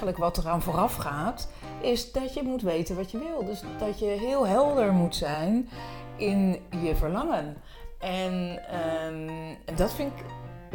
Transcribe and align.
eigenlijk 0.00 0.34
wat 0.34 0.44
eraan 0.44 0.62
vooraf 0.62 0.96
gaat, 0.96 1.48
is 1.80 2.12
dat 2.12 2.34
je 2.34 2.42
moet 2.42 2.62
weten 2.62 2.96
wat 2.96 3.10
je 3.10 3.18
wil. 3.18 3.44
Dus 3.44 3.62
dat 3.78 3.98
je 3.98 4.06
heel 4.06 4.46
helder 4.46 4.92
moet 4.92 5.16
zijn 5.16 5.68
in 6.16 6.62
je 6.82 6.96
verlangen. 6.96 7.56
En 7.98 8.62
ehm, 8.68 9.54
dat, 9.76 9.92
vind 9.92 10.12
ik, 10.12 10.24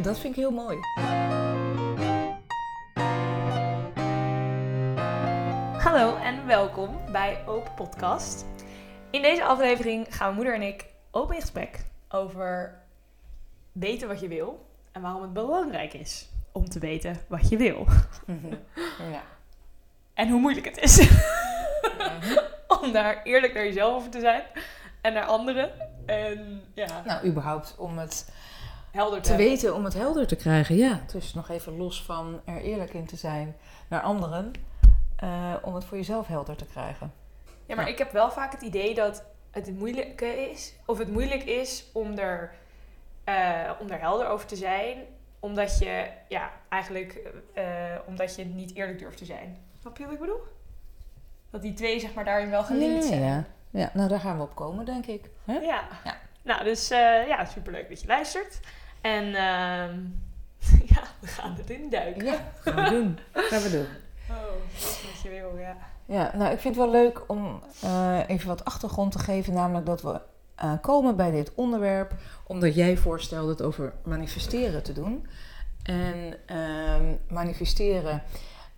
dat 0.04 0.20
vind 0.20 0.34
ik 0.36 0.40
heel 0.40 0.52
mooi. 0.52 0.78
Hallo 5.78 6.16
en 6.16 6.46
welkom 6.46 6.90
bij 7.12 7.44
Open 7.48 7.74
Podcast. 7.74 8.46
In 9.12 9.22
deze 9.22 9.44
aflevering 9.44 10.16
gaan 10.16 10.36
moeder 10.36 10.54
en 10.54 10.62
ik 10.62 10.86
open 11.12 11.36
in 11.36 11.42
gesprek 11.42 11.86
over 12.10 12.82
weten 13.72 14.08
wat 14.08 14.20
je 14.20 14.28
wil 14.28 14.66
en 14.92 15.02
waarom 15.02 15.22
het 15.22 15.34
belangrijk 15.34 15.94
is 15.94 16.34
om 16.56 16.70
te 16.70 16.80
weten 16.80 17.18
wat 17.28 17.50
je 17.50 17.58
wil. 17.58 17.86
Ja. 19.12 19.22
En 20.14 20.30
hoe 20.30 20.40
moeilijk 20.40 20.66
het 20.66 20.78
is 20.78 21.00
om 22.82 22.92
daar 22.92 23.24
eerlijk 23.24 23.54
naar 23.54 23.64
jezelf 23.66 23.96
over 23.96 24.10
te 24.10 24.20
zijn 24.20 24.44
en 25.02 25.14
naar 25.14 25.26
anderen. 25.26 25.72
En 26.06 26.62
ja, 26.74 27.02
Nou, 27.06 27.26
überhaupt 27.28 27.76
om 27.78 27.98
het 27.98 28.32
helder 28.92 29.22
te, 29.22 29.30
te 29.30 29.36
weten, 29.36 29.76
om 29.76 29.84
het 29.84 29.94
helder 29.94 30.28
te 30.28 30.36
krijgen. 30.36 30.76
Ja, 30.76 31.00
dus 31.12 31.34
nog 31.34 31.50
even 31.50 31.78
los 31.78 32.04
van 32.04 32.42
er 32.46 32.62
eerlijk 32.62 32.94
in 32.94 33.06
te 33.06 33.16
zijn 33.16 33.56
naar 33.90 34.02
anderen. 34.02 34.52
eh, 35.16 35.54
om 35.62 35.76
het 35.76 35.86
voor 35.86 35.98
jezelf 35.98 36.28
helder 36.28 36.56
te 36.56 36.66
krijgen. 36.66 37.14
Ja, 37.66 37.76
maar 37.76 37.86
Ja. 37.86 37.92
ik 37.92 37.98
heb 37.98 38.12
wel 38.12 38.32
vaak 38.32 38.52
het 38.52 38.62
idee 38.62 38.94
dat 38.96 39.24
het 39.52 39.78
moeilijke 39.80 40.50
is, 40.52 40.74
of 40.86 40.98
het 40.98 41.12
moeilijk 41.12 41.44
is 41.44 41.86
om 41.94 42.18
er, 42.18 42.54
eh, 43.24 43.72
om 43.80 43.90
er 43.90 44.00
helder 44.00 44.28
over 44.28 44.48
te 44.48 44.56
zijn, 44.56 44.98
omdat 45.40 45.78
je, 45.80 46.08
ja, 46.30 46.52
eigenlijk, 46.70 47.20
eh, 47.54 47.64
omdat 48.08 48.36
je 48.36 48.46
niet 48.46 48.76
eerlijk 48.76 49.00
durft 49.00 49.18
te 49.18 49.26
zijn. 49.26 49.58
Snap 49.80 49.98
je 49.98 50.04
wat 50.04 50.14
ik 50.14 50.20
bedoel? 50.20 50.42
Dat 51.50 51.62
die 51.62 51.74
twee, 51.74 52.00
zeg 52.00 52.14
maar, 52.14 52.26
daarin 52.26 52.50
wel 52.50 52.64
gelinkt 52.64 53.04
Ja, 53.04 53.10
zijn. 53.10 53.22
ja. 53.24 53.46
ja, 53.70 53.90
nou 53.94 54.10
daar 54.10 54.20
gaan 54.20 54.38
we 54.38 54.44
op 54.44 54.56
komen, 54.56 54.86
denk 54.86 55.06
ik. 55.06 55.30
Hè? 55.46 55.54
Ja. 55.54 55.88
Ja. 56.04 56.18
Nou, 56.42 56.64
dus 56.64 56.90
eh, 56.90 57.28
ja, 57.28 57.46
superleuk 57.46 57.90
dat 57.90 58.02
je 58.02 58.08
luistert. 58.08 58.60
En 59.02 59.24
ehm, 59.26 60.00
ja, 60.94 61.02
we 61.20 61.28
gaan 61.28 61.58
erin 61.66 61.90
duiken. 61.90 62.26
Ja, 62.26 62.38
gaan 62.62 62.84
we 62.84 62.90
doen. 62.90 63.20
Gaan 63.34 63.62
we 63.62 63.70
doen. 63.72 63.88
Oh, 64.30 64.44
wat 64.82 65.22
je 65.24 65.30
wil, 65.30 65.58
ja. 65.58 65.78
Ja, 66.06 66.32
nou 66.36 66.52
ik 66.54 66.60
vind 66.60 66.76
het 66.76 66.84
wel 66.84 66.94
leuk 66.94 67.22
om 67.30 67.62
eh, 67.82 68.20
even 68.28 68.48
wat 68.48 68.66
achtergrond 68.66 69.12
te 69.12 69.20
geven. 69.20 69.54
Namelijk 69.54 69.86
dat 69.86 70.02
we 70.02 70.22
eh, 70.56 70.72
komen 70.82 71.16
bij 71.16 71.32
dit 71.32 71.52
onderwerp 71.56 72.14
omdat 72.48 72.76
jij 72.76 72.98
voorstelde 72.98 73.50
het 73.50 73.62
over 73.62 73.94
manifesteren 74.04 74.84
te 74.84 74.94
doen. 74.94 75.28
En 75.84 76.38
ehm, 76.46 77.16
manifesteren 77.28 78.24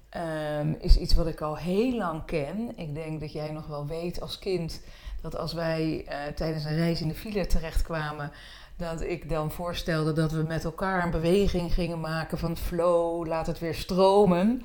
ehm, 0.09 0.73
is 0.80 0.97
iets 0.97 1.14
wat 1.14 1.28
ik 1.28 1.42
al 1.42 1.58
heel 1.58 1.97
lang 1.97 2.25
ken. 2.25 2.72
Ik 2.75 2.95
denk 2.95 3.19
dat 3.19 3.31
jij 3.31 3.52
nog 3.52 3.67
wel 3.67 3.88
weet 3.88 4.22
als 4.22 4.39
kind 4.39 4.81
dat 5.22 5.38
als 5.38 5.53
wij 5.53 6.06
eh, 6.08 6.17
tijdens 6.36 6.64
een 6.64 6.75
reis 6.75 7.02
in 7.02 7.08
de 7.08 7.14
file 7.14 7.47
terechtkwamen, 7.47 8.31
dat 8.78 9.02
ik 9.02 9.30
dan 9.30 9.52
voorstelde 9.52 10.14
dat 10.14 10.31
we 10.31 10.44
met 10.44 10.64
elkaar 10.64 11.03
een 11.03 11.12
beweging 11.12 11.73
gingen 11.73 12.00
maken 12.00 12.38
van 12.38 12.58
flow, 12.58 13.28
laat 13.28 13.47
het 13.47 13.59
weer 13.59 13.75
stromen. 13.75 14.62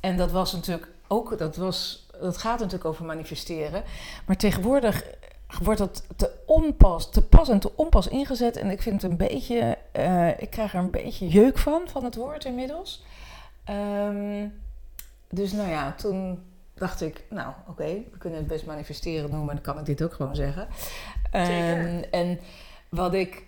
En 0.00 0.16
dat 0.16 0.30
was 0.30 0.52
natuurlijk 0.52 0.88
ook, 1.06 1.38
dat, 1.38 1.56
was, 1.56 2.06
dat 2.20 2.36
gaat 2.36 2.58
natuurlijk 2.58 2.84
over 2.84 3.04
manifesteren. 3.04 3.82
Maar 4.26 4.36
tegenwoordig 4.36 5.02
wordt 5.62 5.78
dat 5.78 6.06
te 6.16 6.30
onpas, 6.46 7.10
te 7.10 7.22
pas 7.22 7.48
en 7.48 7.58
te 7.58 7.76
onpas 7.76 8.08
ingezet. 8.08 8.56
En 8.56 8.70
ik 8.70 8.82
vind 8.82 9.02
het 9.02 9.10
een 9.10 9.16
beetje, 9.16 9.78
eh, 9.92 10.40
ik 10.40 10.50
krijg 10.50 10.74
er 10.74 10.80
een 10.80 10.90
beetje 10.90 11.28
jeuk 11.28 11.58
van, 11.58 11.82
van 11.86 12.04
het 12.04 12.14
woord 12.14 12.44
inmiddels. 12.44 13.04
Ehm, 13.64 14.46
dus 15.28 15.52
nou 15.52 15.68
ja, 15.68 15.92
toen 15.92 16.42
dacht 16.74 17.00
ik, 17.00 17.24
nou 17.30 17.52
oké, 17.68 17.84
we 17.84 18.18
kunnen 18.18 18.38
het 18.38 18.48
best 18.48 18.66
manifesteren 18.66 19.30
noemen, 19.30 19.54
dan 19.54 19.64
kan 19.64 19.78
ik 19.78 19.86
dit 19.86 20.02
ook 20.02 20.12
gewoon 20.12 20.34
zeggen. 20.34 20.68
Ehm, 21.30 22.02
en 22.10 22.40
wat 22.88 23.14
ik, 23.14 23.46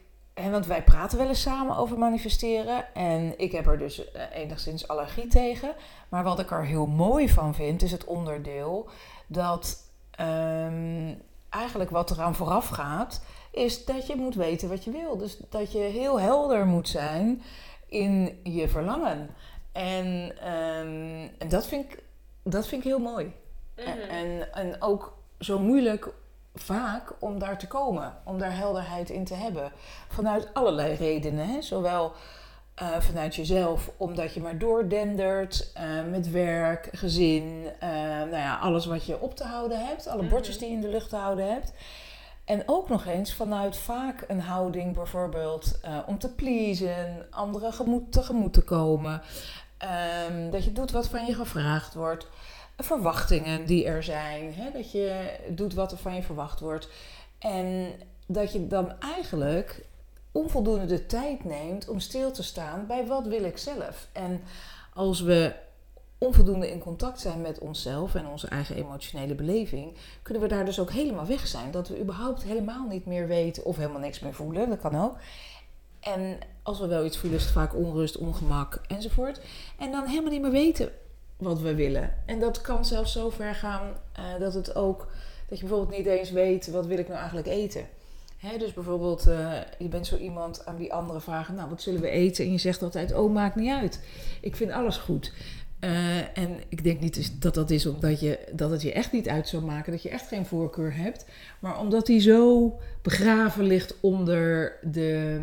want 0.50 0.66
wij 0.66 0.82
praten 0.82 1.18
wel 1.18 1.28
eens 1.28 1.42
samen 1.42 1.76
over 1.76 1.98
manifesteren 1.98 2.94
en 2.94 3.38
ik 3.38 3.52
heb 3.52 3.66
er 3.66 3.78
dus 3.78 4.12
eh, 4.12 4.22
enigszins 4.32 4.88
allergie 4.88 5.26
tegen. 5.26 5.74
Maar 6.08 6.22
wat 6.22 6.38
ik 6.38 6.50
er 6.50 6.64
heel 6.64 6.86
mooi 6.86 7.28
van 7.28 7.54
vind, 7.54 7.82
is 7.82 7.92
het 7.92 8.04
onderdeel 8.04 8.88
dat 9.26 9.76
ehm, 10.10 11.14
eigenlijk 11.50 11.90
wat 11.90 12.10
eraan 12.10 12.34
vooraf 12.34 12.68
gaat, 12.68 13.22
is 13.50 13.84
dat 13.84 14.06
je 14.06 14.16
moet 14.16 14.34
weten 14.34 14.68
wat 14.68 14.84
je 14.84 14.90
wil. 14.90 15.16
Dus 15.16 15.38
dat 15.50 15.72
je 15.72 15.78
heel 15.78 16.20
helder 16.20 16.66
moet 16.66 16.88
zijn 16.88 17.42
in 17.86 18.40
je 18.42 18.68
verlangen. 18.68 19.30
En, 19.72 20.32
ehm, 20.40 21.28
en 21.38 21.48
dat, 21.48 21.66
vind 21.66 21.92
ik, 21.92 22.02
dat 22.42 22.66
vind 22.66 22.82
ik 22.84 22.88
heel 22.88 22.98
mooi. 22.98 23.32
Mhm. 23.76 23.88
En, 23.88 24.08
en, 24.08 24.52
en 24.54 24.82
ook 24.82 25.18
zo 25.38 25.58
moeilijk 25.58 26.12
vaak 26.54 27.12
om 27.18 27.38
daar 27.38 27.58
te 27.58 27.66
komen, 27.66 28.16
om 28.24 28.38
daar 28.38 28.56
helderheid 28.56 29.10
in 29.10 29.24
te 29.24 29.34
hebben. 29.34 29.72
Vanuit 30.08 30.54
allerlei 30.54 30.94
redenen, 30.94 31.48
hè? 31.48 31.62
zowel 31.62 32.12
eh, 32.74 33.00
vanuit 33.00 33.34
jezelf, 33.34 33.90
omdat 33.96 34.34
je 34.34 34.40
maar 34.40 34.58
doordendert 34.58 35.70
eh, 35.74 35.84
met 36.10 36.30
werk, 36.30 36.88
gezin, 36.92 37.64
eh, 37.80 37.88
nou 38.08 38.36
ja, 38.36 38.56
alles 38.58 38.86
wat 38.86 39.04
je 39.04 39.20
op 39.20 39.36
te 39.36 39.44
houden 39.44 39.86
hebt, 39.86 40.06
alle 40.08 40.22
Mhm. 40.22 40.30
bordjes 40.30 40.58
die 40.58 40.68
je 40.68 40.74
in 40.74 40.80
de 40.80 40.88
lucht 40.88 41.08
te 41.08 41.16
houden 41.16 41.52
hebt. 41.52 41.72
En 42.44 42.62
ook 42.66 42.88
nog 42.88 43.06
eens 43.06 43.34
vanuit 43.34 43.76
vaak 43.76 44.24
een 44.28 44.40
houding 44.40 44.94
bijvoorbeeld 44.94 45.80
om 46.06 46.18
te 46.18 46.34
pleasen, 46.34 47.26
anderen 47.30 47.72
gemoed, 47.72 48.12
tegemoet 48.12 48.52
te 48.52 48.62
komen. 48.62 49.22
Ehm, 49.78 50.50
dat 50.50 50.64
je 50.64 50.72
doet 50.72 50.90
wat 50.90 51.08
van 51.08 51.26
je 51.26 51.34
gevraagd 51.34 51.94
wordt. 51.94 52.26
Verwachtingen 52.76 53.66
die 53.66 53.84
er 53.84 54.02
zijn. 54.02 54.54
Hè? 54.54 54.70
Dat 54.72 54.92
je 54.92 55.38
doet 55.48 55.74
wat 55.74 55.92
er 55.92 55.98
van 55.98 56.14
je 56.14 56.22
verwacht 56.22 56.60
wordt. 56.60 56.88
En 57.38 57.92
dat 58.26 58.52
je 58.52 58.66
dan 58.66 58.92
eigenlijk 59.00 59.84
onvoldoende 60.32 60.86
de 60.86 61.06
tijd 61.06 61.44
neemt 61.44 61.88
om 61.88 62.00
stil 62.00 62.32
te 62.32 62.42
staan 62.42 62.86
bij 62.86 63.06
wat 63.06 63.26
wil 63.26 63.44
ik 63.44 63.58
zelf. 63.58 64.08
En 64.12 64.42
als 64.94 65.20
we 65.20 65.54
onvoldoende 66.18 66.70
in 66.70 66.78
contact 66.78 67.20
zijn 67.20 67.40
met 67.40 67.58
onszelf 67.58 68.14
en 68.14 68.26
onze 68.26 68.48
eigen 68.48 68.76
emotionele 68.76 69.34
beleving, 69.34 69.96
kunnen 70.22 70.42
we 70.42 70.48
daar 70.48 70.64
dus 70.64 70.80
ook 70.80 70.90
helemaal 70.90 71.26
weg 71.26 71.46
zijn. 71.46 71.70
Dat 71.70 71.88
we 71.88 72.00
überhaupt 72.00 72.42
helemaal 72.42 72.86
niet 72.86 73.06
meer 73.06 73.26
weten 73.26 73.64
of 73.64 73.76
helemaal 73.76 74.00
niks 74.00 74.20
meer 74.20 74.34
voelen. 74.34 74.68
Dat 74.68 74.80
kan 74.80 75.02
ook. 75.02 75.16
En 76.00 76.38
als 76.62 76.80
we 76.80 76.86
wel 76.86 77.04
iets 77.04 77.18
voelen, 77.18 77.38
is 77.38 77.44
het 77.44 77.54
vaak 77.54 77.74
onrust, 77.74 78.16
ongemak 78.16 78.80
enzovoort. 78.86 79.40
En 79.78 79.90
dan 79.90 80.06
helemaal 80.06 80.30
niet 80.30 80.42
meer 80.42 80.50
weten 80.50 80.92
wat 81.36 81.60
we 81.60 81.74
willen. 81.74 82.14
En 82.26 82.40
dat 82.40 82.60
kan 82.60 82.84
zelfs 82.84 83.12
zo 83.12 83.30
ver 83.30 83.54
gaan 83.54 83.92
eh, 84.12 84.24
dat 84.38 84.54
het 84.54 84.74
ook 84.74 85.06
dat 85.48 85.58
je 85.58 85.66
bijvoorbeeld 85.66 85.98
niet 85.98 86.06
eens 86.06 86.30
weet 86.30 86.70
wat 86.70 86.86
wil 86.86 86.98
ik 86.98 87.06
nou 87.06 87.18
eigenlijk 87.18 87.48
eten. 87.48 87.86
Dus 88.40 88.72
bijvoorbeeld, 88.72 89.26
eh, 89.26 89.52
je 89.78 89.88
bent 89.88 90.06
zo 90.06 90.16
iemand 90.16 90.66
aan 90.66 90.76
wie 90.76 90.92
anderen 90.92 91.22
vragen, 91.22 91.54
nou 91.54 91.68
wat 91.68 91.82
zullen 91.82 92.00
we 92.00 92.08
eten? 92.08 92.44
En 92.44 92.52
je 92.52 92.58
zegt 92.58 92.82
altijd, 92.82 93.14
oh 93.14 93.32
maakt 93.32 93.56
niet 93.56 93.70
uit. 93.70 94.00
Ik 94.40 94.56
vind 94.56 94.70
alles 94.70 94.96
goed. 94.96 95.32
Eh, 95.80 96.38
en 96.38 96.60
ik 96.68 96.84
denk 96.84 97.00
niet 97.00 97.42
dat 97.42 97.54
dat 97.54 97.70
is 97.70 97.86
omdat 97.86 98.20
je, 98.20 98.38
dat 98.52 98.70
het 98.70 98.82
je 98.82 98.92
echt 98.92 99.12
niet 99.12 99.28
uit 99.28 99.48
zou 99.48 99.64
maken, 99.64 99.92
dat 99.92 100.02
je 100.02 100.08
echt 100.08 100.28
geen 100.28 100.46
voorkeur 100.46 100.96
hebt. 100.96 101.26
Maar 101.60 101.80
omdat 101.80 102.06
die 102.06 102.20
zo 102.20 102.78
begraven 103.02 103.64
ligt 103.64 104.00
onder 104.00 104.78
de 104.82 105.40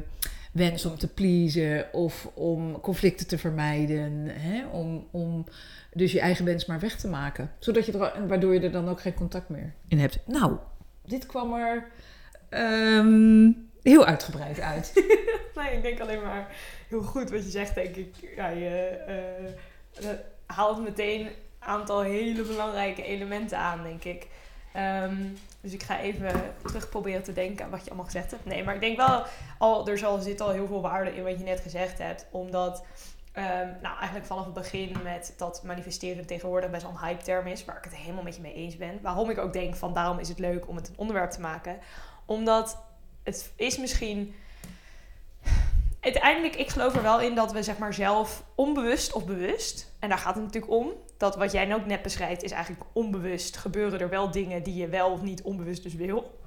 wens 0.52 0.85
om 0.85 0.97
te 0.97 1.08
pleasen 1.08 1.94
of 1.94 2.31
om 2.34 2.79
conflicten 2.79 3.28
te 3.28 3.38
vermijden. 3.38 4.31
Om, 4.72 5.08
om 5.12 5.46
dus 5.94 6.12
je 6.12 6.19
eigen 6.19 6.46
wens 6.46 6.66
maar 6.66 6.79
weg 6.79 6.96
te 6.96 7.08
maken. 7.08 7.52
Zodat 7.59 7.85
je 7.85 7.91
er, 7.91 8.28
waardoor 8.28 8.53
je 8.53 8.59
er 8.59 8.72
dan 8.72 8.90
ook 8.90 9.02
geen 9.02 9.14
contact 9.14 9.50
meer 9.50 9.74
in 9.88 10.00
hebt. 10.00 10.19
Nou, 10.25 10.58
dit 11.06 11.25
kwam 11.25 11.53
er 11.53 11.88
ehm, 12.50 13.52
heel 13.84 14.06
uitgebreid 14.06 14.59
uit. 14.59 14.94
Nee, 15.56 15.75
ik 15.75 15.81
denk 15.81 16.00
alleen 16.00 16.22
maar 16.22 16.47
heel 16.88 17.02
goed 17.02 17.30
wat 17.30 17.44
je 17.44 17.50
zegt, 17.50 17.75
denk 17.75 17.96
ik. 17.96 18.16
Ja, 18.35 18.47
je 18.47 18.78
eh, 20.00 20.09
haalt 20.46 20.84
meteen 20.84 21.25
een 21.25 21.31
aantal 21.59 22.02
hele 22.02 22.41
belangrijke 22.44 23.03
elementen 23.03 23.58
aan, 23.58 23.84
denk 23.84 24.03
ik. 24.03 24.28
Ehm, 24.73 25.16
dus 25.61 25.73
ik 25.73 25.84
ga 25.84 25.99
even 25.99 26.32
terug 26.64 26.90
proberen 26.90 27.23
te 27.23 27.34
denken 27.34 27.66
aan 27.66 27.72
wat 27.72 27.79
je 27.79 27.88
allemaal 27.88 28.05
gezegd 28.05 28.32
hebt. 28.32 28.46
Nee, 28.46 28.64
maar 28.64 28.73
ik 28.76 28.82
denk 28.82 28.97
wel, 28.97 29.23
al, 29.58 29.88
er 29.88 29.97
zal, 29.97 30.17
zit 30.17 30.41
al 30.41 30.49
heel 30.49 30.67
veel 30.67 30.82
waarde 30.82 31.16
in 31.16 31.23
wat 31.23 31.38
je 31.38 31.44
net 31.44 31.59
gezegd 31.59 31.97
hebt. 31.97 32.28
Omdat, 32.32 32.84
ehm, 33.32 33.67
nou 33.82 33.97
eigenlijk 33.97 34.26
vanaf 34.26 34.46
het 34.46 34.53
begin 34.53 34.96
met 35.03 35.34
dat 35.38 35.64
manifesteren 35.64 36.26
tegenwoordig 36.26 36.70
best 36.70 36.84
wel 36.84 36.91
een 36.91 37.08
hype 37.08 37.23
term 37.23 37.47
is. 37.47 37.66
Waar 37.66 37.78
ik 37.78 37.84
het 37.84 37.96
helemaal 37.96 38.23
met 38.23 38.35
je 38.35 38.41
mee 38.41 38.53
eens 38.53 38.78
ben. 38.78 38.99
Waarom 39.02 39.29
ik 39.29 39.38
ook 39.38 39.53
denk 39.53 39.76
van 39.76 39.94
daarom 39.94 40.20
is 40.20 40.29
het 40.29 40.40
leuk 40.40 40.67
om 40.67 40.76
het 40.76 40.88
een 40.88 40.97
onderwerp 40.97 41.32
te 41.32 41.41
maken. 41.41 41.78
Omdat 42.28 42.78
het 43.24 43.52
is 43.56 43.78
misschien 43.78 44.35
uiteindelijk, 46.00 46.56
ik 46.56 46.70
geloof 46.70 46.96
er 46.96 47.02
wel 47.02 47.20
in 47.20 47.35
dat 47.35 47.52
we 47.52 47.64
zeg 47.64 47.78
maar 47.78 47.94
zelf 47.94 48.44
onbewust 48.56 49.14
of 49.14 49.26
bewust, 49.26 49.91
en 50.00 50.09
daar 50.09 50.18
gaat 50.18 50.35
het 50.35 50.44
natuurlijk 50.44 50.74
om, 50.74 50.91
dat 51.18 51.35
wat 51.35 51.52
jij 51.52 51.74
ook 51.74 51.85
net 51.85 52.02
beschrijft 52.02 52.44
is 52.44 52.52
eigenlijk 52.52 52.84
onbewust 52.94 53.58
gebeuren 53.58 54.00
er 54.00 54.09
wel 54.09 54.32
dingen 54.32 54.64
die 54.64 54.76
je 54.76 54.88
wel 54.88 55.12
of 55.12 55.22
niet 55.22 55.41
onbewust 55.41 55.84
dus 55.84 55.94
wil. 55.94 56.40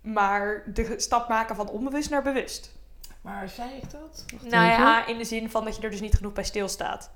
Maar 0.00 0.62
de 0.74 0.94
stap 0.96 1.28
maken 1.28 1.56
van 1.56 1.68
onbewust 1.68 2.10
naar 2.10 2.22
bewust. 2.22 2.74
Maar 3.20 3.48
zei 3.48 3.70
ik 3.76 3.90
dat? 3.90 4.24
Wacht 4.32 4.44
Nou 4.44 4.66
ja, 4.66 5.06
in 5.06 5.18
de 5.18 5.24
zin 5.24 5.50
van 5.50 5.64
dat 5.64 5.76
je 5.76 5.82
er 5.82 5.90
dus 5.90 6.00
niet 6.00 6.14
genoeg 6.14 6.32
bij 6.32 6.44
stilstaat. 6.44 7.10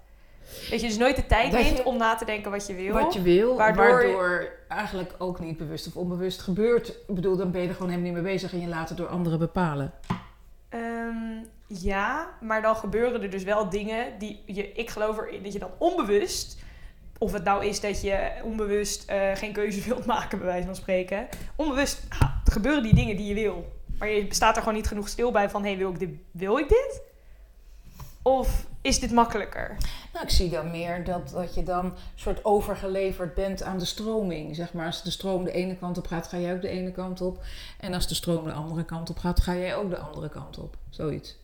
Dat 0.70 0.81
je 0.81 0.87
dus 0.87 0.97
nooit 0.97 1.17
de 1.17 1.26
tijd 1.26 1.52
Dat 1.52 1.64
je- 1.67 1.73
neemt 1.73 1.82
om 1.82 1.97
na 1.97 2.14
te 2.14 2.25
denken 2.25 2.50
wat 2.50 2.67
je 2.67 2.75
wil. 2.75 2.93
Wat 2.93 3.14
je 3.14 3.23
wil, 3.23 3.56
waardoor- 3.56 3.85
waardoor, 3.91 4.49
eigenlijk 4.69 5.14
ook 5.19 5.41
niet 5.41 5.56
bewust 5.56 5.87
of 5.87 5.97
onbewust 5.97 6.41
gebeurt. 6.41 6.88
Ik 6.88 7.14
bedoel, 7.14 7.37
dan 7.37 7.50
ben 7.50 7.61
je 7.62 7.69
er 7.69 7.75
gewoon 7.75 7.91
helemaal 7.91 8.12
niet 8.12 8.23
mee 8.23 8.32
bezig 8.32 8.52
en 8.52 8.61
je 8.61 8.69
laat 8.69 8.88
het 8.88 8.99
door 8.99 9.08
anderen 9.08 9.38
bepalen. 9.38 9.93
Ehm, 10.69 11.44
ja, 11.67 12.29
maar 12.41 12.62
dan 12.62 12.76
gebeuren 12.76 13.23
er 13.23 13.31
dus 13.31 13.43
wel 13.44 13.69
dingen 13.70 14.19
die 14.19 14.43
je, 14.47 14.73
ik 14.73 14.91
geloof 14.91 15.19
erin 15.19 15.43
dat 15.43 15.52
je 15.52 15.58
dan 15.58 15.70
onbewust, 15.79 16.58
of 17.19 17.32
het 17.32 17.44
nou 17.44 17.64
is 17.64 17.81
dat 17.81 18.02
je 18.02 18.31
onbewust 18.44 19.08
eh, 19.11 19.31
geen 19.35 19.52
keuze 19.52 19.81
wilt 19.88 20.06
maken, 20.06 20.38
bij 20.38 20.47
wijze 20.47 20.67
van 20.67 20.76
spreken, 20.76 21.29
onbewust 21.56 22.02
gebeuren 22.44 22.82
die 22.82 22.94
dingen 22.94 23.17
die 23.17 23.26
je 23.26 23.35
wil. 23.35 23.73
Maar 23.99 24.08
je 24.08 24.26
staat 24.29 24.56
er 24.56 24.62
gewoon 24.62 24.76
niet 24.76 24.87
genoeg 24.87 25.08
stil 25.08 25.31
bij 25.31 25.50
van, 25.50 25.62
hé, 25.62 25.69
hey, 25.69 25.79
wil, 25.79 25.91
ik 25.91 25.99
dit, 25.99 26.11
wil 26.31 26.58
ik 26.58 26.69
dit? 26.69 27.02
Of 28.23 28.67
is 28.82 29.00
dit 29.00 29.11
makkelijker? 29.12 29.76
Nou, 30.12 30.25
ik 30.25 30.31
zie 30.31 30.51
dan 30.51 30.71
meer 30.71 31.05
dat, 31.05 31.31
dat 31.31 31.55
je 31.55 31.62
dan 31.62 31.95
soort 32.15 32.45
overgeleverd 32.45 33.35
bent 33.35 33.62
aan 33.62 33.79
de 33.79 33.85
stroming. 33.85 34.57
Zeg 34.57 34.73
maar, 34.73 34.87
als 34.87 35.03
de 35.03 35.11
stroom 35.11 35.45
de 35.45 35.53
ene 35.53 35.77
kant 35.77 35.99
op 35.99 36.07
gaat, 36.07 36.27
ga 36.29 36.37
jij 36.39 36.55
ook 36.55 36.61
de 36.62 36.69
ene 36.69 36.93
kant 36.93 37.21
op. 37.21 37.43
En 37.81 37.95
als 37.95 38.09
de 38.09 38.15
stroom 38.15 38.45
de 38.45 38.53
andere 38.53 38.85
kant 38.85 39.11
op 39.11 39.19
gaat, 39.19 39.41
ga 39.41 39.55
jij 39.55 39.77
ook 39.77 39.91
de 39.91 39.99
andere 39.99 40.29
kant 40.29 40.59
op. 40.59 40.77
Zoiets. 40.91 41.37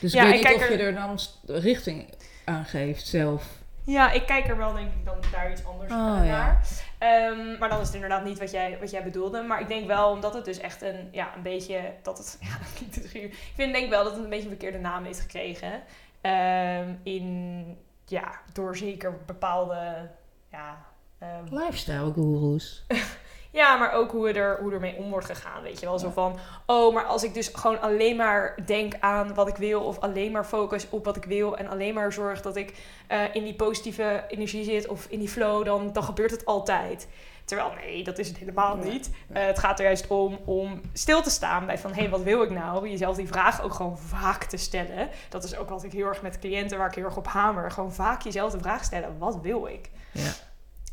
Dus 0.00 0.12
Ja, 0.12 0.22
ik 0.22 0.26
ik 0.26 0.32
weet 0.32 0.32
niet 0.32 0.42
kijk 0.42 0.56
of 0.56 0.62
er- 0.62 0.72
je 0.72 0.82
er 0.82 0.94
dan 0.94 1.18
richting 1.46 2.04
aan 2.44 2.64
geeft 2.64 3.06
zelf. 3.06 3.44
Ja, 3.84 4.10
ik 4.12 4.26
kijk 4.26 4.48
er 4.48 4.56
wel 4.56 4.72
denk 4.72 4.88
ik 4.92 5.04
dan 5.04 5.16
daar 5.32 5.50
iets 5.52 5.64
anders 5.64 5.92
Oh, 5.92 5.98
naar. 5.98 6.24
ja. 6.26 6.60
Ehm, 6.98 7.58
maar 7.58 7.68
dan 7.68 7.80
is 7.80 7.86
het 7.86 7.94
inderdaad 7.94 8.24
niet 8.24 8.38
wat 8.38 8.50
jij, 8.50 8.76
wat 8.80 8.90
jij 8.90 9.02
bedoelde. 9.02 9.42
Maar 9.42 9.60
ik 9.60 9.68
denk 9.68 9.86
wel, 9.86 10.10
omdat 10.10 10.34
het 10.34 10.44
dus 10.44 10.58
echt 10.58 10.82
een, 10.82 11.08
ja, 11.12 11.28
een 11.36 11.42
beetje, 11.42 11.80
dat 12.02 12.18
het, 12.18 12.38
ja, 12.48 12.56
dus. 13.00 13.12
Ik 13.12 13.34
vind 13.54 13.72
denk 13.74 13.90
wel 13.90 14.04
dat 14.04 14.12
het 14.14 14.22
een 14.24 14.28
beetje 14.30 14.44
een 14.44 14.56
verkeerde 14.56 14.78
naam 14.78 15.04
heeft 15.04 15.20
gekregen. 15.20 15.82
Ehm, 16.26 16.94
in, 17.02 17.76
ja, 18.04 18.40
door 18.52 18.76
zeker 18.76 19.18
bepaalde, 19.26 20.10
ja... 20.50 20.86
ehm, 21.18 21.44
Lifestyle 21.50 22.12
gurus. 22.12 22.84
ja, 23.50 23.76
maar 23.76 23.92
ook 23.92 24.10
hoe, 24.10 24.32
er, 24.32 24.58
hoe 24.60 24.72
ermee 24.72 24.96
om 24.96 25.10
wordt 25.10 25.26
gegaan. 25.26 25.62
Weet 25.62 25.80
je 25.80 25.86
wel, 25.86 25.98
zo 25.98 26.10
van... 26.10 26.38
Oh, 26.66 26.94
maar 26.94 27.04
als 27.04 27.24
ik 27.24 27.34
dus 27.34 27.50
gewoon 27.52 27.80
alleen 27.80 28.16
maar 28.16 28.58
denk 28.66 28.94
aan 29.00 29.34
wat 29.34 29.48
ik 29.48 29.56
wil... 29.56 29.82
of 29.82 29.98
alleen 29.98 30.32
maar 30.32 30.44
focus 30.44 30.86
op 30.90 31.04
wat 31.04 31.16
ik 31.16 31.24
wil... 31.24 31.56
en 31.56 31.68
alleen 31.68 31.94
maar 31.94 32.12
zorg 32.12 32.42
dat 32.42 32.56
ik 32.56 32.74
eh, 33.06 33.22
in 33.32 33.44
die 33.44 33.54
positieve 33.54 34.24
energie 34.28 34.64
zit... 34.64 34.86
of 34.86 35.06
in 35.08 35.18
die 35.18 35.28
flow, 35.28 35.64
dan, 35.64 35.92
dan 35.92 36.02
gebeurt 36.02 36.30
het 36.30 36.44
altijd. 36.44 37.08
Terwijl, 37.44 37.72
nee, 37.84 38.04
dat 38.04 38.18
is 38.18 38.28
het 38.28 38.36
helemaal 38.36 38.76
niet. 38.76 39.10
Eh, 39.32 39.46
het 39.46 39.58
gaat 39.58 39.78
er 39.78 39.84
juist 39.84 40.06
om 40.06 40.38
om 40.44 40.80
stil 40.92 41.22
te 41.22 41.30
staan 41.30 41.66
bij 41.66 41.78
van... 41.78 41.92
hé, 41.92 42.00
hey, 42.00 42.10
wat 42.10 42.22
wil 42.22 42.42
ik 42.42 42.50
nou? 42.50 42.88
Jezelf 42.88 43.16
die 43.16 43.28
vraag 43.28 43.62
ook 43.62 43.74
gewoon 43.74 43.98
vaak 43.98 44.44
te 44.44 44.56
stellen. 44.56 45.08
Dat 45.28 45.44
is 45.44 45.56
ook 45.56 45.68
wat 45.68 45.84
ik 45.84 45.92
heel 45.92 46.06
erg 46.06 46.22
met 46.22 46.38
cliënten... 46.38 46.78
waar 46.78 46.88
ik 46.88 46.94
heel 46.94 47.04
erg 47.04 47.16
op 47.16 47.26
hamer. 47.26 47.70
Gewoon 47.70 47.92
vaak 47.92 48.22
jezelf 48.22 48.52
de 48.52 48.58
vraag 48.58 48.84
stellen. 48.84 49.18
Wat 49.18 49.40
wil 49.40 49.66
ik? 49.66 49.90
Ja. 50.12 50.32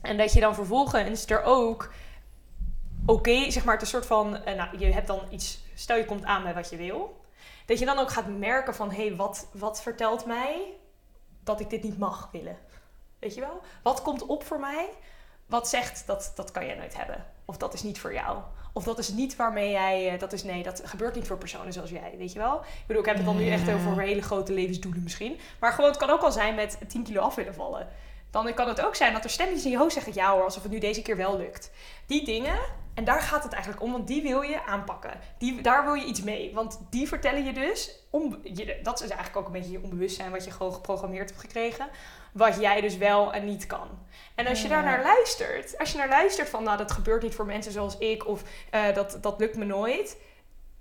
En 0.01 0.17
dat 0.17 0.33
je 0.33 0.39
dan 0.39 0.55
vervolgens 0.55 1.25
er 1.25 1.44
ook 1.44 1.89
oké, 3.05 3.51
zeg 3.51 3.63
maar, 3.63 3.73
het 3.73 3.83
is 3.83 3.94
een 3.94 4.01
soort 4.01 4.05
van, 4.05 4.44
eh, 4.44 4.55
nou, 4.55 4.77
je 4.77 4.85
hebt 4.85 5.07
dan 5.07 5.21
iets, 5.29 5.59
stel 5.73 5.97
je 5.97 6.05
komt 6.05 6.23
aan 6.23 6.44
bij 6.44 6.53
wat 6.53 6.69
je 6.69 6.75
wil, 6.75 7.21
dat 7.65 7.79
je 7.79 7.85
dan 7.85 8.00
ook 8.00 8.11
gaat 8.11 8.27
merken 8.27 8.75
van, 8.75 8.91
hé, 8.91 9.07
hey, 9.07 9.15
wat, 9.15 9.47
wat 9.51 9.81
vertelt 9.81 10.25
mij 10.25 10.73
dat 11.44 11.59
ik 11.59 11.69
dit 11.69 11.83
niet 11.83 11.97
mag 11.97 12.29
willen? 12.31 12.57
Weet 13.19 13.33
je 13.33 13.41
wel? 13.41 13.61
Wat 13.83 14.01
komt 14.01 14.25
op 14.25 14.44
voor 14.44 14.59
mij? 14.59 14.89
Wat 15.45 15.69
zegt 15.69 16.03
dat 16.07 16.31
dat 16.35 16.51
kan 16.51 16.65
jij 16.65 16.75
nooit 16.75 16.97
hebben? 16.97 17.25
Of 17.45 17.57
dat 17.57 17.73
is 17.73 17.83
niet 17.83 18.00
voor 18.00 18.13
jou? 18.13 18.38
Of 18.73 18.83
dat 18.83 19.00
is 19.00 19.09
niet 19.09 19.35
waarmee 19.35 19.71
jij, 19.71 20.09
eh, 20.13 20.19
dat 20.19 20.33
is 20.33 20.44
nee, 20.44 20.63
dat 20.63 20.81
gebeurt 20.85 21.15
niet 21.15 21.27
voor 21.27 21.38
personen 21.38 21.73
zoals 21.73 21.89
jij, 21.89 22.15
weet 22.17 22.33
je 22.33 22.39
wel? 22.39 22.55
Ik 22.55 22.83
bedoel, 22.88 23.01
ik 23.01 23.07
heb 23.07 23.17
het 23.17 23.25
dan 23.25 23.38
nu 23.38 23.50
echt 23.50 23.71
over 23.71 24.01
hele 24.01 24.21
grote 24.21 24.53
levensdoelen 24.53 25.03
misschien. 25.03 25.39
Maar 25.59 25.71
gewoon, 25.71 25.89
het 25.89 26.00
kan 26.00 26.09
ook 26.09 26.21
al 26.21 26.31
zijn 26.31 26.55
met 26.55 26.77
10 26.88 27.03
kilo 27.03 27.21
af 27.21 27.35
willen 27.35 27.53
vallen. 27.53 27.88
Dan 28.31 28.53
kan 28.53 28.67
het 28.67 28.81
ook 28.81 28.95
zijn 28.95 29.13
dat 29.13 29.23
er 29.23 29.29
stemmetjes 29.29 29.65
in 29.65 29.71
je 29.71 29.77
hoofd 29.77 29.94
zeggen, 29.94 30.13
ja 30.13 30.31
hoor, 30.33 30.44
alsof 30.44 30.63
het 30.63 30.71
nu 30.71 30.79
deze 30.79 31.01
keer 31.01 31.17
wel 31.17 31.38
lukt. 31.38 31.71
Die 32.05 32.25
dingen, 32.25 32.59
en 32.94 33.04
daar 33.04 33.22
gaat 33.22 33.44
het 33.44 33.54
eigenlijk 33.54 33.84
om, 33.84 33.92
want 33.92 34.07
die 34.07 34.22
wil 34.22 34.42
je 34.42 34.66
aanpakken. 34.66 35.19
Die, 35.38 35.62
daar 35.62 35.84
wil 35.84 35.94
je 35.94 36.06
iets 36.06 36.22
mee, 36.22 36.54
want 36.54 36.80
die 36.90 37.07
vertellen 37.07 37.44
je 37.44 37.54
dus, 37.54 38.00
om, 38.10 38.40
je, 38.44 38.80
dat 38.84 39.01
is 39.01 39.10
eigenlijk 39.10 39.38
ook 39.38 39.45
een 39.45 39.62
beetje 39.62 39.72
je 39.72 39.84
onbewustzijn 39.84 40.31
wat 40.31 40.45
je 40.45 40.51
gewoon 40.51 40.74
geprogrammeerd 40.74 41.30
hebt 41.30 41.42
gekregen, 41.42 41.88
wat 42.34 42.60
jij 42.60 42.81
dus 42.81 42.98
wel 42.98 43.34
en 43.34 43.45
niet 43.45 43.66
kan. 43.66 43.88
En 44.36 44.48
als 44.48 44.62
je 44.62 44.68
daar 44.68 44.84
naar 44.84 45.01
luistert, 45.04 45.78
als 45.78 45.92
je 45.92 45.98
naar 45.98 46.10
luistert 46.10 46.50
van, 46.50 46.63
nou 46.63 46.78
dat 46.78 46.92
gebeurt 46.92 47.24
niet 47.24 47.36
voor 47.36 47.45
mensen 47.45 47.72
zoals 47.72 47.98
ik, 47.98 48.28
of 48.28 48.44
eh, 48.69 48.94
dat, 48.94 49.18
dat 49.22 49.39
lukt 49.39 49.57
me 49.57 49.66
nooit, 49.66 50.18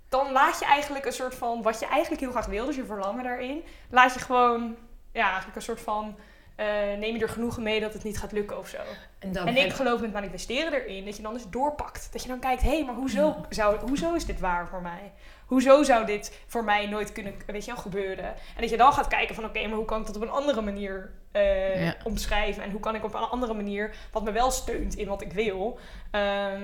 dan 0.09 0.31
laat 0.31 0.59
je 0.59 0.65
eigenlijk 0.65 1.05
een 1.05 1.13
soort 1.13 1.35
van, 1.35 1.61
wat 1.61 1.79
je 1.79 1.85
eigenlijk 1.85 2.21
heel 2.21 2.31
graag 2.31 2.45
wil, 2.45 2.65
dus 2.65 2.75
je 2.75 2.85
verlangen 2.85 3.23
daarin, 3.23 3.63
laat 3.89 4.13
je 4.13 4.19
gewoon, 4.19 4.75
ja, 5.11 5.25
eigenlijk 5.25 5.55
een 5.55 5.61
soort 5.61 5.81
van, 5.81 6.15
eh, 6.55 6.65
neem 6.99 7.15
je 7.15 7.21
er 7.21 7.29
genoegen 7.29 7.63
mee 7.63 7.79
dat 7.79 7.93
het 7.93 8.03
niet 8.03 8.17
gaat 8.17 8.31
lukken 8.31 8.57
of 8.57 8.67
zo. 8.67 8.77
En, 9.19 9.31
dan 9.31 9.47
En 9.47 9.55
heb- 9.55 9.65
ik 9.65 9.73
geloof 9.73 10.01
met 10.01 10.13
manifesteren 10.13 10.73
erin 10.73 11.05
dat 11.05 11.15
je 11.15 11.21
dan 11.23 11.33
dus 11.33 11.49
doorpakt. 11.49 12.09
Dat 12.11 12.21
je 12.21 12.27
dan 12.27 12.39
kijkt, 12.39 12.61
hé, 12.61 12.69
hey, 12.69 12.85
maar 12.85 12.95
hoezo, 12.95 13.35
zou, 13.49 13.77
hoezo 13.87 14.13
is 14.13 14.25
dit 14.25 14.39
waar 14.39 14.67
voor 14.67 14.81
mij? 14.81 15.11
Hoezo 15.45 15.83
zou 15.83 16.05
dit 16.05 16.39
voor 16.47 16.63
mij 16.63 16.85
nooit 16.87 17.11
kunnen 17.11 17.33
weet 17.45 17.65
je 17.65 17.71
wel, 17.73 17.81
gebeuren? 17.81 18.25
En 18.25 18.61
dat 18.61 18.69
je 18.69 18.77
dan 18.77 18.93
gaat 18.93 19.07
kijken 19.07 19.35
van, 19.35 19.45
oké, 19.45 19.67
maar 19.67 19.77
hoe 19.77 19.85
kan 19.85 19.99
ik 19.99 20.05
dat 20.05 20.15
op 20.15 20.21
een 20.21 20.29
andere 20.29 20.61
manier 20.61 21.11
eh, 21.31 21.85
Ja. 21.85 21.95
omschrijven? 22.03 22.63
En 22.63 22.71
hoe 22.71 22.79
kan 22.79 22.95
ik 22.95 23.03
op 23.03 23.13
een 23.13 23.21
andere 23.21 23.53
manier, 23.53 23.95
wat 24.11 24.23
me 24.23 24.31
wel 24.31 24.51
steunt 24.51 24.95
in 24.95 25.07
wat 25.07 25.21
ik 25.21 25.33
wil, 25.33 25.79
ehm, 26.11 26.63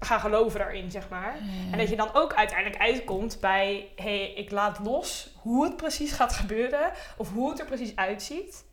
gaan 0.00 0.20
geloven 0.20 0.58
daarin, 0.58 0.90
zeg 0.90 1.08
maar. 1.08 1.36
En 1.72 1.78
dat 1.78 1.88
je 1.88 1.96
dan 1.96 2.10
ook 2.14 2.34
uiteindelijk 2.34 2.80
uitkomt 2.82 3.38
bij, 3.40 3.88
hé, 3.96 4.02
hey, 4.04 4.32
ik 4.32 4.50
laat 4.50 4.78
los 4.78 5.34
hoe 5.40 5.64
het 5.64 5.76
precies 5.76 6.12
gaat 6.12 6.32
gebeuren. 6.32 6.90
Of 7.16 7.32
hoe 7.32 7.50
het 7.50 7.60
er 7.60 7.66
precies 7.66 7.96
uitziet. 7.96 8.64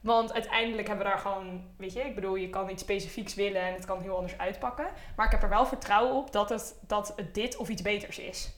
Want 0.00 0.32
uiteindelijk 0.32 0.88
hebben 0.88 1.04
we 1.06 1.10
daar 1.12 1.20
gewoon, 1.20 1.62
weet 1.76 1.92
je, 1.92 2.00
ik 2.00 2.14
bedoel, 2.14 2.34
je 2.34 2.50
kan 2.50 2.70
iets 2.70 2.82
specifieks 2.82 3.34
willen 3.34 3.62
en 3.62 3.72
het 3.74 3.84
kan 3.84 4.00
heel 4.00 4.14
anders 4.16 4.38
uitpakken. 4.38 4.86
Maar 5.16 5.26
ik 5.26 5.32
heb 5.32 5.42
er 5.42 5.48
wel 5.48 5.66
vertrouwen 5.66 6.14
op 6.16 6.32
dat 6.32 6.48
het, 6.48 6.74
dat 6.86 7.12
het 7.16 7.34
dit 7.34 7.56
of 7.56 7.68
iets 7.68 7.82
beters 7.82 8.18
is. 8.18 8.52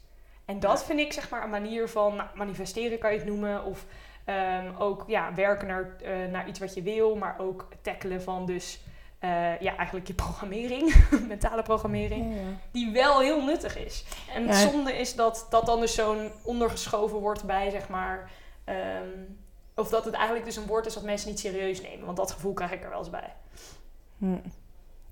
En 0.44 0.60
dat 0.60 0.84
vind 0.84 1.00
ik 1.00 1.12
zeg 1.12 1.30
maar 1.30 1.44
een 1.44 1.50
manier 1.50 1.88
van 1.88 2.16
nou, 2.16 2.28
manifesteren 2.34 2.98
kan 2.98 3.12
je 3.12 3.18
het 3.18 3.26
noemen. 3.26 3.64
Of 3.64 3.84
ehm, 4.24 4.74
ook 4.78 5.04
ja, 5.06 5.34
werken 5.34 5.66
naar, 5.68 5.96
eh, 6.02 6.12
naar 6.30 6.48
iets 6.48 6.58
wat 6.58 6.74
je 6.74 6.82
wil, 6.82 7.16
maar 7.16 7.36
ook 7.38 7.68
tackelen 7.82 8.22
van 8.22 8.46
dus 8.46 8.80
eh, 9.18 9.60
ja, 9.60 9.76
eigenlijk 9.76 10.06
je 10.06 10.14
programmering, 10.14 10.94
mentale 11.28 11.62
programmering 11.62 12.34
Ja. 12.34 12.40
die 12.70 12.92
wel 12.92 13.20
heel 13.20 13.44
nuttig 13.44 13.76
is. 13.78 14.04
En 14.34 14.48
het 14.48 14.60
Ja. 14.62 14.68
zonde 14.70 14.92
is 14.98 15.14
dat 15.14 15.46
dat 15.50 15.66
dan 15.66 15.80
dus 15.80 15.94
zo'n 15.94 16.30
ondergeschoven 16.42 17.18
wordt 17.18 17.44
bij, 17.44 17.70
zeg 17.70 17.88
maar... 17.88 18.30
ehm, 18.64 19.08
of 19.80 19.88
dat 19.88 20.04
het 20.04 20.14
eigenlijk 20.14 20.44
dus 20.44 20.56
een 20.56 20.66
woord 20.66 20.86
is 20.86 20.94
dat 20.94 21.02
mensen 21.02 21.28
niet 21.28 21.38
serieus 21.40 21.82
nemen. 21.82 22.04
Want 22.04 22.16
dat 22.16 22.30
gevoel 22.30 22.52
krijg 22.52 22.72
ik 22.72 22.82
er 22.82 22.90
wel 22.90 22.98
eens 22.98 23.10
bij. 23.10 23.34
Hm. 24.18 24.38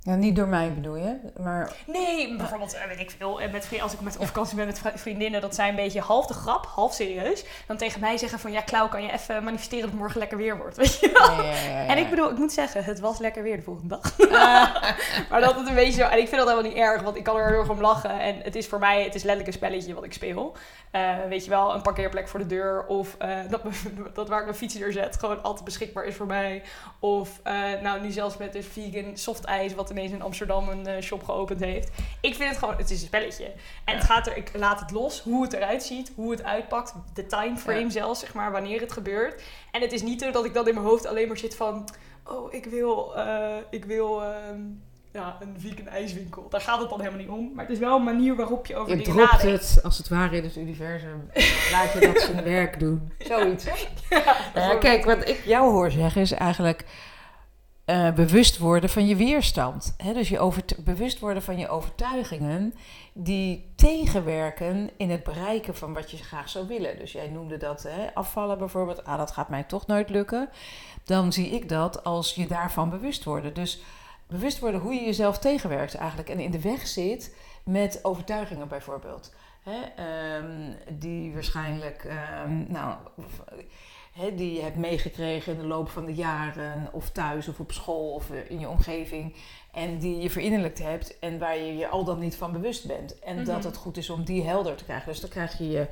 Ja, 0.09 0.15
niet 0.15 0.37
door 0.37 0.49
mij 0.49 0.73
bedoel 0.75 0.97
je, 0.97 1.17
maar 1.41 1.73
Nee, 1.87 2.37
bijvoorbeeld, 2.37 2.75
eh, 2.75 2.87
weet 2.87 2.99
ik 2.99 3.11
veel, 3.19 3.41
eh, 3.41 3.53
met 3.53 3.69
als 3.81 3.93
ik 3.93 4.01
met, 4.01 4.17
op 4.17 4.27
vakantie 4.27 4.57
ben 4.57 4.67
met 4.67 4.79
vri- 4.79 4.99
vriendinnen, 4.99 5.41
dat 5.41 5.55
zij 5.55 5.69
een 5.69 5.75
beetje 5.75 6.01
half 6.01 6.27
de 6.27 6.35
grap, 6.35 6.67
half 6.67 6.93
serieus, 6.95 7.45
dan 7.67 7.77
tegen 7.77 8.01
mij 8.01 8.17
zeggen 8.17 8.39
van, 8.39 8.53
ja, 8.53 8.61
Klauw, 8.61 8.89
kan 8.89 9.03
je 9.03 9.13
even 9.13 9.45
manifesteren 9.45 9.81
dat 9.81 9.91
het 9.91 10.01
morgen 10.01 10.19
lekker 10.19 10.39
weer 10.39 10.57
wordt, 10.57 10.77
weet 10.83 10.99
je 11.01 11.11
wel? 11.13 11.31
Ja, 11.31 11.43
ja, 11.43 11.53
ja, 11.53 11.81
ja. 11.81 11.87
En 11.87 11.99
ik 11.99 12.11
bedoel, 12.11 12.31
ik 12.31 12.39
moet 12.39 12.53
zeggen, 12.53 12.85
het 12.85 13.01
was 13.01 13.19
lekker 13.19 13.43
weer 13.43 13.57
de 13.57 13.63
volgende 13.63 13.99
dag. 14.01 14.19
maar 15.31 15.41
dat 15.41 15.55
het 15.55 15.69
een 15.69 15.75
beetje 15.75 16.01
zo... 16.03 16.09
En 16.09 16.19
ik 16.19 16.29
vind 16.29 16.41
dat 16.41 16.49
helemaal 16.49 16.71
niet 16.71 16.81
erg, 16.81 17.03
want 17.03 17.17
ik 17.17 17.25
kan 17.25 17.37
er 17.37 17.49
heel 17.49 17.59
erg 17.59 17.71
om 17.71 17.81
lachen. 17.81 18.21
En 18.21 18.41
het 18.43 18.55
is 18.57 18.67
voor 18.67 18.79
mij, 18.79 19.05
het 19.05 19.15
is 19.15 19.23
letterlijk 19.23 19.47
een 19.47 19.53
spelletje 19.53 19.95
wat 19.95 20.05
ik 20.05 20.13
speel. 20.13 20.57
Eh, 20.91 21.17
weet 21.29 21.45
je 21.45 21.51
wel, 21.51 21.75
een 21.75 21.83
parkeerplek 21.83 22.29
voor 22.29 22.41
de 22.41 22.47
deur. 22.47 22.87
Of 22.87 23.15
eh, 23.19 23.39
dat, 23.51 23.63
dat 24.15 24.29
waar 24.29 24.39
ik 24.39 24.45
mijn 24.45 24.57
fiets 24.57 24.75
neerzet 24.75 25.17
gewoon 25.19 25.43
altijd 25.43 25.65
beschikbaar 25.65 26.05
is 26.05 26.15
voor 26.17 26.27
mij. 26.27 26.63
Of 26.99 27.41
eh, 27.43 27.55
nou, 27.83 28.01
nu 28.01 28.11
zelfs 28.11 28.37
met 28.37 28.53
dus 28.53 28.67
vegan 28.67 29.17
soft 29.17 29.45
ijs, 29.45 29.75
wat 29.75 29.91
ineens 29.99 30.13
in 30.13 30.23
Amsterdam 30.23 30.69
een 30.69 30.87
eh, 30.87 31.03
shop 31.03 31.25
geopend 31.25 31.61
heeft. 31.61 31.91
Ik 32.21 32.35
vind 32.35 32.49
het 32.49 32.59
gewoon, 32.59 32.77
het 32.77 32.91
is 32.91 33.01
een 33.01 33.07
spelletje. 33.07 33.53
En 33.85 33.95
het 33.97 34.05
gaat 34.05 34.27
er, 34.27 34.37
ik 34.37 34.51
laat 34.55 34.81
het 34.81 34.91
los, 34.91 35.21
hoe 35.21 35.43
het 35.43 35.53
eruit 35.53 35.83
ziet, 35.83 36.13
hoe 36.15 36.31
het 36.31 36.43
uitpakt. 36.45 36.95
De 37.15 37.27
timeframe 37.27 37.81
Ja. 37.81 37.91
zelfs, 37.91 38.21
zeg 38.21 38.35
maar, 38.35 38.53
wanneer 38.53 38.81
het 38.81 38.93
gebeurt. 38.93 39.43
En 39.71 39.81
het 39.81 39.93
is 39.93 40.03
niet 40.03 40.23
zo 40.23 40.31
dat 40.31 40.45
ik 40.45 40.55
dan 40.55 40.69
in 40.69 40.75
mijn 40.75 40.87
hoofd 40.87 41.07
alleen 41.07 41.29
maar 41.29 41.37
zit 41.39 41.57
van... 41.57 41.89
Oh, 42.25 42.53
ik 42.53 42.65
wil, 42.67 43.17
eh, 43.17 43.57
ik 43.71 43.85
wil 43.85 44.23
ehm, 44.23 44.61
ja, 45.13 45.37
een 45.41 45.57
vegan 45.59 45.89
ijswinkel. 45.89 46.47
Daar 46.51 46.61
gaat 46.61 46.81
het 46.81 46.89
dan 46.91 46.99
helemaal 47.01 47.21
niet 47.21 47.29
om. 47.29 47.51
Maar 47.55 47.65
het 47.65 47.73
is 47.75 47.79
wel 47.81 47.97
een 47.97 48.05
manier 48.05 48.37
waarop 48.37 48.67
je 48.67 48.77
over 48.77 48.97
Je 48.97 48.97
dingen 49.03 49.13
dropt 49.17 49.33
nadenkt. 49.33 49.73
het 49.75 49.83
als 49.85 49.99
het 49.99 50.09
ware 50.09 50.37
in 50.37 50.43
het 50.45 50.57
universum. 50.57 51.31
Laat 51.73 51.93
je 51.93 52.01
dat 52.01 52.21
zijn 52.21 52.45
werk 52.45 52.81
doen. 52.81 53.13
Zoiets. 53.19 53.65
Ja, 54.55 54.77
kijk, 54.81 55.05
wat 55.05 55.29
ik 55.29 55.43
jou 55.45 55.71
hoor 55.71 55.91
zeggen 55.91 56.21
is 56.21 56.33
eigenlijk 56.33 56.85
eh, 57.89 58.13
bewust 58.13 58.59
worden 58.59 58.91
van 58.91 59.07
je 59.07 59.17
weerstand. 59.17 59.95
Dus 60.13 60.29
je 60.29 60.53
bewust 60.79 61.19
worden 61.19 61.43
van 61.43 61.59
je 61.59 61.69
overtuigingen 61.69 62.75
die 63.13 63.73
tegenwerken 63.77 64.91
in 64.97 65.11
het 65.11 65.23
bereiken 65.23 65.77
van 65.77 65.95
wat 65.95 66.11
je 66.11 66.17
graag 66.17 66.49
zou 66.49 66.67
willen. 66.67 66.99
Dus 66.99 67.13
jij 67.13 67.29
noemde 67.29 67.57
dat 67.57 67.89
afvallen 68.15 68.59
bijvoorbeeld. 68.59 69.05
Ah, 69.05 69.19
dat 69.19 69.31
gaat 69.31 69.49
mij 69.49 69.63
toch 69.63 69.87
nooit 69.87 70.11
lukken. 70.11 70.49
Dan 71.05 71.33
zie 71.33 71.49
ik 71.49 71.69
dat 71.69 72.05
als 72.05 72.35
je 72.35 72.47
daarvan 72.47 72.91
bewust 72.91 73.25
worden. 73.25 73.55
Dus 73.55 73.81
bewust 74.27 74.59
worden 74.59 74.81
hoe 74.81 74.95
je 74.95 75.05
jezelf 75.05 75.39
tegenwerkt 75.39 75.95
eigenlijk 75.95 76.29
en 76.29 76.41
in 76.41 76.51
de 76.51 76.61
weg 76.61 76.87
zit 76.87 77.37
met 77.65 77.99
overtuigingen 78.03 78.69
bijvoorbeeld. 78.69 79.33
Ehm, 79.97 80.73
die 80.89 81.33
waarschijnlijk, 81.33 82.05
ehm, 82.05 82.73
nou, 82.73 82.95
hè, 84.19 84.35
die 84.35 84.55
je 84.55 84.63
hebt 84.63 84.77
meegekregen 84.77 85.53
in 85.53 85.59
de 85.61 85.67
loop 85.67 85.89
van 85.89 86.05
de 86.07 86.15
jaren, 86.15 86.89
of 86.93 87.11
thuis 87.11 87.49
of 87.49 87.61
op 87.61 87.73
school 87.73 88.13
of 88.13 88.31
eh, 88.31 88.51
in 88.51 88.59
je 88.61 88.69
omgeving, 88.69 89.35
en 89.73 89.99
die 89.99 90.19
je 90.21 90.31
verinnerlijkt 90.31 90.79
hebt 90.83 91.19
en 91.19 91.39
waar 91.39 91.59
je 91.59 91.77
je 91.77 91.89
al 91.89 92.05
dan 92.05 92.19
niet 92.19 92.37
van 92.37 92.53
bewust 92.53 92.87
bent. 92.87 93.19
En 93.19 93.37
dat 93.45 93.57
Mhm. 93.57 93.67
het 93.67 93.77
goed 93.77 93.97
is 93.97 94.11
om 94.11 94.25
die 94.25 94.43
helder 94.43 94.75
te 94.75 94.85
krijgen. 94.85 95.09
Dus 95.13 95.21
dan 95.21 95.31
krijg 95.31 95.59
je 95.59 95.69
je, 95.71 95.87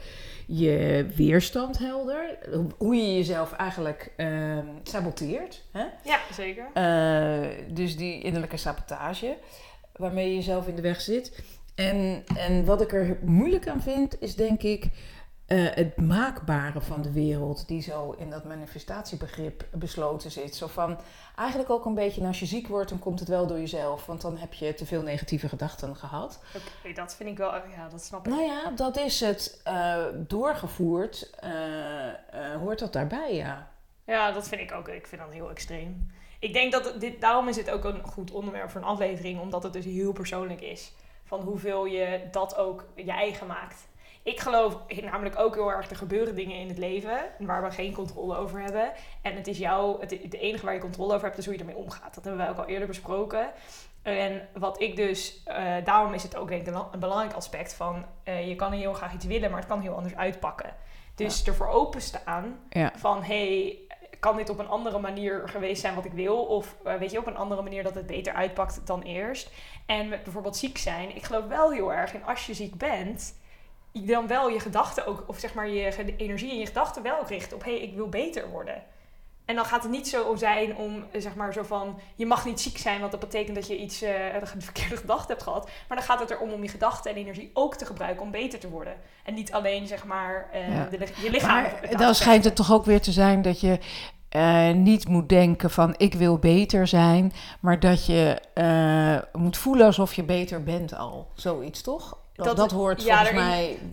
je 0.47 1.07
weerstand 1.17 1.79
helder, 1.79 2.39
hoe 2.79 2.95
je 2.97 3.15
jezelf 3.15 3.53
eigenlijk 3.53 4.13
ehm, 4.17 4.67
saboteert. 4.83 5.63
Hè? 5.73 5.85
Ja, 6.05 6.19
zeker. 6.33 6.67
Eh, 6.75 7.75
dus 7.75 7.97
die 7.97 8.23
innerlijke 8.23 8.57
sabotage 8.57 9.37
waarmee 9.97 10.29
je 10.29 10.35
jezelf 10.35 10.67
in 10.67 10.75
de 10.77 10.83
weg 10.83 11.01
zit. 11.01 11.43
En, 11.75 12.25
en 12.37 12.65
wat 12.65 12.81
ik 12.81 12.93
er 12.93 13.19
moeilijk 13.25 13.69
aan 13.69 13.83
vind, 13.83 14.21
is 14.21 14.35
denk 14.35 14.63
ik 14.63 14.89
eh, 15.47 15.75
het 15.75 15.97
maakbare 15.97 16.81
van 16.81 17.03
de 17.03 17.13
wereld, 17.13 17.69
die 17.69 17.83
zo 17.83 18.15
in 18.19 18.31
dat 18.31 18.45
manifestatiebegrip 18.45 19.65
besloten 19.73 20.31
zit. 20.31 20.55
Zo 20.55 20.67
van 20.67 20.99
eigenlijk 21.37 21.71
ook 21.71 21.85
een 21.85 21.95
beetje, 21.95 22.21
en 22.21 22.27
als 22.27 22.41
je 22.41 22.47
ziek 22.47 22.69
wordt, 22.69 22.89
dan 22.89 22.99
komt 22.99 23.21
het 23.21 23.29
wel 23.29 23.47
door 23.47 23.59
jezelf, 23.59 24.07
want 24.07 24.21
dan 24.21 24.37
heb 24.37 24.53
je 24.53 24.75
te 24.75 24.87
veel 24.87 25.03
negatieve 25.03 25.49
gedachten 25.49 25.97
gehad. 25.97 26.43
Oké, 26.57 26.95
dat 26.95 27.17
vind 27.17 27.29
ik 27.29 27.39
wel, 27.39 27.53
ja, 27.55 27.89
dat 27.91 28.05
snap 28.05 28.27
ik. 28.27 28.33
Nou 28.33 28.45
ja, 28.45 28.71
dat 28.71 28.97
is 28.97 29.21
het 29.21 29.61
eh, 29.65 30.05
doorgevoerd, 30.15 31.31
eh, 31.41 32.55
hoort 32.59 32.79
dat 32.79 32.93
daarbij, 32.93 33.35
ja. 33.35 33.71
Ja, 34.07 34.33
dat 34.33 34.49
vind 34.49 34.61
ik 34.61 34.73
ook. 34.73 34.89
Ik 34.89 35.07
vind 35.07 35.21
dat 35.21 35.33
heel 35.33 35.51
extreem. 35.51 36.11
Ik 36.39 36.53
denk 36.53 36.73
dat 36.73 37.01
dit, 37.01 37.21
daarom 37.21 37.49
is 37.49 37.57
het 37.57 37.71
ook 37.71 37.85
een 37.85 38.03
goed 38.03 38.31
onderwerp 38.31 38.71
voor 38.71 38.81
een 38.81 38.87
aflevering, 38.87 39.41
omdat 39.41 39.63
het 39.63 39.73
dus 39.73 39.85
heel 39.85 40.13
persoonlijk 40.13 40.61
is. 40.61 40.93
Van 41.25 41.41
hoeveel 41.41 41.85
je 41.85 42.21
dat 42.31 42.57
ook 42.57 42.85
je 42.95 43.11
eigen 43.11 43.47
maakt. 43.47 43.89
Ik 44.27 44.41
geloof 44.41 44.79
namelijk 45.03 45.39
ook 45.39 45.55
heel 45.55 45.71
erg, 45.71 45.91
er 45.91 45.97
gebeuren 45.97 46.35
dingen 46.35 46.57
in 46.57 46.69
het 46.69 46.79
leven 46.79 47.19
waar 47.39 47.63
we 47.63 47.71
geen 47.71 47.93
controle 47.93 48.37
over 48.37 48.61
hebben. 48.61 48.93
En 49.23 49.37
het 49.37 49.47
is 49.47 49.59
jou, 49.59 50.01
het, 50.01 50.11
het 50.11 50.35
enige 50.35 50.65
waar 50.65 50.75
je 50.75 50.81
controle 50.81 51.15
over 51.15 51.27
hebt, 51.27 51.39
is 51.39 51.45
hoe 51.45 51.55
je 51.55 51.61
ermee 51.61 51.77
omgaat. 51.77 52.15
Dat 52.15 52.25
hebben 52.25 52.43
wij 52.43 52.51
ook 52.51 52.59
al 52.59 52.67
eerder 52.67 52.87
besproken. 52.87 53.51
En 54.03 54.49
wat 54.55 54.81
ik 54.81 54.97
dus, 54.97 55.43
eh, 55.45 55.75
daarom 55.85 56.15
is 56.15 56.23
het 56.23 56.37
ook 56.37 56.49
denk 56.49 56.67
ik 56.67 56.75
een, 56.75 57.01
belangrijk 57.01 57.33
aspect 57.33 57.75
van, 57.75 58.05
eh, 58.23 58.49
je 58.49 58.55
kan 58.55 58.73
heel 58.73 58.93
graag 58.93 59.15
iets 59.15 59.25
willen, 59.25 59.51
maar 59.51 59.59
het 59.59 59.69
kan 59.69 59.81
heel 59.81 59.95
anders 59.95 60.17
uitpakken. 60.17 60.75
Dus 61.15 61.45
ervoor 61.45 61.69
openstaan 61.69 62.59
Ja. 62.69 62.93
van 62.97 63.23
hey, 63.23 63.79
kan 64.21 64.37
dit 64.37 64.51
op 64.51 64.59
een 64.59 64.69
andere 64.69 64.99
manier 64.99 65.49
geweest 65.49 65.81
zijn 65.81 65.95
wat 65.95 66.05
ik 66.05 66.13
wil? 66.13 66.37
Of 66.45 66.77
eh, 66.85 66.95
weet 66.95 67.11
je, 67.11 67.19
op 67.19 67.27
een 67.27 67.37
andere 67.37 67.63
manier 67.63 67.83
dat 67.83 67.95
het 67.95 68.07
beter 68.07 68.33
uitpakt 68.33 68.87
dan 68.87 69.03
eerst. 69.03 69.51
En 69.87 70.09
met 70.09 70.23
bijvoorbeeld 70.23 70.57
ziek 70.57 70.79
zijn. 70.79 71.17
Ik 71.17 71.25
geloof 71.25 71.47
wel 71.47 71.71
heel 71.71 71.93
erg 71.93 72.15
in 72.15 72.25
als 72.25 72.47
je 72.47 72.55
ziek 72.55 72.75
bent, 72.79 73.35
dan 74.05 74.27
wel 74.27 74.49
je 74.49 74.61
gedachten 74.61 75.07
ook, 75.07 75.25
of 75.27 75.39
zeg 75.39 75.55
maar 75.55 75.69
je 75.69 76.15
energie 76.17 76.51
en 76.51 76.59
je 76.59 76.67
gedachten 76.67 77.03
wel 77.03 77.27
richten 77.27 77.57
op 77.57 77.65
hey, 77.65 77.81
ik 77.81 77.95
wil 77.95 78.09
beter 78.09 78.51
worden. 78.51 78.83
En 79.47 79.55
dan 79.55 79.65
gaat 79.65 79.83
het 79.83 79.93
niet 79.93 80.09
zo 80.09 80.35
zijn 80.37 80.77
om, 80.77 81.05
eh, 81.11 81.21
zeg 81.21 81.35
maar, 81.35 81.53
zo 81.53 81.63
van... 81.63 81.99
je 82.15 82.27
mag 82.27 82.45
niet 82.45 82.61
ziek 82.61 82.79
zijn, 82.79 82.99
want 83.01 83.11
dat 83.11 83.21
betekent 83.21 83.57
dat 83.57 83.67
je 83.67 83.79
iets... 83.79 84.03
eh, 84.03 84.35
een 84.35 84.63
verkeerde 84.63 84.97
gedachte 84.97 85.33
hebt 85.33 85.43
gehad. 85.43 85.69
Maar 85.89 85.97
dan 85.97 86.07
gaat 86.07 86.21
het 86.21 86.31
erom 86.31 86.53
om 86.53 86.63
je 86.63 86.69
gedachten 86.69 87.11
en 87.11 87.17
energie 87.17 87.51
ook 87.55 87.75
te 87.77 87.87
gebruiken 87.87 88.23
om 88.23 88.31
beter 88.31 88.59
te 88.59 88.69
worden. 88.69 88.95
En 89.25 89.35
niet 89.35 89.53
alleen, 89.53 89.87
zeg 89.87 90.05
maar, 90.05 90.49
eh, 90.53 90.77
Ja. 90.77 90.89
de, 90.91 90.99
je 91.23 91.31
lichaam... 91.31 91.63
Maar 91.63 91.97
dan 91.97 92.15
schijnt 92.15 92.45
het 92.45 92.57
toch 92.57 92.73
ook 92.73 92.85
weer 92.85 93.01
te 93.01 93.13
zijn 93.13 93.43
dat 93.43 93.61
je 93.61 93.79
niet 94.75 95.09
moet 95.09 95.29
denken 95.29 95.71
van 95.71 95.95
ik 95.97 96.15
wil 96.15 96.39
beter 96.39 96.87
zijn, 96.87 97.33
maar 97.61 97.81
dat 97.81 98.07
je 98.07 98.41
moet 99.33 99.57
voelen 99.57 99.87
alsof 99.87 100.15
je 100.15 100.23
beter 100.23 100.63
bent 100.63 100.95
al. 100.95 101.29
Zoiets 101.35 101.83
toch? 101.83 102.19
Dat, 102.37 102.47
Dat- 102.47 102.57
dat 102.57 102.71
hoort 102.71 103.03
ja, 103.03 103.25
volgens 103.25 103.31
erin- 103.31 103.49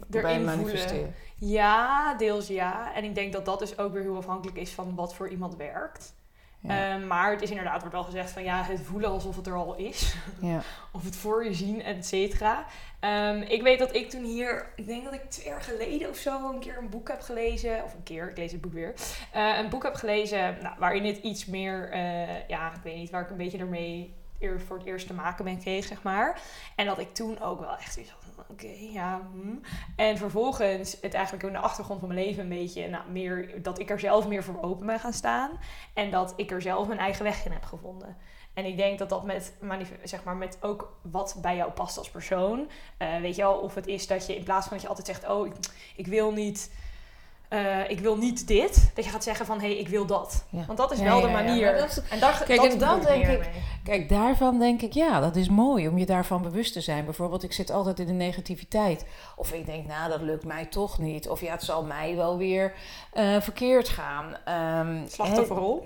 mij 0.09 0.21
bij 0.21 0.39
manifesteren. 0.39 1.15
Ja, 1.37 2.13
deels 2.15 2.47
ja. 2.47 2.93
En 2.95 3.03
ik 3.03 3.15
denk 3.15 3.33
dat 3.33 3.45
dat 3.45 3.59
dus 3.59 3.77
ook 3.77 3.93
weer 3.93 4.01
heel 4.01 4.17
afhankelijk 4.17 4.57
is 4.57 4.71
van 4.71 4.95
wat 4.95 5.15
voor 5.15 5.29
iemand 5.29 5.55
werkt. 5.55 6.13
Ja. 6.59 6.93
Ehm, 6.93 7.07
maar 7.07 7.31
het 7.31 7.41
is 7.41 7.49
inderdaad, 7.49 7.79
wordt 7.79 7.93
wel 7.95 8.03
gezegd 8.03 8.31
van 8.31 8.43
ja, 8.43 8.63
het 8.63 8.81
voelen 8.81 9.09
alsof 9.09 9.35
het 9.35 9.47
er 9.47 9.55
al 9.55 9.75
is. 9.75 10.15
ja. 10.41 10.61
of 10.93 11.03
het 11.03 11.15
voor 11.15 11.43
je 11.45 11.53
zien, 11.53 11.83
et 11.83 12.05
cetera. 12.05 12.65
Ehm, 12.99 13.41
ik 13.41 13.61
weet 13.61 13.79
dat 13.79 13.95
ik 13.95 14.09
toen 14.09 14.23
hier, 14.23 14.71
ik 14.75 14.85
denk 14.87 15.03
dat 15.03 15.13
ik 15.13 15.29
twee 15.29 15.45
jaar 15.47 15.61
geleden 15.61 16.09
of 16.09 16.17
zo 16.17 16.49
een 16.53 16.59
keer 16.59 16.77
een 16.77 16.89
boek 16.89 17.07
heb 17.07 17.21
gelezen. 17.21 17.83
Of 17.83 17.93
een 17.93 18.03
keer, 18.03 18.29
ik 18.29 18.37
lees 18.37 18.51
het 18.51 18.61
boek 18.61 18.73
weer. 18.73 18.93
Eh, 19.31 19.57
een 19.57 19.69
boek 19.69 19.83
heb 19.83 19.95
gelezen 19.95 20.57
nou, 20.61 20.75
waarin 20.79 21.05
het 21.05 21.17
iets 21.17 21.45
meer, 21.45 21.89
eh, 21.91 22.47
ja, 22.47 22.67
ik 22.73 22.81
weet 22.83 22.95
niet, 22.95 23.09
waar 23.09 23.21
ik 23.21 23.29
een 23.29 23.37
beetje 23.37 23.57
ermee 23.57 24.13
voor 24.67 24.77
het 24.77 24.85
eerst 24.87 25.07
te 25.07 25.13
maken 25.13 25.45
ben 25.45 25.59
kreeg, 25.59 25.85
zeg 25.85 26.01
maar. 26.03 26.41
En 26.75 26.85
dat 26.85 26.99
ik 26.99 27.13
toen 27.13 27.41
ook 27.41 27.59
wel 27.59 27.77
echt 27.77 27.97
iets 27.97 28.09
had 28.09 28.22
oké, 28.49 28.75
ja. 28.79 29.21
hm. 29.31 29.55
En 29.95 30.17
vervolgens 30.17 30.97
het 31.01 31.13
eigenlijk 31.13 31.45
in 31.45 31.51
de 31.53 31.59
achtergrond 31.59 31.99
van 31.99 32.09
mijn 32.09 32.25
leven 32.25 32.43
een 32.43 32.49
beetje, 32.49 32.89
nou, 32.89 33.11
meer, 33.11 33.61
dat 33.61 33.79
ik 33.79 33.89
er 33.89 33.99
zelf 33.99 34.27
meer 34.27 34.43
voor 34.43 34.61
open 34.61 34.85
ben 34.85 34.99
gaan 34.99 35.13
staan. 35.13 35.51
En 35.93 36.11
dat 36.11 36.33
ik 36.35 36.51
er 36.51 36.61
zelf 36.61 36.87
mijn 36.87 36.99
eigen 36.99 37.23
weg 37.23 37.45
in 37.45 37.51
heb 37.51 37.63
gevonden. 37.63 38.17
En 38.53 38.65
ik 38.65 38.77
denk 38.77 38.99
dat 38.99 39.09
dat 39.09 39.23
met, 39.23 39.53
zeg 40.03 40.23
maar, 40.23 40.35
met 40.35 40.57
ook 40.61 40.97
wat 41.01 41.37
bij 41.41 41.55
jou 41.55 41.71
past 41.71 41.97
als 41.97 42.09
persoon. 42.09 42.69
eh, 42.97 43.19
weet 43.19 43.35
je 43.35 43.41
wel, 43.41 43.55
of 43.55 43.75
het 43.75 43.87
is 43.87 44.07
dat 44.07 44.25
je 44.25 44.35
in 44.35 44.43
plaats 44.43 44.67
van 44.67 44.73
dat 44.73 44.81
je 44.81 44.87
altijd 44.87 45.07
zegt: 45.07 45.29
Oh, 45.29 45.53
ik 45.95 46.07
wil 46.07 46.31
niet. 46.31 46.71
Eh, 47.53 47.89
ik 47.89 47.99
wil 47.99 48.17
niet 48.17 48.47
dit. 48.47 48.91
Dat 48.95 49.05
je 49.05 49.11
gaat 49.11 49.23
zeggen 49.23 49.45
van 49.45 49.59
hé, 49.59 49.67
hey, 49.67 49.77
ik 49.77 49.87
wil 49.87 50.05
dat. 50.05 50.45
Ja. 50.49 50.63
Want 50.65 50.77
dat 50.77 50.91
is 50.91 50.97
Ja, 50.99 51.03
wel 51.03 51.19
ja, 51.19 51.25
de 51.25 51.31
manier. 51.31 51.77
dat- 51.77 52.03
en 52.09 52.19
daar, 52.19 52.43
Kijk, 52.45 52.61
dat 52.61 52.71
en 52.71 52.77
dan 52.79 53.01
denk 53.01 53.21
ik- 53.27 53.39
mee. 53.39 53.49
Kijk, 53.83 54.09
daarvan 54.09 54.59
denk 54.59 54.81
ik, 54.81 54.93
ja, 54.93 55.19
dat 55.19 55.35
is 55.35 55.49
mooi 55.49 55.87
om 55.87 55.97
je 55.97 56.05
daarvan 56.05 56.41
bewust 56.41 56.73
te 56.73 56.81
zijn. 56.81 57.05
Bijvoorbeeld, 57.05 57.43
ik 57.43 57.53
zit 57.53 57.71
altijd 57.71 57.99
in 57.99 58.05
de 58.05 58.13
negativiteit. 58.13 59.05
Of 59.35 59.51
ik 59.51 59.65
denk, 59.65 59.87
nou, 59.87 60.09
dat 60.09 60.21
lukt 60.21 60.45
mij 60.45 60.65
toch 60.65 60.99
niet. 60.99 61.29
Of 61.29 61.41
ja, 61.41 61.51
het 61.51 61.63
zal 61.63 61.83
mij 61.83 62.15
wel 62.15 62.37
weer 62.37 62.73
eh, 63.13 63.41
verkeerd 63.41 63.89
gaan. 63.89 64.35
Ehm, 64.45 65.07
Slachtofferrol. 65.07 65.85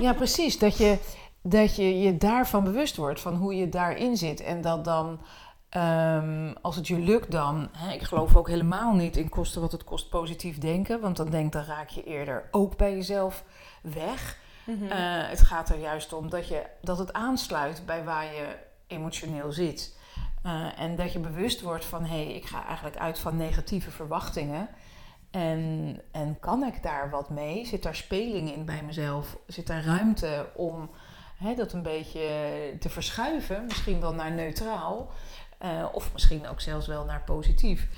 Ja, 0.00 0.12
precies. 0.12 0.58
Dat 0.58 0.76
je, 0.78 0.98
dat 1.42 1.76
je 1.76 1.98
je 2.00 2.16
daarvan 2.16 2.64
bewust 2.64 2.96
wordt, 2.96 3.20
van 3.20 3.34
hoe 3.34 3.54
je 3.56 3.68
daarin 3.68 4.16
zit. 4.16 4.40
En 4.42 4.60
dat 4.60 4.84
dan, 4.84 5.20
ehm, 5.68 6.54
als 6.62 6.76
het 6.76 6.86
je 6.86 6.98
lukt 6.98 7.30
dan... 7.30 7.68
Hè, 7.72 7.92
ik 7.92 8.02
geloof 8.02 8.36
ook 8.36 8.48
helemaal 8.48 8.94
niet 8.94 9.16
in 9.16 9.28
kosten 9.28 9.60
wat 9.60 9.72
het 9.72 9.84
kost 9.84 10.08
positief 10.08 10.58
denken. 10.58 11.00
Want 11.00 11.16
dan 11.16 11.30
denk 11.30 11.52
dan 11.52 11.64
raak 11.64 11.88
je 11.88 12.04
eerder 12.04 12.48
ook 12.50 12.76
bij 12.76 12.92
jezelf 12.92 13.44
weg. 13.82 14.38
Mhm. 14.64 14.84
Eh, 14.84 15.28
het 15.28 15.40
gaat 15.40 15.68
er 15.68 15.78
juist 15.78 16.12
om 16.12 16.30
dat, 16.30 16.48
je, 16.48 16.66
dat 16.80 16.98
het 16.98 17.12
aansluit 17.12 17.82
bij 17.86 18.04
waar 18.04 18.24
je 18.24 18.56
emotioneel 18.86 19.52
zit. 19.52 19.96
Eh, 20.42 20.80
en 20.80 20.96
dat 20.96 21.12
je 21.12 21.18
bewust 21.18 21.60
wordt 21.60 21.84
van 21.84 22.04
hé, 22.04 22.24
hey, 22.24 22.34
ik 22.34 22.44
ga 22.44 22.66
eigenlijk 22.66 22.96
uit 22.96 23.18
van 23.18 23.36
negatieve 23.36 23.90
verwachtingen. 23.90 24.68
En, 25.30 26.00
en 26.12 26.38
kan 26.40 26.64
ik 26.64 26.82
daar 26.82 27.10
wat 27.10 27.30
mee? 27.30 27.66
Zit 27.66 27.82
daar 27.82 27.96
speling 27.96 28.52
in 28.52 28.64
bij 28.64 28.82
mezelf? 28.82 29.36
Zit 29.46 29.66
daar 29.66 29.84
ruimte 29.84 30.46
om 30.54 30.90
hè, 31.36 31.54
dat 31.54 31.72
een 31.72 31.82
beetje 31.82 32.28
te 32.80 32.88
verschuiven? 32.88 33.64
Misschien 33.64 34.00
wel 34.00 34.14
naar 34.14 34.32
neutraal. 34.32 35.10
Eh, 35.58 35.84
of 35.92 36.12
misschien 36.12 36.48
ook 36.48 36.60
zelfs 36.60 36.86
wel 36.86 37.04
naar 37.04 37.22
positief. 37.24 37.88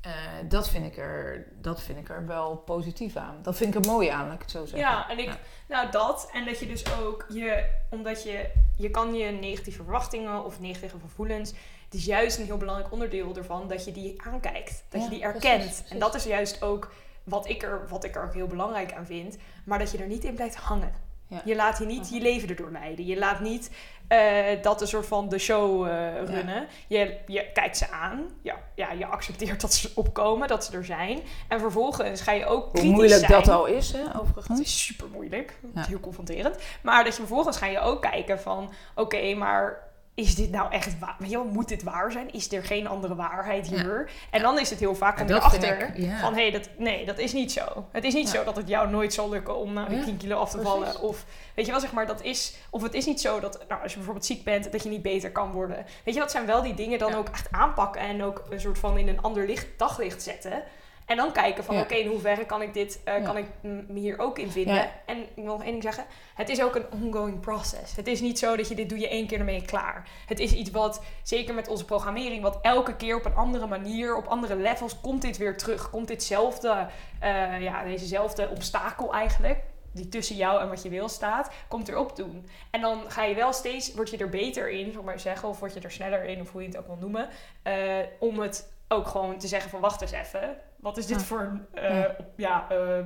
Eh, 0.00 0.12
dat, 0.48 0.68
vind 0.68 0.86
ik 0.86 0.96
er, 0.96 1.46
dat 1.60 1.82
vind 1.82 1.98
ik 1.98 2.08
er 2.08 2.26
wel 2.26 2.56
positief 2.56 3.16
aan. 3.16 3.38
Dat 3.42 3.56
vind 3.56 3.74
ik 3.74 3.84
er 3.84 3.90
mooi 3.90 4.08
aan, 4.08 4.24
laat 4.26 4.34
ik 4.34 4.40
het 4.40 4.50
zo 4.50 4.60
zeggen. 4.66 4.78
Ja, 4.78 5.08
en 5.10 5.18
ik, 5.18 5.24
Ja. 5.26 5.38
nou 5.68 5.90
dat. 5.90 6.30
En 6.32 6.44
dat 6.44 6.58
je 6.58 6.66
dus 6.66 6.98
ook 7.00 7.26
je, 7.28 7.66
omdat 7.90 8.22
je, 8.22 8.50
je 8.76 8.90
kan 8.90 9.14
je 9.14 9.30
negatieve 9.30 9.82
verwachtingen 9.82 10.44
of 10.44 10.60
negatieve 10.60 10.98
gevoelens. 11.00 11.50
Het 11.84 11.94
is 11.94 12.04
juist 12.04 12.38
een 12.38 12.44
heel 12.44 12.56
belangrijk 12.56 12.92
onderdeel 12.92 13.36
ervan 13.36 13.68
dat 13.68 13.84
je 13.84 13.92
die 13.92 14.22
aankijkt. 14.22 14.84
Dat 14.88 15.00
Ja, 15.00 15.06
je 15.08 15.14
die 15.14 15.22
erkent. 15.22 15.42
precies, 15.42 15.66
precies. 15.76 15.90
En 15.90 15.98
dat 15.98 16.14
is 16.14 16.24
juist 16.24 16.62
ook 16.62 16.92
wat 17.24 17.48
ik, 17.48 17.62
er, 17.62 17.88
wat 17.88 18.04
ik 18.04 18.14
er 18.16 18.22
ook 18.24 18.34
heel 18.34 18.46
belangrijk 18.46 18.92
aan 18.92 19.06
vind. 19.06 19.36
Maar 19.64 19.78
dat 19.78 19.90
je 19.90 19.98
er 19.98 20.06
niet 20.06 20.24
in 20.24 20.34
blijft 20.34 20.54
hangen. 20.56 20.92
Ja. 21.26 21.42
Je 21.44 21.56
laat 21.56 21.78
je 21.78 21.84
niet 21.84 22.10
je 22.10 22.20
leven 22.20 22.48
erdoor 22.48 22.70
leiden. 22.70 23.06
Je 23.06 23.18
laat 23.18 23.40
niet 23.40 23.70
eh, 24.10 24.62
dat 24.62 24.80
een 24.80 24.86
soort 24.88 25.06
van 25.06 25.28
de 25.28 25.38
show 25.38 25.86
eh, 25.86 25.92
runnen. 26.24 26.66
Je, 26.86 27.16
je 27.26 27.46
kijkt 27.52 27.76
ze 27.76 27.90
aan. 27.90 28.26
Ja, 28.42 28.54
ja, 28.74 28.92
je 28.92 29.06
accepteert 29.06 29.60
dat 29.60 29.72
ze 29.74 29.90
opkomen, 29.94 30.48
dat 30.48 30.64
ze 30.64 30.76
er 30.76 30.84
zijn. 30.84 31.20
En 31.48 31.60
vervolgens 31.60 32.20
ga 32.20 32.32
je 32.32 32.46
ook 32.46 32.62
Hoe 32.62 32.70
kritisch 32.72 32.90
moeilijk 32.90 33.20
zijn. 33.26 33.32
dat 33.32 33.48
al 33.48 33.66
is, 33.66 33.92
hè, 33.92 33.98
Het 33.98 34.20
overigens. 34.20 34.60
is 34.60 34.84
super 34.84 35.08
moeilijk. 35.08 35.58
Ja. 35.74 35.84
Heel 35.86 36.00
confronterend. 36.00 36.56
Maar 36.82 37.04
dat 37.04 37.12
je 37.12 37.18
vervolgens 37.20 37.56
ga 37.56 37.66
je 37.66 37.80
ook 37.80 38.02
kijken 38.02 38.40
van... 38.40 38.72
Oké, 38.94 39.34
maar 39.34 39.88
is 40.14 40.34
dit 40.34 40.50
nou 40.50 40.72
echt 40.72 40.98
waar? 40.98 41.16
Weet 41.18 41.30
je 41.30 41.36
wel, 41.36 41.44
moet 41.44 41.68
dit 41.68 41.82
waar 41.82 42.12
zijn? 42.12 42.32
Is 42.32 42.52
er 42.52 42.64
geen 42.64 42.86
andere 42.86 43.14
waarheid 43.14 43.68
Ja. 43.68 43.80
hier? 43.80 44.10
En 44.30 44.42
dan 44.42 44.58
is 44.58 44.70
het 44.70 44.78
heel 44.78 44.94
vaak 44.94 45.18
En 45.18 45.26
kom 45.26 45.34
je 45.34 45.40
dat 45.40 45.50
vind 45.50 45.64
achter 45.64 45.88
ik, 45.88 45.96
ja. 45.96 46.18
van... 46.18 46.34
Hé, 46.34 46.50
dat, 46.50 46.68
nee, 46.76 47.06
dat 47.06 47.18
is 47.18 47.32
niet 47.32 47.52
zo. 47.52 47.86
Het 47.90 48.04
is 48.04 48.14
niet 48.14 48.28
zo 48.28 48.44
dat 48.44 48.56
het 48.56 48.68
jou 48.68 48.90
nooit 48.90 49.14
zal 49.14 49.28
lukken 49.30 49.56
om 49.56 49.72
nou, 49.72 49.88
die 49.88 49.98
Ja, 49.98 50.04
10 50.04 50.16
kilo 50.16 50.38
af 50.38 50.50
te 50.50 50.56
precies. 50.56 50.72
vallen. 50.72 51.00
Of 51.00 51.24
weet 51.54 51.64
je 51.66 51.70
wel, 51.70 51.80
zeg 51.80 51.92
maar, 51.92 52.06
dat 52.06 52.22
is... 52.22 52.54
Of 52.70 52.82
het 52.82 52.94
is 52.94 53.06
niet 53.06 53.20
zo 53.20 53.40
dat 53.40 53.64
nou, 53.68 53.82
als 53.82 53.90
je 53.90 53.96
bijvoorbeeld 53.96 54.26
ziek 54.26 54.44
bent... 54.44 54.72
dat 54.72 54.82
je 54.82 54.88
niet 54.88 55.02
beter 55.02 55.32
kan 55.32 55.52
worden. 55.52 55.86
Weet 56.04 56.14
je, 56.14 56.20
dat 56.20 56.30
zijn 56.30 56.46
wel 56.46 56.62
die 56.62 56.74
dingen 56.74 56.98
dan 56.98 57.14
ook 57.14 57.28
echt 57.28 57.48
aanpakken... 57.50 58.00
en 58.00 58.22
ook 58.22 58.44
een 58.50 58.60
soort 58.60 58.78
van 58.78 58.98
in 58.98 59.08
een 59.08 59.22
ander 59.22 59.46
licht, 59.46 59.66
daglicht 59.76 60.22
zetten... 60.22 60.62
En 61.10 61.16
dan 61.16 61.32
kijken 61.32 61.64
van, 61.64 61.74
Ja. 61.74 61.80
oké, 61.80 61.94
in 61.94 62.08
hoeverre 62.08 62.46
kan 62.46 62.62
ik 62.62 62.74
dit, 62.74 63.00
eh, 63.04 63.18
Ja. 63.18 63.24
kan 63.24 63.36
ik 63.36 63.46
me 63.62 63.98
hier 63.98 64.18
ook 64.18 64.38
in 64.38 64.50
vinden? 64.50 64.74
Ja. 64.74 64.90
En 65.06 65.16
ik 65.18 65.28
wil 65.34 65.44
nog 65.44 65.62
één 65.62 65.70
ding 65.70 65.82
zeggen. 65.82 66.04
Het 66.34 66.48
is 66.48 66.62
ook 66.62 66.74
een 66.74 66.86
ongoing 67.02 67.40
process. 67.40 67.96
Het 67.96 68.06
is 68.06 68.20
niet 68.20 68.38
zo 68.38 68.56
dat 68.56 68.68
je 68.68 68.74
dit 68.74 68.88
doe 68.88 68.98
je 68.98 69.08
één 69.08 69.26
keer 69.26 69.38
en 69.38 69.44
dan 69.44 69.54
ben 69.54 69.62
je 69.62 69.68
klaar. 69.70 70.08
Het 70.26 70.38
is 70.40 70.52
iets 70.52 70.70
wat, 70.70 71.02
zeker 71.22 71.54
met 71.54 71.68
onze 71.68 71.84
programmering, 71.84 72.42
wat 72.42 72.58
elke 72.62 72.96
keer 72.96 73.16
op 73.16 73.24
een 73.24 73.34
andere 73.34 73.66
manier, 73.66 74.16
op 74.16 74.26
andere 74.26 74.56
levels, 74.56 75.00
komt 75.00 75.22
dit 75.22 75.36
weer 75.36 75.56
terug. 75.56 75.90
Komt 75.90 76.08
ditzelfde, 76.08 76.86
eh, 77.20 77.60
ja, 77.60 77.84
dezezelfde 77.84 78.48
obstakel 78.48 79.12
eigenlijk, 79.12 79.58
die 79.92 80.08
tussen 80.08 80.36
jou 80.36 80.60
en 80.60 80.68
wat 80.68 80.82
je 80.82 80.88
wil 80.88 81.08
staat, 81.08 81.50
komt 81.68 81.88
erop 81.88 82.16
doen. 82.16 82.48
En 82.70 82.80
dan 82.80 83.02
ga 83.08 83.24
je 83.24 83.34
wel 83.34 83.52
steeds, 83.52 83.94
word 83.94 84.10
je 84.10 84.16
er 84.16 84.28
beter 84.28 84.70
in, 84.70 84.90
zal 84.92 85.00
ik 85.00 85.06
maar 85.06 85.20
zeggen, 85.20 85.48
of 85.48 85.58
word 85.58 85.74
je 85.74 85.80
er 85.80 85.90
sneller 85.90 86.24
in, 86.24 86.40
of 86.40 86.52
hoe 86.52 86.60
je 86.62 86.68
het 86.68 86.76
ook 86.76 86.86
wil 86.86 86.96
noemen, 87.00 87.28
eh, 87.62 87.74
om 88.18 88.38
het 88.38 88.72
ook 88.88 89.06
gewoon 89.06 89.38
te 89.38 89.46
zeggen 89.48 89.70
van 89.70 89.80
wacht 89.80 90.00
eens 90.00 90.12
even. 90.12 90.56
Wat 90.80 90.96
is 90.96 91.06
dit 91.06 91.18
Ja. 91.18 91.24
voor 91.24 91.40
een, 91.40 91.66
eh, 91.72 92.04
Ja. 92.36 92.66
ehm, 92.70 93.04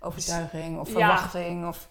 Overtuiging 0.00 0.78
of 0.80 0.86
Ja. 0.86 0.92
verwachting 0.92 1.66
of 1.66 1.88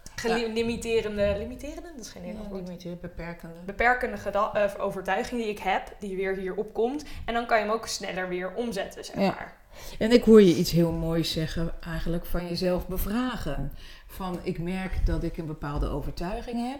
limiterende, 0.53 1.35
limiterende? 1.37 1.91
Dat 1.95 2.05
is 2.05 2.09
geen 2.11 2.21
Nederlands 2.21 2.51
woord. 2.67 2.83
meer 2.85 2.97
beperkende. 2.97 3.55
beperkende 3.65 4.17
eh, 4.53 4.71
overtuiging 4.77 5.41
die 5.41 5.49
ik 5.49 5.59
heb, 5.59 5.95
die 5.99 6.15
weer 6.15 6.35
hier 6.35 6.55
opkomt. 6.55 7.05
En 7.25 7.33
dan 7.33 7.45
kan 7.45 7.57
je 7.59 7.63
hem 7.63 7.73
ook 7.73 7.87
sneller 7.87 8.29
weer 8.29 8.53
omzetten, 8.53 9.05
zeg 9.05 9.15
maar. 9.15 9.57
En 9.99 10.11
ik 10.11 10.23
hoor 10.23 10.41
je 10.41 10.55
iets 10.55 10.71
heel 10.71 10.91
moois 10.91 11.31
zeggen, 11.31 11.71
eigenlijk 11.81 12.25
van 12.25 12.47
jezelf 12.47 12.87
bevragen. 12.87 13.71
Van 14.07 14.39
ik 14.43 14.59
merk 14.59 15.05
dat 15.05 15.23
ik 15.23 15.37
een 15.37 15.45
bepaalde 15.45 15.87
overtuiging 15.87 16.69
heb. 16.71 16.79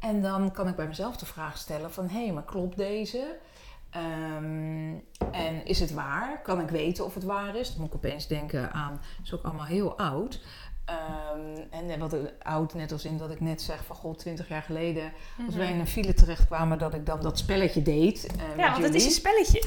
En 0.00 0.22
dan 0.22 0.52
kan 0.52 0.68
ik 0.68 0.76
bij 0.76 0.86
mezelf 0.86 1.16
de 1.16 1.26
vraag 1.26 1.58
stellen 1.58 1.92
van 1.92 2.08
hé, 2.08 2.32
maar 2.32 2.44
klopt 2.44 2.76
deze? 2.76 3.36
Ehm, 3.94 4.92
en 5.32 5.64
is 5.66 5.80
het 5.80 5.92
waar? 5.94 6.40
Kan 6.42 6.60
ik 6.60 6.68
weten 6.68 7.04
of 7.04 7.14
het 7.14 7.24
waar 7.24 7.56
is? 7.56 7.68
Dan 7.70 7.78
moet 7.80 7.88
ik 7.88 7.94
opeens 7.94 8.26
denken 8.26 8.72
aan, 8.72 8.92
het 8.92 9.24
is 9.26 9.34
ook 9.34 9.44
allemaal 9.44 9.64
heel 9.64 9.98
oud. 9.98 10.40
Ehm, 10.84 11.60
en 11.70 11.90
eh, 11.90 11.98
wat 11.98 12.16
oud, 12.42 12.74
net 12.74 12.92
als 12.92 13.04
in 13.04 13.18
dat 13.18 13.30
ik 13.30 13.40
net 13.40 13.62
zeg 13.62 13.84
van 13.86 13.96
god, 13.96 14.18
20 14.18 14.48
jaar 14.48 14.62
geleden, 14.62 15.12
als 15.46 15.54
wij 15.54 15.68
in 15.70 15.80
een 15.80 15.86
file 15.86 16.14
terechtkwamen, 16.14 16.78
dat 16.78 16.94
ik 16.94 17.06
dan 17.06 17.20
dat 17.22 17.38
spelletje 17.38 17.82
deed. 17.82 18.26
eh, 18.26 18.56
Ja, 18.56 18.70
want 18.70 18.82
het 18.84 18.94
is 18.94 19.04
een 19.04 19.10
spelletje. 19.10 19.62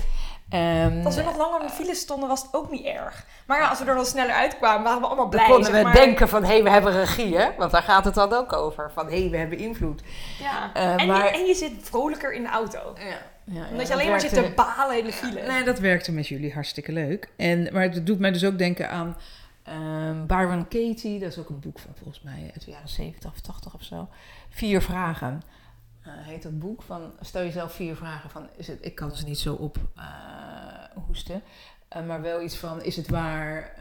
Ehm, 0.49 1.05
Als 1.05 1.15
we 1.15 1.23
nog 1.23 1.37
langer 1.37 1.61
in 1.61 1.67
de 1.67 1.73
file 1.73 1.95
stonden, 1.95 2.29
was 2.29 2.41
het 2.41 2.53
ook 2.53 2.71
niet 2.71 2.85
erg. 2.85 3.25
Maar 3.47 3.59
ja, 3.59 3.67
als 3.69 3.79
we 3.79 3.85
er 3.85 3.95
dan 3.95 4.05
sneller 4.05 4.35
uitkwamen, 4.35 4.83
waren 4.83 4.99
we 5.01 5.05
allemaal 5.07 5.29
Dan 5.29 5.39
blij. 5.39 5.45
konden 5.45 5.65
zeg 5.65 5.75
we 5.75 5.83
maar. 5.83 5.93
denken 5.93 6.27
van, 6.29 6.41
hé, 6.43 6.47
hey, 6.53 6.63
we 6.63 6.69
hebben 6.69 6.91
regie, 6.93 7.37
hè? 7.37 7.49
Want 7.57 7.71
daar 7.71 7.83
gaat 7.83 8.05
het 8.05 8.13
dan 8.13 8.33
ook 8.33 8.53
over. 8.53 8.91
Van, 8.91 9.05
hé, 9.09 9.19
hey, 9.21 9.29
we 9.29 9.37
hebben 9.37 9.57
invloed. 9.57 10.01
Ja. 10.39 10.73
Eh, 10.73 11.01
en, 11.01 11.07
maar- 11.07 11.27
en 11.27 11.45
je 11.45 11.53
zit 11.55 11.71
vrolijker 11.81 12.33
in 12.33 12.43
de 12.43 12.49
auto. 12.49 12.79
Ja. 12.97 13.17
Ja, 13.51 13.67
Omdat 13.71 13.87
je 13.87 13.93
alleen 13.93 14.09
maar 14.09 14.21
zit 14.21 14.33
te 14.33 14.51
balen 14.55 14.97
in 14.99 15.05
de 15.05 15.11
file. 15.13 15.41
Nee, 15.47 15.63
dat 15.63 15.79
werkte 15.79 16.11
met 16.11 16.27
jullie 16.27 16.53
hartstikke 16.53 16.91
leuk. 16.91 17.29
En, 17.35 17.73
maar 17.73 17.81
het 17.83 18.05
doet 18.05 18.19
mij 18.19 18.31
dus 18.31 18.45
ook 18.45 18.57
denken 18.57 18.89
aan 18.89 19.15
ehm 19.63 20.25
Byron 20.25 20.67
Katie. 20.67 21.19
Dat 21.19 21.31
is 21.31 21.37
ook 21.37 21.49
een 21.49 21.59
boek 21.59 21.79
van 21.79 21.91
volgens 21.95 22.21
mij 22.21 22.49
uit 22.53 22.65
de 22.65 22.71
jaren 22.71 22.89
70 22.89 23.31
of 23.31 23.39
80 23.41 23.73
of 23.73 23.83
zo. 23.83 24.09
Vier 24.49 24.81
vragen. 24.81 25.41
eh, 26.03 26.11
heet 26.15 26.43
dat 26.43 26.59
boek 26.59 26.81
van 26.81 27.11
stel 27.21 27.41
jezelf 27.43 27.73
vier 27.73 27.95
vragen 27.95 28.29
van 28.29 28.47
is 28.55 28.67
het 28.67 28.77
ik 28.81 28.95
kan 28.95 29.11
ze 29.15 29.25
niet 29.25 29.39
zo 29.39 29.53
op 29.53 29.77
eh, 29.95 30.03
hoesten 31.07 31.41
Eh, 31.87 32.05
maar 32.05 32.21
wel 32.21 32.41
iets 32.41 32.57
van 32.57 32.83
is 32.83 32.95
het 32.95 33.09
waar 33.09 33.75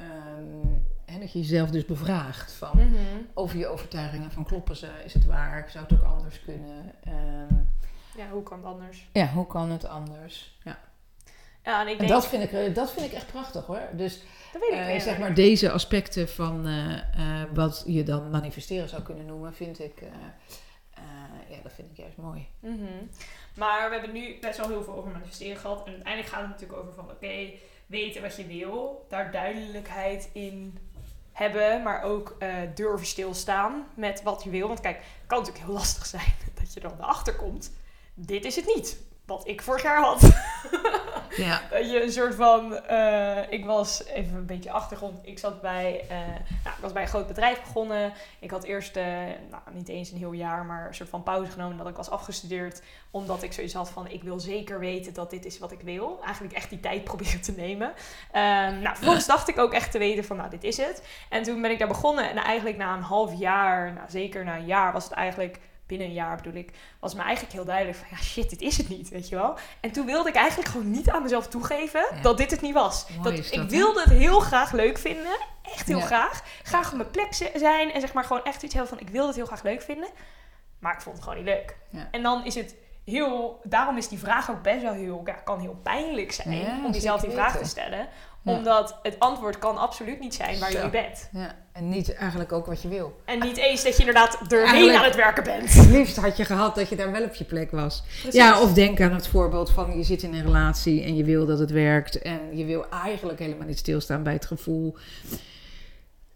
hè, 1.04 1.18
dat 1.18 1.32
je 1.32 1.38
jezelf 1.38 1.70
dus 1.70 1.84
bevraagt 1.84 2.52
van 2.52 2.76
Mhm. 2.76 2.94
over 3.34 3.58
je 3.58 3.66
overtuigingen 3.66 4.30
van 4.30 4.44
kloppen 4.44 4.76
ze, 4.76 4.88
is 5.04 5.14
het 5.14 5.24
waar, 5.24 5.66
zou 5.70 5.84
het 5.88 5.92
ook 6.00 6.04
anders 6.06 6.40
kunnen. 6.44 6.92
Ehm, 7.04 7.54
Ja, 8.16 8.28
hoe 8.28 8.42
kan 8.42 8.58
het 8.58 8.66
anders? 8.66 9.08
ja, 9.12 9.28
hoe 9.28 9.46
kan 9.46 9.70
het 9.70 9.84
anders? 9.84 10.58
Ja. 10.64 10.78
Ja, 11.66 11.80
en 11.80 11.86
ik 11.86 11.92
En 11.92 11.98
denk... 11.98 12.10
dat 12.10 12.26
vind, 12.26 12.42
ik, 12.42 12.52
eh, 12.52 12.74
dat 12.74 12.92
vind 12.92 13.06
ik 13.06 13.12
echt 13.12 13.26
prachtig 13.26 13.66
hoor. 13.66 13.88
Dus 13.92 14.22
dat 14.52 14.60
weet 14.60 14.80
ik 14.80 14.86
eh, 14.86 15.00
zeg 15.00 15.18
maar 15.18 15.34
deze 15.34 15.70
aspecten 15.70 16.28
van 16.28 16.66
eh, 16.66 17.42
wat 17.54 17.82
je 17.86 18.02
dan 18.02 18.30
manifesteren 18.30 18.88
zou 18.88 19.02
kunnen 19.02 19.26
noemen, 19.26 19.54
vind 19.54 19.80
ik, 19.80 20.02
ja, 21.48 21.62
dat 21.62 21.72
vind 21.72 21.90
ik 21.90 21.96
juist 21.96 22.16
mooi. 22.16 22.48
Mhm. 22.60 22.84
Maar 23.56 23.88
we 23.88 23.96
hebben 23.96 24.12
nu 24.12 24.38
best 24.40 24.58
wel 24.58 24.68
heel 24.68 24.82
veel 24.82 24.94
over 24.94 25.10
manifesteren 25.10 25.56
gehad. 25.56 25.86
En 25.86 25.92
uiteindelijk 25.92 26.32
gaat 26.32 26.40
het 26.40 26.50
natuurlijk 26.50 26.78
over 26.78 26.92
van 26.92 27.10
oké, 27.10 27.50
weten 27.86 28.22
wat 28.22 28.36
je 28.36 28.46
wil. 28.46 29.06
Daar 29.08 29.30
duidelijkheid 29.30 30.30
in 30.32 30.78
hebben. 31.32 31.82
Maar 31.82 32.02
ook 32.02 32.36
durven 32.74 33.06
stilstaan 33.06 33.86
met 33.94 34.22
wat 34.22 34.42
je 34.44 34.50
wil. 34.50 34.68
Want 34.68 34.80
kijk, 34.80 34.96
het 34.96 35.26
kan 35.26 35.38
natuurlijk 35.38 35.64
heel 35.64 35.74
lastig 35.74 36.06
zijn 36.06 36.34
dat 36.60 36.74
je 36.74 36.80
dan 36.80 36.94
erachter 36.98 37.36
komt. 37.36 37.72
Dit 38.18 38.44
is 38.44 38.56
het 38.56 38.66
niet. 38.74 38.98
Wat 39.26 39.48
ik 39.48 39.62
vorig 39.62 39.82
jaar 39.82 40.02
had. 40.02 40.20
Ja. 41.36 41.60
Dat 41.70 41.90
je 41.90 42.02
een 42.02 42.12
soort 42.12 42.34
van. 42.34 42.76
eh, 42.76 43.50
ik 43.52 43.64
was 43.64 44.04
even 44.04 44.36
een 44.36 44.46
beetje 44.46 44.70
achtergrond. 44.70 45.18
Ik 45.22 45.38
zat 45.38 45.60
bij. 45.60 46.04
eh, 46.08 46.16
nou, 46.64 46.76
ik 46.76 46.80
was 46.80 46.92
bij 46.92 47.02
een 47.02 47.08
groot 47.08 47.26
bedrijf 47.26 47.60
begonnen. 47.62 48.12
Ik 48.38 48.50
had 48.50 48.64
eerst. 48.64 48.96
eh, 48.96 49.04
nou, 49.50 49.62
niet 49.72 49.88
eens 49.88 50.10
een 50.10 50.16
heel 50.18 50.32
jaar, 50.32 50.64
maar 50.64 50.86
een 50.86 50.94
soort 50.94 51.08
van 51.08 51.22
pauze 51.22 51.50
genomen. 51.50 51.76
Dat 51.76 51.88
ik 51.88 51.96
was 51.96 52.10
afgestudeerd. 52.10 52.82
Omdat 53.10 53.42
ik 53.42 53.52
zoiets 53.52 53.74
had 53.74 53.90
van. 53.90 54.08
Ik 54.08 54.22
wil 54.22 54.40
zeker 54.40 54.78
weten 54.78 55.14
dat 55.14 55.30
dit 55.30 55.44
is 55.44 55.58
wat 55.58 55.72
ik 55.72 55.80
wil. 55.80 56.20
Eigenlijk 56.24 56.54
echt 56.54 56.70
die 56.70 56.80
tijd 56.80 57.04
proberen 57.10 57.40
te 57.42 57.52
nemen. 57.52 57.92
Ehm, 58.32 58.78
nou, 58.80 58.96
vervolgens 58.96 59.26
dacht 59.26 59.48
ik 59.48 59.58
ook 59.58 59.72
echt 59.72 59.90
te 59.90 59.98
weten 59.98 60.24
van. 60.24 60.36
Nou, 60.36 60.50
dit 60.50 60.64
is 60.64 60.76
het. 60.76 61.02
En 61.28 61.42
toen 61.42 61.62
ben 61.62 61.70
ik 61.70 61.78
daar 61.78 61.88
begonnen. 61.88 62.30
En 62.30 62.36
eigenlijk 62.36 62.76
na 62.76 62.94
een 62.94 63.02
half 63.02 63.38
jaar. 63.38 63.92
Nou, 63.92 64.10
zeker 64.10 64.44
na 64.44 64.56
een 64.56 64.66
jaar 64.66 64.92
was 64.92 65.04
het 65.04 65.12
eigenlijk. 65.12 65.58
Binnen 65.86 66.06
een 66.06 66.12
jaar 66.12 66.36
bedoel 66.36 66.54
ik, 66.54 66.70
was 67.00 67.14
me 67.14 67.22
eigenlijk 67.22 67.52
heel 67.54 67.64
duidelijk 67.64 67.98
van 67.98 68.06
ja 68.10 68.16
shit, 68.16 68.50
dit 68.50 68.60
is 68.60 68.76
het 68.76 68.88
niet, 68.88 69.08
weet 69.08 69.28
je 69.28 69.34
wel. 69.36 69.56
En 69.80 69.90
toen 69.92 70.06
wilde 70.06 70.28
ik 70.28 70.34
eigenlijk 70.34 70.68
gewoon 70.70 70.90
niet 70.90 71.10
aan 71.10 71.22
mezelf 71.22 71.48
toegeven 71.48 72.00
Ja. 72.14 72.20
dat 72.22 72.38
dit 72.38 72.50
het 72.50 72.60
niet 72.60 72.74
was. 72.74 73.06
Mooi 73.22 73.36
dat, 73.36 73.52
ik 73.52 73.70
wilde 73.70 74.00
het 74.00 74.10
heel 74.12 74.40
graag 74.40 74.72
leuk 74.72 74.98
vinden, 74.98 75.36
echt 75.62 75.86
heel 75.86 75.98
Ja. 75.98 76.04
graag. 76.06 76.42
Graag 76.62 76.90
op 76.90 76.96
mijn 76.96 77.10
plek 77.10 77.34
zi- 77.34 77.50
zijn 77.58 77.92
en 77.92 78.00
zeg 78.00 78.12
maar 78.12 78.24
gewoon 78.24 78.44
echt 78.44 78.62
iets 78.62 78.74
heel 78.74 78.86
van 78.86 79.00
ik 79.00 79.08
wilde 79.08 79.26
het 79.26 79.36
heel 79.36 79.46
graag 79.46 79.62
leuk 79.62 79.82
vinden, 79.82 80.08
maar 80.78 80.94
ik 80.94 81.00
vond 81.00 81.14
het 81.16 81.24
gewoon 81.24 81.44
niet 81.44 81.48
leuk. 81.54 81.76
Ja. 81.90 82.08
En 82.10 82.22
dan 82.22 82.44
is 82.44 82.54
het 82.54 82.74
heel, 83.04 83.60
daarom 83.64 83.96
is 83.96 84.08
die 84.08 84.18
vraag 84.18 84.50
ook 84.50 84.62
best 84.62 84.82
wel 84.82 84.92
heel, 84.92 85.22
ja, 85.24 85.32
kan 85.32 85.60
heel 85.60 85.78
pijnlijk 85.82 86.32
zijn 86.32 86.84
om 86.84 86.92
jezelf 86.92 87.20
die 87.20 87.30
vraag 87.30 87.56
te 87.58 87.64
stellen, 87.64 88.08
Ja. 88.46 88.56
omdat 88.56 88.98
het 89.02 89.18
antwoord 89.18 89.58
kan 89.58 89.76
absoluut 89.78 90.20
niet 90.20 90.34
zijn 90.34 90.58
waar 90.58 90.70
je 90.70 90.76
Zo. 90.78 90.84
nu 90.84 90.90
bent. 90.90 91.28
ja. 91.32 91.54
En 91.72 91.88
niet 91.88 92.14
eigenlijk 92.14 92.52
ook 92.52 92.66
wat 92.66 92.82
je 92.82 92.88
wil. 92.88 93.20
En 93.24 93.38
niet 93.40 93.56
eens 93.56 93.82
dat 93.84 93.92
je 93.92 93.98
inderdaad 93.98 94.34
erheen 94.48 94.64
Eigenlijk- 94.66 94.98
aan 94.98 95.04
het 95.04 95.14
werken 95.16 95.44
bent. 95.44 95.72
Het 95.72 95.86
liefst 95.90 96.16
had 96.16 96.36
je 96.36 96.44
gehad 96.44 96.74
dat 96.74 96.88
je 96.88 96.96
daar 96.96 97.12
wel 97.12 97.22
op 97.24 97.34
je 97.34 97.44
plek 97.44 97.70
was. 97.70 98.02
Precies. 98.06 98.34
Ja, 98.34 98.60
of 98.60 98.72
denk 98.72 99.00
aan 99.00 99.12
het 99.12 99.26
voorbeeld 99.28 99.70
van 99.70 99.96
je 99.96 100.02
zit 100.04 100.22
in 100.22 100.34
een 100.34 100.42
relatie 100.42 101.02
en 101.02 101.16
je 101.16 101.24
wil 101.24 101.46
dat 101.46 101.58
het 101.58 101.70
werkt. 101.70 102.18
En 102.18 102.56
je 102.56 102.64
wil 102.64 102.88
eigenlijk 102.90 103.38
helemaal 103.38 103.66
niet 103.66 103.78
stilstaan 103.78 104.22
bij 104.22 104.32
het 104.32 104.46
gevoel 104.46 104.96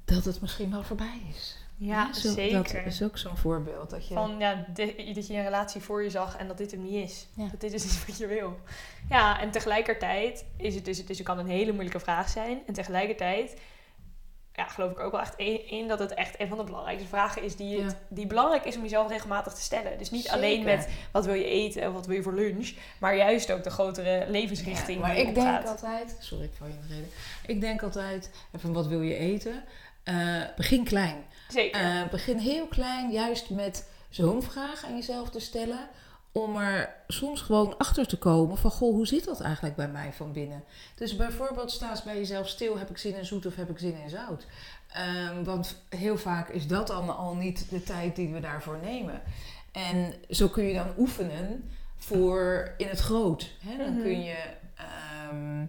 dat 0.04 0.24
het 0.24 0.40
misschien 0.40 0.70
wel 0.70 0.82
voorbij 0.82 1.20
is. 1.36 1.56
Ja, 1.82 2.12
zo- 2.12 2.32
zeker. 2.32 2.84
Dat 2.84 2.92
is 2.92 3.02
ook 3.02 3.18
zo'n 3.18 3.36
voorbeeld. 3.36 3.90
Dat 3.90 4.08
je, 4.08 4.14
Van 4.14 4.38
ja, 4.38 4.66
dat 5.14 5.26
je 5.26 5.34
een 5.34 5.42
relatie 5.42 5.80
voor 5.80 6.02
je 6.02 6.10
zag 6.10 6.36
en 6.36 6.48
dat 6.48 6.58
dit 6.58 6.70
hem 6.70 6.82
niet 6.82 7.04
is. 7.04 7.26
Ja. 7.36 7.48
Dat 7.50 7.60
dit 7.60 7.72
is 7.72 7.84
niet 7.84 8.06
wat 8.06 8.18
je 8.18 8.26
wil. 8.26 8.58
Ja, 9.08 9.40
en 9.40 9.50
tegelijkertijd 9.50 10.44
is 10.56 10.74
het 10.74 10.84
dus, 10.84 10.98
het 10.98 11.10
is, 11.10 11.18
het 11.18 11.26
kan 11.26 11.38
een 11.38 11.46
hele 11.48 11.72
moeilijke 11.72 12.00
vraag 12.00 12.28
zijn. 12.28 12.58
En 12.66 12.72
tegelijkertijd 12.74 13.56
ja, 14.52 14.66
geloof 14.66 14.90
ik 14.90 14.98
ook 14.98 15.12
wel 15.12 15.20
echt 15.20 15.36
in, 15.66 15.88
dat 15.88 15.98
het 15.98 16.14
echt 16.14 16.40
een 16.40 16.48
van 16.48 16.58
de 16.58 16.64
belangrijkste 16.64 17.08
vragen 17.08 17.42
is 17.42 17.56
die, 17.56 17.80
het, 17.82 17.96
die 18.08 18.26
belangrijk 18.26 18.64
is 18.64 18.76
om 18.76 18.82
jezelf 18.82 19.08
regelmatig 19.10 19.52
te 19.52 19.60
stellen. 19.60 19.98
Dus 19.98 20.10
niet 20.10 20.28
alleen 20.28 20.64
met 20.64 20.88
wat 21.12 21.24
wil 21.24 21.34
je 21.34 21.44
eten 21.44 21.82
en 21.82 21.92
wat 21.92 22.06
wil 22.06 22.16
je 22.16 22.22
voor 22.22 22.34
lunch, 22.34 22.72
maar 22.98 23.16
juist 23.16 23.52
ook 23.52 23.62
de 23.62 23.70
grotere 23.70 24.26
levensrichting. 24.28 25.00
Ja, 25.00 25.06
maar 25.06 25.16
ik 25.16 25.34
denk 25.34 25.66
altijd, 25.66 26.16
sorry 26.18 26.44
ik 26.44 26.50
val 26.54 26.66
je 26.66 26.72
in 26.72 26.80
de 26.80 26.94
reden. 26.94 27.10
Ik 27.46 27.60
denk 27.60 27.82
altijd, 27.82 28.30
van 28.56 28.72
wat 28.72 28.86
wil 28.86 29.00
je 29.02 29.14
eten? 29.14 29.64
Eh, 30.02 30.42
begin 30.56 30.84
klein. 30.84 31.24
Zeker. 31.48 31.80
Eh, 31.80 32.08
begin 32.10 32.38
heel 32.38 32.66
klein, 32.66 33.10
juist 33.10 33.50
met 33.50 33.88
zo'n 34.08 34.42
vraag 34.42 34.84
aan 34.84 34.94
jezelf 34.96 35.30
te 35.30 35.40
stellen. 35.40 35.88
Om 36.32 36.56
er 36.56 36.94
soms 37.08 37.40
gewoon 37.40 37.78
achter 37.78 38.06
te 38.06 38.18
komen 38.18 38.56
van, 38.56 38.70
goh, 38.70 38.94
hoe 38.94 39.06
zit 39.06 39.24
dat 39.24 39.40
eigenlijk 39.40 39.76
bij 39.76 39.88
mij 39.88 40.12
van 40.12 40.32
binnen? 40.32 40.64
Dus 40.94 41.16
bijvoorbeeld 41.16 41.70
sta 41.70 41.90
eens 41.90 42.02
bij 42.02 42.16
jezelf 42.16 42.48
stil, 42.48 42.78
heb 42.78 42.90
ik 42.90 42.98
zin 42.98 43.16
in 43.16 43.24
zoet 43.26 43.46
of 43.46 43.54
heb 43.56 43.70
ik 43.70 43.78
zin 43.78 43.96
in 44.02 44.10
zout? 44.10 44.46
Ehm, 44.92 45.42
want 45.44 45.82
heel 45.88 46.18
vaak 46.18 46.48
is 46.48 46.66
dat 46.66 46.86
dan 46.86 47.16
al 47.16 47.34
niet 47.34 47.70
de 47.70 47.82
tijd 47.82 48.16
die 48.16 48.28
we 48.32 48.40
daarvoor 48.40 48.78
nemen. 48.82 49.22
En 49.72 50.14
zo 50.30 50.48
kun 50.48 50.64
je 50.64 50.74
dan 50.74 50.92
oefenen 50.98 51.70
voor 51.96 52.74
in 52.76 52.88
het 52.88 53.00
groot. 53.00 53.50
Hè? 53.60 53.76
Dan 53.76 53.92
Mhm. 53.92 54.02
kun 54.02 54.22
je... 54.22 54.36
ehm, 54.74 55.66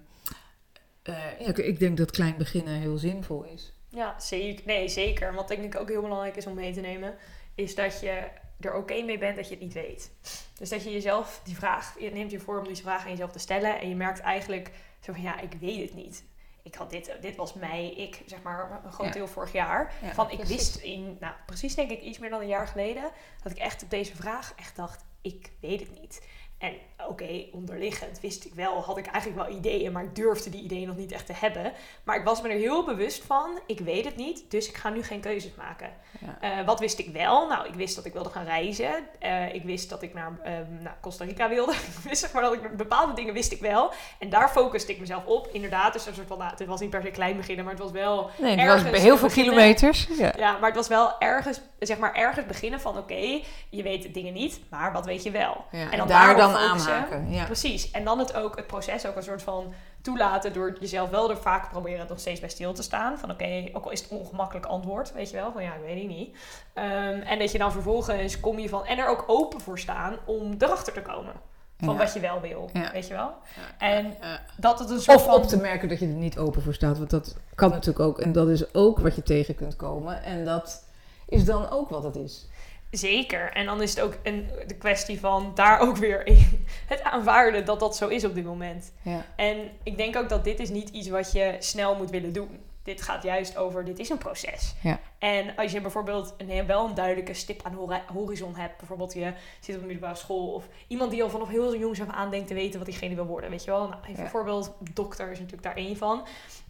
eh, 1.04 1.40
ja, 1.48 1.56
ik 1.56 1.80
denk 1.80 1.98
dat 1.98 2.12
klein 2.12 2.38
beginnen 2.38 2.74
heel 2.74 2.98
zinvol 2.98 3.44
is. 3.44 3.72
Ja, 3.94 4.20
zeker. 4.20 4.66
Nee, 4.66 4.88
zeker. 4.88 5.34
Wat 5.34 5.48
denk 5.48 5.64
ik 5.64 5.80
ook 5.80 5.90
heel 5.90 6.02
belangrijk 6.02 6.36
is 6.36 6.46
om 6.48 6.54
mee 6.54 6.74
te 6.74 6.80
nemen, 6.82 7.16
is 7.56 7.76
dat 7.76 8.00
je 8.00 8.28
er 8.60 8.76
oké 8.76 9.02
mee 9.02 9.18
bent 9.18 9.36
dat 9.36 9.46
je 9.48 9.52
het 9.54 9.64
niet 9.64 9.74
weet. 9.74 10.12
Dus 10.58 10.70
dat 10.70 10.84
je 10.84 10.92
jezelf 10.92 11.42
die 11.44 11.56
vraag, 11.56 11.96
je 12.00 12.12
neemt 12.12 12.32
je 12.32 12.40
voor 12.40 12.60
om 12.60 12.68
die 12.68 12.76
vraag 12.76 13.04
aan 13.04 13.10
jezelf 13.10 13.32
te 13.32 13.40
stellen 13.40 13.80
en 13.80 13.90
je 13.90 13.96
merkt 13.96 14.20
eigenlijk 14.20 14.72
zo 15.00 15.14
van 15.14 15.22
ja, 15.22 15.40
ik 15.40 15.54
weet 15.60 15.82
het 15.82 15.94
niet. 15.94 16.24
Ik 16.64 16.76
had 16.76 16.90
dit, 16.90 17.16
dit 17.22 17.36
was 17.36 17.54
mij, 17.54 17.90
ik 17.90 18.22
zeg 18.26 18.42
maar 18.42 18.82
een 18.86 18.92
groot 18.92 19.08
Ja. 19.08 19.14
deel 19.14 19.28
vorig 19.28 19.52
jaar. 19.52 19.94
Ja, 20.02 20.14
van 20.14 20.30
ik 20.32 20.38
precies. 20.38 20.56
wist 20.56 20.76
in, 20.76 21.18
nou 21.20 21.34
precies 21.46 21.76
denk 21.76 21.90
ik 21.92 22.02
iets 22.02 22.20
meer 22.20 22.30
dan 22.30 22.42
een 22.42 22.48
jaar 22.48 22.68
geleden, 22.68 23.12
dat 23.44 23.52
ik 23.52 23.58
echt 23.58 23.84
op 23.84 23.90
deze 23.90 24.16
vraag 24.16 24.54
echt 24.56 24.76
dacht, 24.76 25.04
ik 25.22 25.52
weet 25.62 25.80
het 25.80 26.00
niet. 26.02 26.22
En 26.62 26.74
oké, 27.08 27.46
onderliggend 27.52 28.20
wist 28.20 28.46
ik 28.46 28.54
wel, 28.54 28.82
had 28.82 28.98
ik 28.98 29.06
eigenlijk 29.06 29.48
wel 29.48 29.58
ideeën, 29.58 29.92
maar 29.92 30.04
ik 30.04 30.16
durfde 30.16 30.50
die 30.50 30.64
ideeën 30.64 30.88
nog 30.88 30.98
niet 30.98 31.12
echt 31.12 31.26
te 31.26 31.34
hebben. 31.36 31.74
Maar 32.04 32.16
ik 32.16 32.24
was 32.26 32.42
me 32.42 32.50
er 32.50 32.58
heel 32.58 32.86
bewust 32.86 33.24
van, 33.24 33.60
ik 33.66 33.80
weet 33.80 34.06
het 34.06 34.16
niet, 34.16 34.44
dus 34.52 34.70
ik 34.70 34.76
ga 34.76 34.90
nu 34.90 35.04
geen 35.04 35.20
keuzes 35.20 35.56
maken. 35.56 35.90
Ja. 36.20 36.38
Eh, 36.60 36.66
wat 36.66 36.80
wist 36.80 37.00
ik 37.00 37.10
wel? 37.14 37.48
Nou, 37.48 37.68
ik 37.68 37.74
wist 37.74 37.96
dat 37.96 38.06
ik 38.06 38.14
wilde 38.14 38.30
gaan 38.30 38.46
reizen. 38.46 38.94
Eh, 39.20 39.54
ik 39.54 39.64
wist 39.64 39.90
dat 39.90 40.02
ik 40.02 40.14
naar, 40.14 40.32
ehm, 40.44 40.82
naar 40.82 40.98
Costa 41.02 41.26
Rica 41.26 41.50
wilde. 41.50 41.72
ik 42.04 42.04
wist 42.04 42.22
zeg 42.22 42.32
maar 42.34 42.42
dat 42.42 42.54
ik 42.54 42.78
bepaalde 42.78 43.14
dingen 43.14 43.34
wist 43.34 43.52
ik 43.52 43.60
wel. 43.62 43.92
En 44.20 44.30
daar 44.30 44.50
focuste 44.50 44.92
ik 44.92 45.00
mezelf 45.00 45.26
op. 45.26 45.48
Inderdaad, 45.52 45.94
dus 45.94 46.06
een 46.06 46.14
soort 46.14 46.28
van, 46.28 46.38
nou, 46.38 46.52
het 46.58 46.66
was 46.66 46.80
niet 46.80 46.90
per 46.90 47.02
se 47.02 47.12
klein 47.12 47.38
beginnen, 47.38 47.66
maar 47.66 47.74
het 47.74 47.84
was 47.84 47.92
wel 47.92 48.30
Nee, 48.38 48.52
het 48.52 48.60
ergens 48.60 48.92
was 48.92 49.00
heel 49.02 49.18
veel 49.18 49.28
beginnen. 49.28 49.54
kilometers. 49.54 50.08
Ja. 50.18 50.34
ja, 50.38 50.52
maar 50.58 50.68
het 50.68 50.76
was 50.76 50.88
wel 50.88 51.20
ergens, 51.20 51.62
zeg 51.80 51.98
maar, 51.98 52.14
ergens 52.16 52.46
beginnen 52.46 52.82
van 52.82 52.98
oké, 52.98 53.42
je 53.70 53.84
weet 53.84 54.14
dingen 54.14 54.34
niet, 54.34 54.60
maar 54.70 54.92
wat 54.92 55.06
weet 55.06 55.24
je 55.24 55.32
wel? 55.32 55.66
Ja, 55.72 55.80
En 55.80 55.92
en 55.92 55.98
dan 55.98 56.08
daar 56.08 56.36
daarop 56.36 56.51
focussen. 56.56 56.92
aanhaken. 56.94 57.32
Ja. 57.32 57.46
Precies. 57.46 57.92
En 57.92 58.04
dan 58.04 58.20
het 58.20 58.34
ook, 58.36 58.56
het 58.56 58.68
proces 58.68 59.06
ook 59.06 59.16
een 59.16 59.24
soort 59.24 59.42
van 59.44 59.74
toelaten 60.02 60.54
door 60.54 60.78
jezelf 60.80 61.10
wel 61.10 61.30
er 61.30 61.38
vaak 61.38 61.70
proberen 61.70 62.06
nog 62.10 62.20
steeds 62.20 62.40
bij 62.40 62.50
stil 62.50 62.74
te 62.74 62.84
staan. 62.84 63.18
Van 63.18 63.32
oké, 63.32 63.70
ook 63.74 63.86
al 63.86 63.92
is 63.92 64.02
het 64.02 64.12
een 64.12 64.18
ongemakkelijk 64.18 64.66
antwoord, 64.66 65.14
weet 65.14 65.30
je 65.30 65.36
wel, 65.36 65.52
van 65.52 65.64
ja, 65.64 65.74
ik 65.74 65.82
weet 65.86 65.98
het 66.00 66.08
niet. 66.08 66.38
Ehm, 66.74 67.20
en 67.22 67.40
dat 67.40 67.52
je 67.52 67.58
dan 67.58 67.72
vervolgens 67.72 68.40
kom 68.40 68.60
je 68.60 68.70
van, 68.70 68.86
en 68.86 68.98
er 68.98 69.08
ook 69.08 69.24
open 69.28 69.62
voor 69.62 69.80
staan 69.80 70.18
om 70.26 70.56
erachter 70.58 70.94
te 70.94 71.02
komen. 71.02 71.34
Van 71.78 71.94
Ja. 71.94 72.00
wat 72.00 72.14
je 72.14 72.20
wel 72.20 72.42
wil, 72.42 72.70
Ja. 72.74 72.92
weet 72.92 73.08
je 73.08 73.14
wel. 73.14 73.32
Ja. 73.56 73.88
En 73.88 74.16
dat 74.58 74.80
het 74.80 74.90
een 74.90 75.00
soort 75.02 75.18
Of 75.18 75.24
van... 75.26 75.34
op 75.34 75.44
te 75.44 75.58
merken 75.58 75.90
dat 75.90 76.00
je 76.00 76.06
er 76.08 76.12
niet 76.14 76.38
open 76.38 76.62
voor 76.62 76.74
staat. 76.74 76.98
Want 76.98 77.10
dat 77.10 77.36
kan 77.56 77.70
natuurlijk 77.70 78.00
ook. 78.00 78.20
En 78.20 78.32
dat 78.32 78.48
is 78.48 78.74
ook 78.74 79.00
wat 79.00 79.16
je 79.16 79.24
tegen 79.24 79.56
kunt 79.56 79.76
komen. 79.76 80.24
En 80.24 80.46
dat 80.46 80.84
is 81.28 81.46
dan 81.46 81.70
ook 81.70 81.90
wat 81.90 82.04
het 82.04 82.16
is. 82.16 82.48
Zeker. 82.92 83.52
En 83.54 83.66
dan 83.66 83.82
is 83.82 83.90
het 83.90 84.02
ook 84.04 84.14
een, 84.24 84.50
de 84.68 84.76
kwestie 84.76 85.20
van 85.20 85.52
daar 85.56 85.80
ook 85.80 85.98
weer 85.98 86.26
in- 86.28 86.66
het 86.88 87.02
aanvaarden 87.04 87.66
dat 87.66 87.80
dat 87.80 87.96
zo 87.96 88.08
is 88.08 88.26
op 88.26 88.36
dit 88.36 88.46
moment. 88.46 88.92
Ja. 89.02 89.26
En 89.36 89.58
ik 89.84 89.98
denk 89.98 90.16
ook 90.16 90.30
dat 90.30 90.44
dit 90.44 90.60
is 90.60 90.70
niet 90.70 90.90
iets 90.90 91.10
wat 91.10 91.32
je 91.32 91.56
snel 91.60 91.96
moet 91.96 92.10
willen 92.10 92.34
doen. 92.34 92.60
Dit 92.84 93.02
gaat 93.02 93.24
juist 93.24 93.58
over, 93.58 93.86
dit 93.86 94.00
is 94.00 94.10
een 94.10 94.18
proces. 94.18 94.76
Ja. 94.82 95.00
En 95.20 95.56
als 95.56 95.72
je 95.72 95.82
bijvoorbeeld 95.82 96.34
een, 96.38 96.66
wel 96.66 96.86
een 96.88 96.94
duidelijke 96.96 97.34
stip 97.34 97.62
aan 97.64 97.74
hori- 97.74 98.02
horizon 98.14 98.56
hebt. 98.56 98.78
Bijvoorbeeld 98.78 99.14
je 99.14 99.34
zit 99.60 99.76
op 99.76 99.82
een 99.82 99.88
middelbare 99.88 100.18
school. 100.20 100.54
Of 100.54 100.68
iemand 100.88 101.12
die 101.12 101.24
al 101.24 101.30
vanaf 101.30 101.48
heel 101.50 101.76
jongs 101.78 102.02
af 102.02 102.08
aan 102.10 102.30
denkt 102.30 102.48
te 102.48 102.54
weten 102.54 102.78
wat 102.80 102.88
diegene 102.88 103.16
wil 103.16 103.26
worden. 103.26 103.50
Weet 103.50 103.64
je 103.64 103.72
wel? 103.72 103.88
Nou, 103.88 104.02
even 104.04 104.16
Ja. 104.16 104.24
een 104.24 104.30
voorbeeld. 104.30 104.74
Dokter 104.94 105.32
is 105.32 105.38
natuurlijk 105.38 105.64
daar 105.64 105.76
één 105.76 105.98
van. 105.98 106.26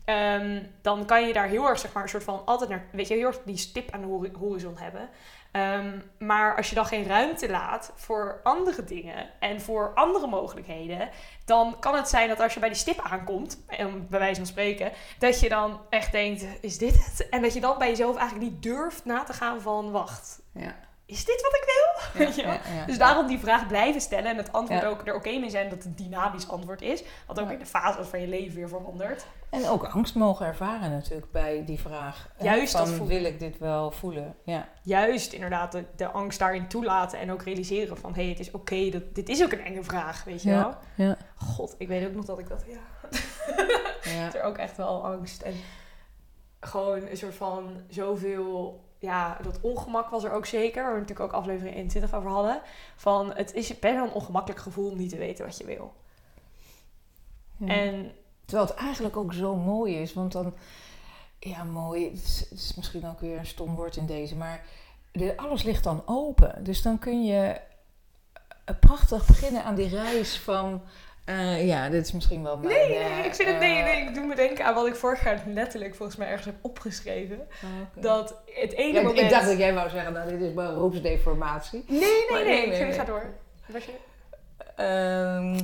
Ehm, 0.06 0.64
dan 0.82 1.06
kan 1.06 1.28
je 1.28 1.34
daar 1.34 1.48
heel 1.48 1.68
erg, 1.68 1.80
zeg 1.80 1.94
maar, 1.94 2.04
een 2.04 2.10
soort 2.10 2.24
van 2.24 2.42
altijd 2.46 2.70
naar, 2.70 2.86
weet 2.92 3.08
je, 3.08 3.14
heel 3.14 3.28
erg 3.28 3.40
die 3.46 3.58
stip 3.58 3.92
aan 3.92 4.02
de 4.02 4.08
hori- 4.08 4.32
horizon 4.40 4.78
hebben. 4.78 5.10
Ehm, 5.52 6.00
maar 6.20 6.56
als 6.56 6.70
je 6.70 6.76
dan 6.76 6.86
geen 6.86 7.08
ruimte 7.08 7.50
laat 7.50 7.92
voor 7.96 8.40
andere 8.44 8.84
dingen 8.84 9.30
en 9.40 9.62
voor 9.62 9.92
andere 9.96 10.28
mogelijkheden, 10.28 11.10
dan 11.46 11.80
kan 11.80 11.96
het 11.96 12.10
zijn 12.10 12.28
dat 12.28 12.40
als 12.40 12.54
je 12.54 12.60
bij 12.60 12.70
die 12.70 12.78
stip 12.78 13.00
aankomt, 13.00 13.66
bij 14.10 14.20
wijze 14.20 14.36
van 14.36 14.46
spreken, 14.46 14.92
dat 15.20 15.40
je 15.40 15.50
dan 15.50 15.80
echt 15.90 16.12
denkt, 16.12 16.46
is 16.62 16.78
dit 16.78 17.06
het? 17.06 17.30
En 17.30 17.42
dat 17.42 17.54
je 17.54 17.60
dan 17.60 17.78
bij 17.78 17.90
jezelf 17.90 18.16
eigenlijk 18.18 18.52
niet 18.52 18.64
durft 18.64 19.06
na 19.06 19.24
te 19.24 19.34
gaan 19.34 19.62
van, 19.62 19.92
wacht, 19.92 20.42
Ja. 20.54 20.76
Is 21.12 21.26
dit 21.26 21.42
wat 21.42 21.54
ik 21.54 21.66
wil? 21.66 22.44
Ja, 22.44 22.52
ja. 22.54 22.86
Dus 22.86 22.98
daarom 22.98 23.28
die 23.28 23.40
vraag 23.40 23.68
blijven 23.68 24.02
stellen 24.02 24.32
en 24.32 24.38
het 24.38 24.52
antwoord 24.52 24.86
ook 24.86 25.08
er 25.08 25.16
oké 25.16 25.40
mee 25.40 25.50
zijn 25.50 25.70
dat 25.70 25.78
het 25.78 25.86
een 25.86 25.96
dynamisch 25.96 26.50
antwoord 26.50 26.82
is. 26.82 27.04
Wat 27.28 27.40
ook 27.40 27.50
in 27.50 27.60
de 27.60 27.66
fase 27.66 28.04
van 28.04 28.22
je 28.22 28.28
leven 28.28 28.56
weer 28.56 28.70
verandert. 28.70 29.26
En 29.50 29.68
ook 29.68 29.84
angst 29.84 30.16
mogen 30.16 30.46
ervaren 30.46 30.92
natuurlijk 30.92 31.32
bij 31.32 31.66
die 31.66 31.80
vraag. 31.80 32.30
Juist 32.40 32.74
dat 32.74 32.90
voelen. 32.90 33.08
wil 33.08 33.26
ik 33.26 33.40
dit 33.40 33.58
wel 33.58 33.92
voelen? 33.92 34.36
Ja. 34.44 34.70
Juist 34.84 35.34
inderdaad 35.34 35.72
de, 35.72 35.84
de 35.96 36.08
angst 36.08 36.40
daarin 36.40 36.68
toelaten 36.68 37.20
en 37.20 37.32
ook 37.32 37.44
realiseren 37.44 37.98
van 37.98 38.14
hé, 38.14 38.22
hey, 38.22 38.30
het 38.30 38.40
is 38.40 38.52
oké, 38.52 38.90
dat 38.90 39.16
dit 39.16 39.30
is 39.30 39.44
ook 39.44 39.52
een 39.52 39.64
enge 39.64 39.84
vraag, 39.84 40.24
weet 40.24 40.44
je 40.44 40.50
wel? 40.50 40.76
Ja. 40.96 41.18
God, 41.36 41.76
ik 41.78 41.88
weet 41.88 42.08
ook 42.08 42.14
nog 42.14 42.26
dat 42.26 42.40
ik 42.40 42.48
dat, 42.48 42.64
ja, 42.68 43.10
ja. 44.04 44.28
is 44.28 44.34
er 44.34 44.44
ook 44.44 44.58
echt 44.58 44.78
wel 44.78 45.06
angst 45.06 45.42
en 45.42 45.54
gewoon 46.60 47.08
een 47.08 47.18
soort 47.18 47.36
van 47.36 47.82
zoveel, 47.90 48.84
ja, 49.02 49.38
dat 49.44 49.62
ongemak 49.62 50.10
was 50.10 50.24
er 50.24 50.32
ook 50.32 50.46
zeker, 50.46 50.84
waar 50.84 50.94
we 50.94 51.00
natuurlijk 51.00 51.34
ook 51.34 51.40
aflevering 51.40 51.76
21 51.76 52.14
over 52.14 52.30
hadden, 52.30 52.62
van 52.96 53.34
het 53.34 53.54
is 53.54 53.80
best 53.80 53.96
wel 53.96 54.06
een 54.06 54.14
ongemakkelijk 54.14 54.62
gevoel 54.62 54.92
om 54.92 54.98
niet 54.98 55.10
te 55.10 55.18
weten 55.18 55.46
wat 55.46 55.58
je 55.58 55.66
wil. 55.66 55.94
Ja. 57.58 57.68
En 57.68 58.12
Terwijl 58.52 58.70
het 58.70 58.80
eigenlijk 58.80 59.18
ook 59.18 59.34
zo 59.34 59.56
mooi 59.56 59.96
is, 59.96 60.14
want 60.14 60.32
dan, 60.32 60.54
ja, 61.40 61.64
mooi, 61.64 62.10
het 62.10 62.24
is, 62.24 62.40
het 62.50 62.60
is 62.60 62.76
misschien 62.76 63.08
ook 63.08 63.20
weer 63.20 63.38
een 63.38 63.46
stom 63.46 63.76
woord 63.76 63.96
in 63.96 64.06
deze, 64.06 64.36
maar 64.36 64.64
de, 65.12 65.38
alles 65.38 65.64
ligt 65.64 65.84
dan 65.84 66.04
open. 66.06 66.64
Dus 66.64 66.82
dan 66.82 67.00
kun 67.00 67.26
je 67.26 67.62
eh, 68.66 68.76
prachtig 68.80 69.26
beginnen 69.26 69.64
aan 69.64 69.76
die 69.76 69.88
reis 69.88 70.40
van, 70.40 70.82
eh, 71.40 71.68
ja, 71.68 71.90
dit 71.90 72.06
is 72.06 72.12
misschien 72.12 72.44
wel 72.44 72.58
mijn... 72.58 72.74
Nee, 72.74 72.88
nee, 72.90 72.98
eh, 72.98 73.26
ik 73.26 73.36
vind 73.36 73.50
het, 73.50 73.60
nee, 73.60 73.78
eh, 73.78 73.84
nee, 73.84 74.08
ik 74.08 74.14
doe 74.14 74.26
me 74.26 74.36
denken 74.36 74.66
aan 74.66 74.74
wat 74.74 74.88
ik 74.88 74.96
vorig 74.96 75.24
jaar 75.24 75.44
letterlijk 75.46 75.96
volgens 75.96 76.18
mij 76.18 76.28
ergens 76.28 76.46
heb 76.46 76.56
opgeschreven. 76.62 77.48
oh. 77.64 78.04
Dat 78.04 78.42
het 78.46 78.74
ene 78.74 78.94
Ja, 78.94 79.02
moment... 79.02 79.20
Ik 79.20 79.30
dacht 79.30 79.46
dat 79.46 79.58
jij 79.58 79.74
wou 79.74 79.90
zeggen, 79.90 80.14
nou, 80.14 80.30
dit 80.30 80.42
is 80.42 80.54
beroepsdeformatie. 80.54 81.84
Nee, 81.88 82.00
nee, 82.00 82.26
Maar 82.30 82.44
nee, 82.44 82.60
nee, 82.60 82.70
nee, 82.70 82.84
nee. 82.84 82.94
ga 82.94 83.04
door. 83.04 83.34
Was 83.66 83.86
je... 83.86 83.94
Ehm, 84.76 85.60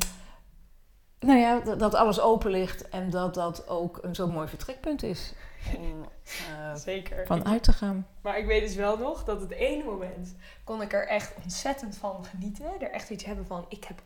nou 1.20 1.40
ja, 1.40 1.60
dat, 1.60 1.80
dat 1.80 1.94
alles 1.94 2.20
open 2.20 2.52
ligt 2.52 2.90
en 2.90 3.10
dat 3.10 3.34
dat 3.34 3.68
ook 3.68 4.00
een 4.02 4.16
zo'n 4.16 4.32
mooi 4.32 4.48
vertrekpunt 4.48 5.04
is 5.04 5.34
om 5.78 6.06
eh, 6.24 6.76
Zeker. 6.76 7.26
van 7.26 7.46
uit 7.46 7.64
te 7.64 7.74
gaan. 7.74 8.08
Maar 8.22 8.38
ik 8.38 8.46
weet 8.46 8.62
dus 8.62 8.76
wel 8.76 8.98
nog 8.98 9.24
dat 9.24 9.42
het 9.42 9.52
ene 9.52 9.84
moment 9.84 10.36
kon 10.64 10.82
ik 10.82 10.94
er 10.94 11.08
echt 11.08 11.34
ontzettend 11.44 11.98
van 11.98 12.26
genieten. 12.26 12.66
Er 12.80 12.92
echt 12.92 13.10
iets 13.10 13.26
hebben 13.26 13.46
van, 13.46 13.66
ik 13.70 13.84
heb 13.84 14.02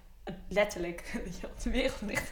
letterlijk, 0.48 1.04
weet 1.26 1.36
je 1.36 1.42
wel, 1.42 1.52
de 1.64 1.70
wereld 1.70 2.02
ligt, 2.06 2.32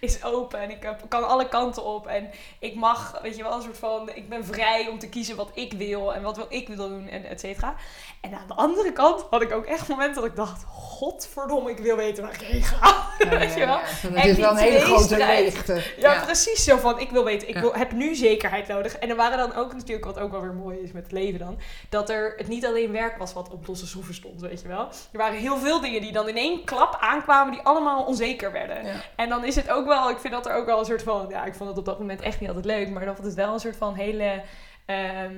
is 0.00 0.24
open 0.24 0.60
en 0.60 0.70
ik 0.70 0.82
heb, 0.82 1.00
kan 1.08 1.28
alle 1.28 1.48
kanten 1.48 1.84
op. 1.84 2.06
En 2.06 2.30
ik 2.58 2.74
mag, 2.74 3.18
weet 3.22 3.36
je 3.36 3.42
wel, 3.42 3.52
een 3.54 3.62
soort 3.62 3.78
van, 3.78 4.10
ik 4.14 4.28
ben 4.28 4.44
vrij 4.44 4.88
om 4.88 4.98
te 4.98 5.08
kiezen 5.08 5.36
wat 5.36 5.50
ik 5.54 5.72
wil 5.72 6.14
en 6.14 6.22
wat 6.22 6.36
wil 6.36 6.46
ik 6.48 6.68
wil 6.68 6.76
doen 6.88 7.08
en 7.08 7.24
et 7.24 7.40
cetera. 7.40 7.74
En 8.20 8.34
aan 8.34 8.46
de 8.46 8.54
andere 8.54 8.92
kant 8.92 9.24
had 9.30 9.42
ik 9.42 9.52
ook 9.52 9.64
echt 9.64 9.88
momenten 9.88 10.14
dat 10.14 10.30
ik 10.30 10.36
dacht, 10.36 10.64
godverdomme, 10.68 11.70
ik 11.70 11.78
wil 11.78 11.96
weten 11.96 12.22
waar 12.22 12.32
ik 12.32 12.40
heen 12.40 12.62
ga. 12.62 13.06
Weet 13.38 13.54
je 13.54 13.66
wel? 13.66 13.78
Het 13.82 14.14
En 14.14 14.28
is 14.28 14.36
wel 14.36 14.50
een 14.50 14.56
hele 14.56 14.80
grote 14.80 15.16
leegte. 15.16 15.82
Ja, 15.98 16.22
precies 16.24 16.64
zo 16.64 16.76
van, 16.76 16.98
ik 16.98 17.10
wil 17.10 17.24
weten, 17.24 17.48
ik 17.48 17.54
Ja. 17.54 17.60
wil, 17.60 17.74
heb 17.74 17.92
nu 17.92 18.14
zekerheid 18.14 18.66
nodig. 18.68 18.96
En 18.96 19.08
er 19.10 19.16
waren 19.16 19.38
dan 19.38 19.54
ook 19.54 19.74
natuurlijk, 19.74 20.04
wat 20.04 20.18
ook 20.18 20.30
wel 20.30 20.40
weer 20.40 20.54
mooi 20.54 20.78
is 20.78 20.92
met 20.92 21.02
het 21.02 21.12
leven 21.12 21.38
dan, 21.38 21.58
dat 21.88 22.10
er 22.10 22.34
het 22.36 22.48
niet 22.48 22.66
alleen 22.66 22.92
werk 22.92 23.16
was 23.18 23.32
wat 23.32 23.50
op 23.50 23.66
losse 23.66 23.86
schroeven 23.86 24.14
stond, 24.14 24.40
weet 24.40 24.60
je 24.62 24.68
wel. 24.68 24.88
Er 25.12 25.18
waren 25.18 25.38
heel 25.38 25.56
veel 25.58 25.80
dingen 25.80 26.00
die 26.00 26.12
dan 26.12 26.28
in 26.28 26.36
één 26.36 26.64
klap 26.64 26.96
aankwamen, 27.00 27.37
die 27.44 27.60
allemaal 27.62 28.04
onzeker 28.04 28.52
werden. 28.52 28.86
Ja. 28.86 28.94
En 29.16 29.28
dan 29.28 29.44
is 29.44 29.56
het 29.56 29.70
ook 29.70 29.86
wel, 29.86 30.10
ik 30.10 30.18
vind 30.18 30.32
dat 30.32 30.46
er 30.46 30.54
ook 30.54 30.66
wel 30.66 30.78
een 30.78 30.84
soort 30.84 31.02
van, 31.02 31.26
ja, 31.28 31.44
ik 31.44 31.54
vond 31.54 31.68
het 31.68 31.78
op 31.78 31.84
dat 31.84 31.98
moment 31.98 32.20
echt 32.20 32.40
niet 32.40 32.48
altijd 32.48 32.66
leuk, 32.66 32.90
maar 32.90 33.04
dan 33.04 33.14
vond 33.14 33.26
het 33.26 33.36
wel 33.36 33.52
een 33.52 33.60
soort 33.60 33.76
van 33.76 33.94
hele 33.94 34.42
ehm, 34.84 35.34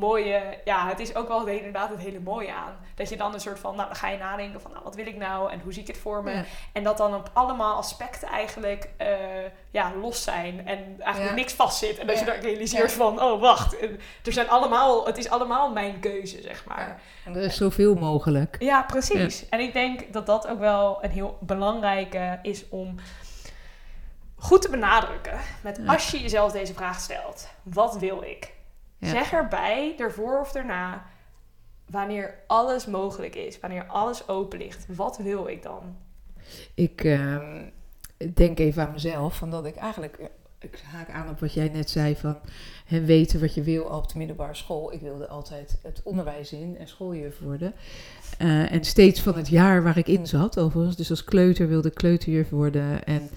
mooie, 0.00 0.58
ja, 0.64 0.88
het 0.88 0.98
is 0.98 1.14
ook 1.14 1.28
wel 1.28 1.46
inderdaad 1.46 1.88
het 1.90 1.98
hele 1.98 2.20
mooie 2.20 2.52
aan. 2.52 2.76
Dat 2.94 3.08
je 3.08 3.16
dan 3.16 3.34
een 3.34 3.40
soort 3.40 3.58
van, 3.58 3.74
nou, 3.76 3.86
dan 3.86 3.96
ga 3.96 4.08
je 4.08 4.18
nadenken 4.18 4.60
van, 4.60 4.70
nou, 4.70 4.84
wat 4.84 4.94
wil 4.94 5.06
ik 5.06 5.16
nou 5.16 5.50
en 5.52 5.60
hoe 5.60 5.72
zie 5.72 5.82
ik 5.82 5.88
het 5.88 5.98
voor 5.98 6.22
me? 6.22 6.30
Ja. 6.32 6.44
En 6.72 6.82
dat 6.82 6.96
dan 6.96 7.14
op 7.14 7.30
allemaal 7.32 7.76
aspecten 7.76 8.28
eigenlijk 8.28 8.88
eh, 8.96 9.08
ja, 9.70 9.92
los 10.00 10.22
zijn 10.22 10.66
en 10.66 10.78
eigenlijk 11.00 11.30
Ja. 11.30 11.34
niks 11.36 11.52
vastzit. 11.52 11.98
En 11.98 12.06
dat 12.06 12.18
je 12.18 12.24
dan 12.24 12.34
realiseert 12.34 12.92
van, 12.92 13.22
oh 13.22 13.40
wacht, 13.40 13.78
eh, 13.78 13.88
er 14.24 14.32
zijn 14.32 14.48
allemaal, 14.48 15.06
het 15.06 15.18
is 15.18 15.30
allemaal 15.30 15.72
mijn 15.72 16.00
keuze, 16.00 16.40
zeg 16.42 16.64
maar. 16.64 17.00
En 17.24 17.36
er 17.36 17.42
is 17.42 17.56
zoveel 17.56 17.94
mogelijk. 17.94 18.56
Ja, 18.58 18.82
precies. 18.82 19.48
En 19.48 19.60
ik 19.60 19.72
denk 19.72 20.12
dat 20.12 20.26
dat 20.26 20.46
ook 20.46 20.58
wel 20.58 20.98
een 21.04 21.10
heel 21.10 21.38
belangrijke 21.40 22.38
is 22.42 22.68
om 22.68 22.94
goed 24.36 24.62
te 24.62 24.70
benadrukken. 24.70 25.38
Met 25.62 25.80
als 25.86 26.10
je 26.10 26.20
jezelf 26.20 26.52
deze 26.52 26.74
vraag 26.74 27.00
stelt, 27.00 27.48
wat 27.62 27.98
wil 27.98 28.22
ik? 28.22 28.52
Ja. 29.00 29.08
Zeg 29.08 29.32
erbij, 29.32 29.94
ervoor 29.98 30.40
of 30.40 30.54
erna, 30.54 31.04
wanneer 31.86 32.34
alles 32.46 32.86
mogelijk 32.86 33.34
is, 33.34 33.60
wanneer 33.60 33.86
alles 33.86 34.28
open 34.28 34.58
ligt, 34.58 34.86
wat 34.96 35.16
wil 35.16 35.46
ik 35.46 35.62
dan? 35.62 35.96
Ik 36.74 37.04
ehm, 37.04 37.68
denk 38.34 38.58
even 38.58 38.86
aan 38.86 38.92
mezelf, 38.92 39.36
van 39.36 39.50
dat 39.50 39.66
ik 39.66 39.76
eigenlijk, 39.76 40.30
ik 40.60 40.82
haak 40.84 41.10
aan 41.10 41.28
op 41.28 41.40
wat 41.40 41.52
jij 41.52 41.68
net 41.68 41.90
zei 41.90 42.16
van 42.16 42.36
hè, 42.84 43.04
weten 43.04 43.40
wat 43.40 43.54
je 43.54 43.62
wil 43.62 43.84
op 43.84 44.12
de 44.12 44.18
middelbare 44.18 44.54
school. 44.54 44.92
Ik 44.92 45.00
wilde 45.00 45.28
altijd 45.28 45.78
het 45.82 46.00
onderwijs 46.04 46.52
in 46.52 46.76
en 46.78 46.88
schooljuf 46.88 47.38
worden. 47.38 47.74
Eh, 48.38 48.72
en 48.72 48.84
steeds 48.84 49.20
van 49.20 49.36
het 49.36 49.48
jaar 49.48 49.82
waar 49.82 49.98
ik 49.98 50.06
in 50.06 50.26
zat, 50.26 50.58
overigens. 50.58 50.96
Dus 50.96 51.10
als 51.10 51.24
kleuter 51.24 51.68
wilde 51.68 51.88
ik 51.88 51.94
kleuterjuf 51.94 52.48
worden. 52.48 53.04
En, 53.04 53.30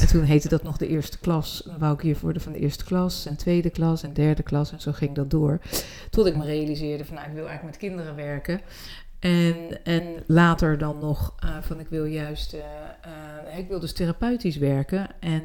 en 0.00 0.06
toen 0.06 0.22
heette 0.22 0.48
dat 0.48 0.62
nog 0.62 0.76
de 0.76 0.88
eerste 0.88 1.18
klas. 1.18 1.62
Dan 1.64 1.78
wou 1.78 1.94
ik 1.94 2.02
juf 2.02 2.20
worden 2.20 2.42
van 2.42 2.52
de 2.52 2.58
eerste 2.58 2.84
klas 2.84 3.26
en 3.26 3.36
tweede 3.36 3.70
klas 3.70 4.02
en 4.02 4.12
derde 4.12 4.42
klas. 4.42 4.72
En 4.72 4.80
zo 4.80 4.92
ging 4.92 5.14
dat 5.14 5.30
door. 5.30 5.60
Tot 6.10 6.26
ik 6.26 6.36
me 6.36 6.44
realiseerde 6.44 7.04
van 7.04 7.14
nou, 7.14 7.28
ik 7.28 7.34
wil 7.34 7.48
eigenlijk 7.48 7.78
met 7.78 7.90
kinderen 7.90 8.16
werken. 8.16 8.60
En, 9.20 9.84
en 9.84 10.22
later 10.26 10.78
dan 10.78 10.98
nog 10.98 11.34
eh, 11.38 11.56
van 11.60 11.80
ik 11.80 11.88
wil 11.88 12.04
juist, 12.04 12.52
eh, 12.52 12.60
eh, 13.50 13.58
ik 13.58 13.68
wil 13.68 13.80
dus 13.80 13.92
therapeutisch 13.92 14.56
werken 14.56 15.08
en 15.20 15.42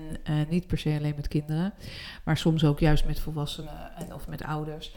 niet 0.50 0.68
per 0.68 0.78
se 0.78 0.96
alleen 0.98 1.16
met 1.16 1.28
kinderen, 1.28 1.74
maar 2.24 2.38
soms 2.38 2.66
ook 2.66 2.80
juist 2.80 3.06
met 3.06 3.20
volwassenen 3.20 3.92
en 3.96 4.14
of 4.14 4.28
met 4.28 4.44
ouders. 4.44 4.96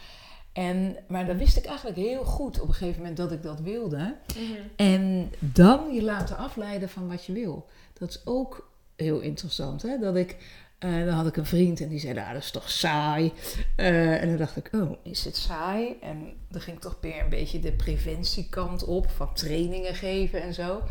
En, 0.53 0.97
maar 1.09 1.27
dan 1.27 1.37
wist 1.37 1.57
ik 1.57 1.65
eigenlijk 1.65 1.97
heel 1.97 2.25
goed 2.25 2.61
op 2.61 2.69
een 2.69 2.75
gegeven 2.75 3.01
moment 3.01 3.17
dat 3.17 3.33
ik 3.33 3.43
dat 3.43 3.61
wilde. 3.61 4.17
Mhm. 4.37 4.61
En 4.77 5.33
dan 5.39 5.95
je 5.95 6.03
laten 6.03 6.37
afleiden 6.37 6.89
van 6.89 7.09
wat 7.09 7.25
je 7.25 7.33
wil. 7.33 7.67
Dat 7.93 8.09
is 8.09 8.27
ook 8.27 8.71
heel 8.97 9.21
interessant. 9.21 9.83
Hè? 9.83 9.99
Dat 9.99 10.17
ik, 10.17 10.37
eh, 10.79 11.05
dan 11.05 11.15
had 11.15 11.27
ik 11.27 11.37
een 11.37 11.47
vriend 11.47 11.81
en 11.81 11.89
die 11.89 11.99
zei, 11.99 12.13
nou 12.15 12.33
dat 12.33 12.43
is 12.43 12.51
toch 12.51 12.71
saai. 12.71 13.33
Eh, 13.77 14.23
en 14.23 14.29
dan 14.29 14.37
dacht 14.37 14.57
ik, 14.57 14.69
oh, 14.73 14.91
is 15.03 15.25
het 15.25 15.37
saai? 15.37 15.97
En 16.01 16.33
dan 16.49 16.61
ging 16.61 16.77
ik 16.77 16.83
toch 16.83 16.99
weer 17.01 17.23
een 17.23 17.29
beetje 17.29 17.61
de 17.61 17.73
preventiekant 17.73 18.85
op. 18.85 19.11
Van 19.11 19.35
trainingen 19.35 19.95
geven 19.95 20.43
en 20.43 20.55
zo. 20.55 20.83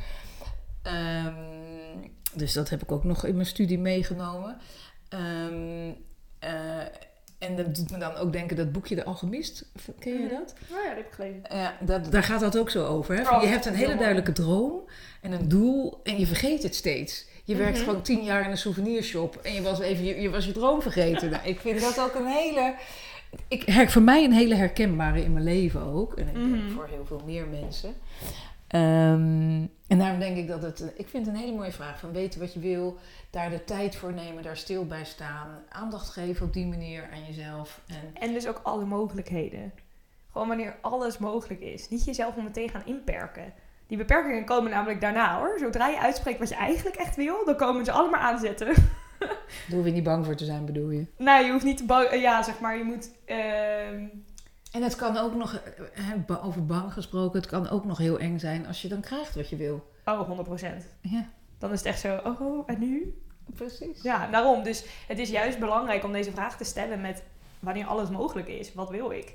Ehm, 0.82 1.34
dus 2.34 2.54
dat 2.54 2.69
heb 2.69 2.82
ik 2.84 2.91
ook 2.91 3.04
nog 3.04 3.26
in 3.26 3.34
mijn 3.36 3.47
studie 3.47 3.80
meegenomen. 3.80 4.58
Ehm, 5.10 5.91
eh, 6.39 6.80
en 7.39 7.56
dat 7.56 7.76
doet 7.76 7.91
me 7.91 7.97
dan 7.97 8.15
ook 8.15 8.32
denken, 8.34 8.56
dat 8.58 8.71
boekje 8.71 8.95
De 8.95 9.04
Alchemist, 9.04 9.65
ken 10.00 10.13
je 10.13 10.19
Mhm. 10.19 10.30
dat? 10.30 10.54
Nou 10.69 10.82
ja, 10.84 10.88
dat 10.88 10.97
heb 10.97 11.08
ik 11.08 11.13
gelezen. 11.13 11.41
Ja, 11.50 11.78
dat, 11.82 12.12
daar 12.12 12.23
gaat 12.23 12.39
dat 12.39 12.58
ook 12.58 12.69
zo 12.69 12.86
over. 12.86 13.15
Hè? 13.15 13.23
Van, 13.23 13.36
Oh, 13.36 13.41
je 13.41 13.47
hebt 13.47 13.65
een 13.65 13.76
hele 13.76 13.95
duidelijke 13.95 14.32
droom 14.32 14.82
en 15.21 15.32
een 15.32 15.47
doel 15.47 16.00
en 16.04 16.19
je 16.19 16.26
vergeet 16.28 16.63
het 16.63 16.76
steeds. 16.76 17.26
Je 17.48 17.56
werkt 17.56 17.78
Mhm. 17.78 17.86
gewoon 17.86 18.02
tien 18.02 18.24
jaar 18.24 18.44
in 18.44 18.50
een 18.52 18.58
souvenirshop 18.58 19.36
en 19.36 19.54
je 19.54 19.62
was 19.62 19.80
even 19.80 20.04
je, 20.06 20.22
je, 20.22 20.30
was 20.30 20.46
je 20.46 20.52
droom 20.52 20.82
vergeten. 20.82 21.30
Nou, 21.30 21.48
ik 21.48 21.60
vind 21.60 21.82
dat 21.82 22.00
ook 22.00 22.16
een 22.16 22.26
hele... 22.28 22.76
Ik, 23.48 23.64
her- 23.64 23.92
voor 23.92 24.02
mij 24.02 24.24
een 24.24 24.34
hele 24.34 24.56
herkenbare 24.56 25.24
in 25.24 25.34
mijn 25.34 25.44
leven 25.46 25.82
ook. 25.82 26.14
En 26.14 26.28
ik 26.28 26.34
denk 26.34 26.46
Mhm. 26.48 26.72
voor 26.72 26.88
heel 26.88 27.06
veel 27.06 27.22
meer 27.26 27.48
mensen. 27.48 27.94
Ehm, 28.68 29.66
en 29.88 29.98
daarom 29.98 30.20
denk 30.20 30.38
ik 30.38 30.48
dat 30.48 30.62
het... 30.62 30.94
Ik 30.96 31.08
vind 31.08 31.26
het 31.26 31.36
een 31.36 31.42
hele 31.42 31.56
mooie 31.56 31.72
vraag. 31.72 32.00
Van 32.00 32.12
weten 32.12 32.40
wat 32.40 32.54
je 32.54 32.60
wil, 32.60 32.98
daar 33.30 33.50
de 33.50 33.64
tijd 33.64 33.96
voor 33.96 34.14
nemen, 34.14 34.44
daar 34.44 34.58
stil 34.58 34.86
bij 34.86 35.06
staan. 35.06 35.48
Aandacht 35.70 36.10
geven 36.10 36.46
op 36.46 36.54
die 36.54 36.66
manier 36.66 37.10
aan 37.14 37.26
jezelf. 37.28 37.82
En 37.88 37.96
En 38.28 38.34
dus 38.34 38.48
ook 38.48 38.60
alle 38.64 38.86
mogelijkheden. 38.86 39.72
Gewoon 40.32 40.48
wanneer 40.48 40.76
alles 40.82 41.18
mogelijk 41.18 41.62
is. 41.62 41.90
Niet 41.90 42.06
jezelf 42.06 42.36
om 42.36 42.44
meteen 42.44 42.70
gaan 42.70 42.86
inperken. 42.86 43.54
Die 43.88 43.97
beperkingen 43.97 44.45
komen 44.45 44.71
namelijk 44.71 45.02
daarna 45.02 45.38
hoor. 45.38 45.56
Zodra 45.60 45.88
je 45.88 46.00
uitspreekt 46.00 46.39
wat 46.39 46.50
je 46.50 46.56
eigenlijk 46.56 46.95
echt 46.95 47.15
wil, 47.15 47.45
dan 47.45 47.56
komen 47.56 47.86
ze 47.86 47.91
allemaal 47.91 48.19
aanzetten. 48.21 48.67
daar 49.19 49.36
hoef 49.71 49.86
je 49.86 49.91
niet 49.91 50.04
bang 50.04 50.26
voor 50.26 50.36
te 50.36 50.45
zijn, 50.45 50.65
bedoel 50.65 50.89
je? 50.89 51.06
nou, 51.17 51.45
je 51.45 51.52
hoeft 51.52 51.63
niet 51.63 51.78
te 51.78 51.86
bang... 51.86 52.06
eh, 52.08 52.21
Ja, 52.21 52.43
zeg 52.43 52.60
maar, 52.60 52.78
je 52.78 52.84
moet... 52.84 53.12
ehm, 53.26 54.06
En 54.71 54.82
het 54.84 54.95
kan 54.95 55.17
ook 55.17 55.36
nog, 55.36 55.54
eh, 55.54 55.62
hè, 55.93 56.36
over 56.43 56.65
bang 56.65 56.93
gesproken, 56.93 57.39
het 57.39 57.50
kan 57.50 57.69
ook 57.69 57.86
nog 57.86 57.97
heel 57.97 58.19
eng 58.19 58.38
zijn 58.39 58.67
als 58.67 58.82
je 58.82 58.88
dan 58.88 59.02
krijgt 59.02 59.36
wat 59.36 59.50
je 59.50 59.56
wil. 59.56 59.91
oh, 60.06 60.30
100%. 60.30 60.62
Ja, 61.02 61.26
Dan 61.60 61.71
is 61.71 61.78
het 61.78 61.88
echt 61.88 62.00
zo, 62.00 62.19
oh, 62.23 62.63
en 62.65 62.80
nu? 62.80 63.21
precies. 63.56 64.02
Ja, 64.02 64.28
daarom. 64.28 64.63
Dus 64.63 64.86
het 65.08 65.19
is 65.19 65.30
juist 65.30 65.60
belangrijk 65.60 66.04
om 66.04 66.12
deze 66.12 66.32
vraag 66.32 66.58
te 66.58 66.63
stellen 66.63 67.02
met 67.02 67.23
wanneer 67.60 67.86
alles 67.86 68.10
mogelijk 68.10 68.47
is. 68.47 68.73
Wat 68.73 68.89
wil 68.89 69.12
ik? 69.12 69.34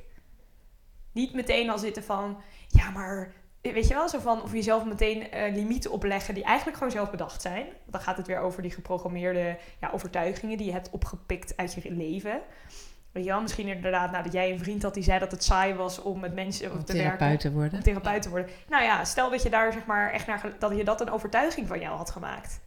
Niet 1.13 1.35
meteen 1.35 1.71
al 1.71 1.79
zitten 1.79 2.03
van, 2.03 2.37
ja, 2.69 2.91
maar 2.91 3.33
weet 3.63 3.89
je 3.89 3.95
wel, 3.95 4.09
zo 4.09 4.19
van 4.19 4.43
of 4.43 4.53
jezelf 4.53 4.85
meteen 4.85 5.31
eh, 5.31 5.55
limieten 5.55 5.91
opleggen 5.91 6.35
die 6.35 6.45
eigenlijk 6.45 6.77
gewoon 6.77 6.93
zelf 6.93 7.11
bedacht 7.11 7.43
zijn. 7.43 7.67
Dan 7.87 8.01
gaat 8.01 8.17
het 8.17 8.27
weer 8.27 8.39
over 8.39 8.63
die 8.63 8.71
geprogrammeerde 8.71 9.59
ja, 9.81 9.91
overtuigingen 9.93 10.57
die 10.57 10.67
je 10.67 10.73
hebt 10.73 10.91
opgepikt 10.91 11.57
uit 11.57 11.75
je 11.75 11.93
leven. 11.93 12.41
Weet 13.13 13.25
je 13.25 13.31
wel, 13.31 13.41
misschien 13.41 13.69
inderdaad 13.69 14.11
nadat 14.11 14.33
jij 14.33 14.51
een 14.51 14.59
vriend 14.59 14.83
had 14.83 14.95
die 14.95 15.03
zei 15.03 15.19
dat 15.19 15.31
het 15.31 15.45
saai 15.45 15.75
was 15.75 15.99
om 15.99 16.21
met 16.21 16.35
mensen 16.35 16.73
Om 16.73 16.85
te 16.85 16.93
werken. 16.93 17.19
therapeut 17.19 17.41
te 17.41 17.53
worden. 17.53 17.73
Om 17.73 17.83
therapeut 17.83 18.23
te 18.23 18.29
worden. 18.29 18.49
Nou 18.69 18.83
ja, 18.83 19.05
stel 19.05 19.31
dat 19.31 19.43
je 19.43 19.51
daar 19.51 19.73
zeg 19.73 19.87
maar 19.87 20.13
echt 20.13 20.27
naar, 20.27 20.53
dat 20.59 20.77
je 20.77 20.85
dat 20.85 21.01
een 21.01 21.11
overtuiging 21.11 21.67
van 21.67 21.81
jou 21.81 21.97
had 21.97 22.11
gemaakt. 22.11 22.61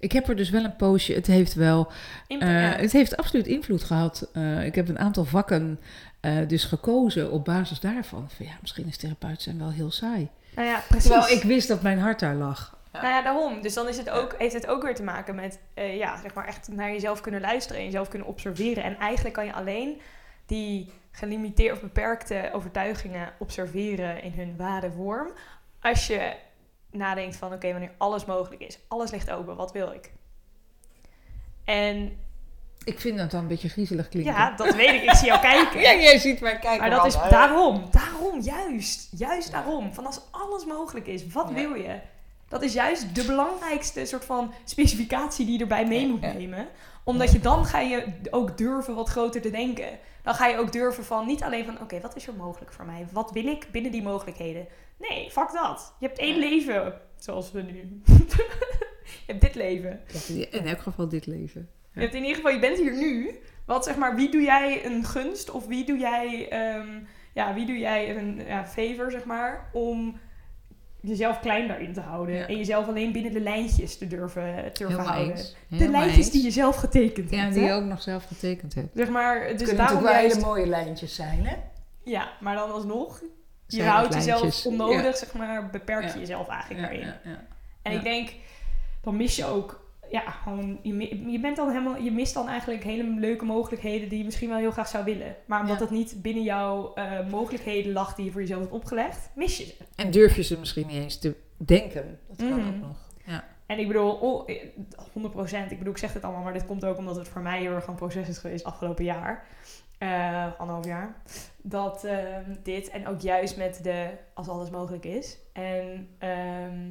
Ik 0.00 0.12
heb 0.12 0.28
er 0.28 0.36
dus 0.36 0.50
wel 0.50 0.64
een 0.64 0.76
poosje, 0.76 1.12
het 1.12 1.26
heeft 1.26 1.54
wel, 1.54 1.92
eh, 2.26 2.38
het 2.76 2.92
heeft 2.92 3.16
absoluut 3.16 3.46
invloed 3.46 3.84
gehad. 3.84 4.28
Eh, 4.32 4.64
ik 4.64 4.74
heb 4.74 4.88
een 4.88 4.98
aantal 4.98 5.24
vakken 5.24 5.80
eh, 6.20 6.48
dus 6.48 6.64
gekozen 6.64 7.30
op 7.30 7.44
basis 7.44 7.80
daarvan. 7.80 8.30
Van 8.36 8.46
ja, 8.46 8.52
misschien 8.60 8.86
is 8.86 8.96
therapeut 8.96 9.42
zijn 9.42 9.58
wel 9.58 9.70
heel 9.70 9.90
saai. 9.90 10.28
nou 10.54 10.68
ja, 10.68 10.82
precies. 10.88 11.10
Terwijl 11.10 11.36
ik 11.36 11.42
wist 11.42 11.68
dat 11.68 11.82
mijn 11.82 11.98
hart 11.98 12.20
daar 12.20 12.34
lag. 12.34 12.78
Ja. 12.92 13.00
Nou 13.00 13.14
ja, 13.14 13.22
daarom. 13.22 13.62
Dus 13.62 13.74
dan 13.74 13.88
is 13.88 13.96
het 13.96 14.10
ook, 14.10 14.34
heeft 14.38 14.54
het 14.54 14.66
ook 14.66 14.82
weer 14.82 14.94
te 14.94 15.02
maken 15.02 15.34
met 15.34 15.58
eh, 15.74 15.96
ja, 15.96 16.20
zeg 16.20 16.34
maar 16.34 16.46
echt 16.46 16.68
naar 16.68 16.90
jezelf 16.90 17.20
kunnen 17.20 17.40
luisteren 17.40 17.78
en 17.78 17.84
jezelf 17.84 18.08
kunnen 18.08 18.28
observeren. 18.28 18.84
En 18.84 18.98
eigenlijk 18.98 19.34
kan 19.34 19.46
je 19.46 19.52
alleen 19.52 20.00
die 20.46 20.92
gelimiteerde 21.10 21.74
of 21.74 21.80
beperkte 21.80 22.50
overtuigingen 22.52 23.32
observeren 23.38 24.22
in 24.22 24.32
hun 24.36 24.56
ware 24.56 24.90
vorm. 24.90 25.32
Als 25.80 26.06
je 26.06 26.34
nadenkt 26.90 27.36
van 27.36 27.52
oké, 27.52 27.70
wanneer 27.70 27.92
alles 27.98 28.24
mogelijk 28.24 28.62
is. 28.62 28.78
Alles 28.88 29.10
ligt 29.10 29.30
open, 29.30 29.56
wat 29.56 29.72
wil 29.72 29.92
ik? 29.92 30.12
En 31.64 32.16
Ik 32.84 33.00
vind 33.00 33.18
dat 33.18 33.30
dan 33.30 33.40
een 33.40 33.46
beetje 33.48 33.68
griezelig 33.68 34.08
klinken. 34.08 34.32
ja, 34.32 34.56
dat 34.56 34.74
weet 34.74 34.92
ik. 34.94 35.02
Ik 35.02 35.14
zie 35.14 35.26
jou 35.26 35.40
kijken. 35.50 35.80
Ja, 35.80 35.94
jij 35.94 36.18
ziet 36.18 36.40
mij 36.40 36.58
kijken. 36.58 36.80
Maar 36.80 36.90
dat 36.90 37.06
is 37.06 37.16
daarom, 37.30 37.84
daarom, 37.90 38.40
juist, 38.40 39.08
juist 39.16 39.52
daarom. 39.52 39.92
Van 39.94 40.06
als 40.06 40.20
alles 40.30 40.64
mogelijk 40.64 41.06
is, 41.06 41.26
wat 41.32 41.48
Ja. 41.48 41.54
wil 41.54 41.74
je? 41.74 41.98
Dat 42.48 42.62
is 42.62 42.72
juist 42.72 43.14
de 43.14 43.24
belangrijkste 43.24 44.04
soort 44.06 44.24
van 44.24 44.52
specificatie 44.64 45.44
die 45.46 45.54
je 45.54 45.60
erbij 45.60 45.86
mee 45.86 46.08
moet 46.08 46.20
nemen. 46.20 46.68
Omdat 47.04 47.32
je 47.32 47.40
dan 47.40 47.64
ga 47.64 47.80
je 47.80 48.06
ook 48.30 48.58
durven 48.58 48.94
wat 48.94 49.08
groter 49.08 49.40
te 49.40 49.50
denken. 49.50 49.98
Dan 50.22 50.34
ga 50.34 50.46
je 50.46 50.58
ook 50.58 50.72
durven 50.72 51.04
van, 51.04 51.26
niet 51.26 51.42
alleen 51.42 51.64
van, 51.64 51.80
oké, 51.80 52.00
wat 52.00 52.16
is 52.16 52.26
er 52.26 52.34
mogelijk 52.34 52.72
voor 52.72 52.84
mij? 52.84 53.06
Wat 53.12 53.30
wil 53.30 53.46
ik 53.46 53.68
binnen 53.72 53.92
die 53.92 54.02
mogelijkheden? 54.02 54.66
Nee, 55.08 55.30
fuck 55.30 55.52
dat. 55.52 55.94
Je 56.00 56.06
hebt 56.06 56.18
één 56.18 56.34
Ja. 56.34 56.48
leven, 56.48 57.00
zoals 57.16 57.52
we 57.52 57.62
nu. 57.62 58.02
je 59.26 59.26
hebt 59.26 59.40
dit 59.40 59.54
leven. 59.54 60.00
In 60.50 60.66
elk 60.66 60.80
geval 60.80 61.08
dit 61.08 61.26
leven. 61.26 61.68
Je 61.94 62.00
hebt 62.00 62.14
in 62.14 62.20
ieder 62.20 62.36
geval, 62.36 62.52
je 62.52 62.58
bent 62.58 62.78
hier 62.78 62.96
nu. 62.96 63.38
Wat 63.66 63.84
zeg 63.84 63.96
maar, 63.96 64.16
wie 64.16 64.30
doe 64.30 64.40
jij 64.42 64.84
een 64.84 65.04
gunst 65.04 65.50
of 65.50 65.66
wie 65.66 65.84
doe 65.84 65.98
jij, 65.98 66.48
ehm, 66.48 66.88
ja, 67.34 67.54
wie 67.54 67.66
doe 67.66 67.78
jij 67.78 68.16
een 68.16 68.42
ja, 68.46 68.66
favor, 68.66 69.10
zeg 69.10 69.24
maar, 69.24 69.70
om 69.72 70.18
jezelf 71.00 71.40
klein 71.40 71.68
daarin 71.68 71.92
te 71.92 72.00
houden. 72.00 72.34
Ja. 72.34 72.46
En 72.46 72.56
jezelf 72.56 72.86
alleen 72.88 73.12
binnen 73.12 73.32
de 73.32 73.40
lijntjes 73.40 73.98
te 73.98 74.06
durven, 74.06 74.72
te 74.72 74.84
durven 74.86 75.04
houden. 75.04 75.30
eens. 75.36 75.56
De 75.68 75.88
lijntjes 75.88 76.16
eens. 76.16 76.30
die 76.30 76.42
je 76.42 76.50
zelf 76.50 76.76
getekend 76.76 77.30
Ja, 77.30 77.36
hebt. 77.36 77.54
die 77.54 77.62
hè? 77.62 77.68
je 77.68 77.74
ook 77.74 77.84
nog 77.84 78.02
zelf 78.02 78.24
getekend 78.24 78.74
hebt. 78.74 78.88
Zeg 78.94 79.08
maar, 79.08 79.40
Het 79.46 79.58
dus 79.58 79.68
kunnen 79.68 79.76
daarom 79.86 80.02
natuurlijk 80.02 80.12
wel 80.12 80.20
juist, 80.22 80.34
hele 80.36 80.46
mooie 80.46 80.66
lijntjes 80.84 81.14
zijn, 81.14 81.46
hè? 81.46 81.56
Ja, 82.04 82.28
maar 82.40 82.54
dan 82.54 82.72
alsnog, 82.72 83.22
je 83.72 83.82
houdt 83.82 84.14
jezelf 84.14 84.66
onnodig, 84.66 85.02
Ja. 85.02 85.12
zeg 85.14 85.32
maar, 85.34 85.70
beperk 85.70 86.02
je 86.02 86.08
Ja. 86.12 86.18
jezelf 86.18 86.48
eigenlijk 86.48 86.80
Ja, 86.80 86.86
daarin. 86.86 87.06
ja, 87.06 87.30
ja. 87.30 87.44
En 87.82 87.92
Ja. 87.92 87.98
ik 87.98 88.04
denk, 88.04 88.32
dan 89.02 89.16
mis 89.16 89.36
je 89.36 89.44
ook, 89.46 89.88
ja, 90.10 90.20
gewoon, 90.30 90.78
je, 90.82 91.30
je 91.30 91.40
bent 91.40 91.56
dan 91.56 91.68
helemaal, 91.68 91.96
je 91.96 92.10
mist 92.10 92.34
dan 92.34 92.48
eigenlijk 92.48 92.82
hele 92.84 93.02
leuke 93.04 93.44
mogelijkheden 93.44 94.08
die 94.08 94.18
je 94.18 94.24
misschien 94.24 94.48
wel 94.48 94.58
heel 94.58 94.70
graag 94.70 94.88
zou 94.88 95.04
willen. 95.04 95.36
Maar 95.46 95.60
omdat 95.60 95.76
Ja. 95.78 95.82
het 95.84 95.92
niet 95.92 96.22
binnen 96.22 96.42
jouw 96.42 96.94
eh, 96.94 97.26
mogelijkheden 97.30 97.92
lag 97.92 98.14
die 98.14 98.24
je 98.24 98.30
voor 98.30 98.40
jezelf 98.40 98.60
hebt 98.60 98.72
opgelegd, 98.72 99.30
mis 99.34 99.56
je 99.56 99.64
ze. 99.64 99.74
En 99.96 100.10
durf 100.10 100.36
je 100.36 100.42
ze 100.42 100.58
misschien 100.58 100.86
niet 100.86 101.02
eens 101.02 101.18
te 101.18 101.34
denken. 101.56 102.18
Dat 102.28 102.36
kan 102.36 102.58
Mhm. 102.60 102.68
ook 102.68 102.80
nog. 102.80 102.96
Ja. 103.24 103.44
En 103.66 103.78
ik 103.78 103.86
bedoel, 103.86 104.10
oh, 104.12 104.50
eh, 104.50 104.56
100%, 105.12 105.70
ik 105.70 105.78
bedoel, 105.78 105.92
ik 105.92 105.98
zeg 105.98 106.12
het 106.12 106.24
allemaal, 106.24 106.42
maar 106.42 106.52
dit 106.52 106.66
komt 106.66 106.84
ook 106.84 106.96
omdat 106.96 107.16
het 107.16 107.28
voor 107.28 107.40
mij 107.42 107.60
heel 107.60 107.72
erg 107.74 107.86
een 107.86 107.94
proces 107.94 108.28
is 108.28 108.38
geweest 108.38 108.64
afgelopen 108.64 109.04
jaar. 109.04 109.46
Eh 110.00 110.46
anderhalf 110.58 110.86
jaar. 110.86 111.14
Dat 111.56 112.04
ehm, 112.04 112.54
dit 112.62 112.90
en 112.90 113.06
ook 113.06 113.20
juist 113.20 113.56
met 113.56 113.80
de 113.82 114.10
als 114.34 114.48
alles 114.48 114.70
mogelijk 114.70 115.04
is. 115.04 115.38
En, 115.52 116.08
ehm, 116.18 116.88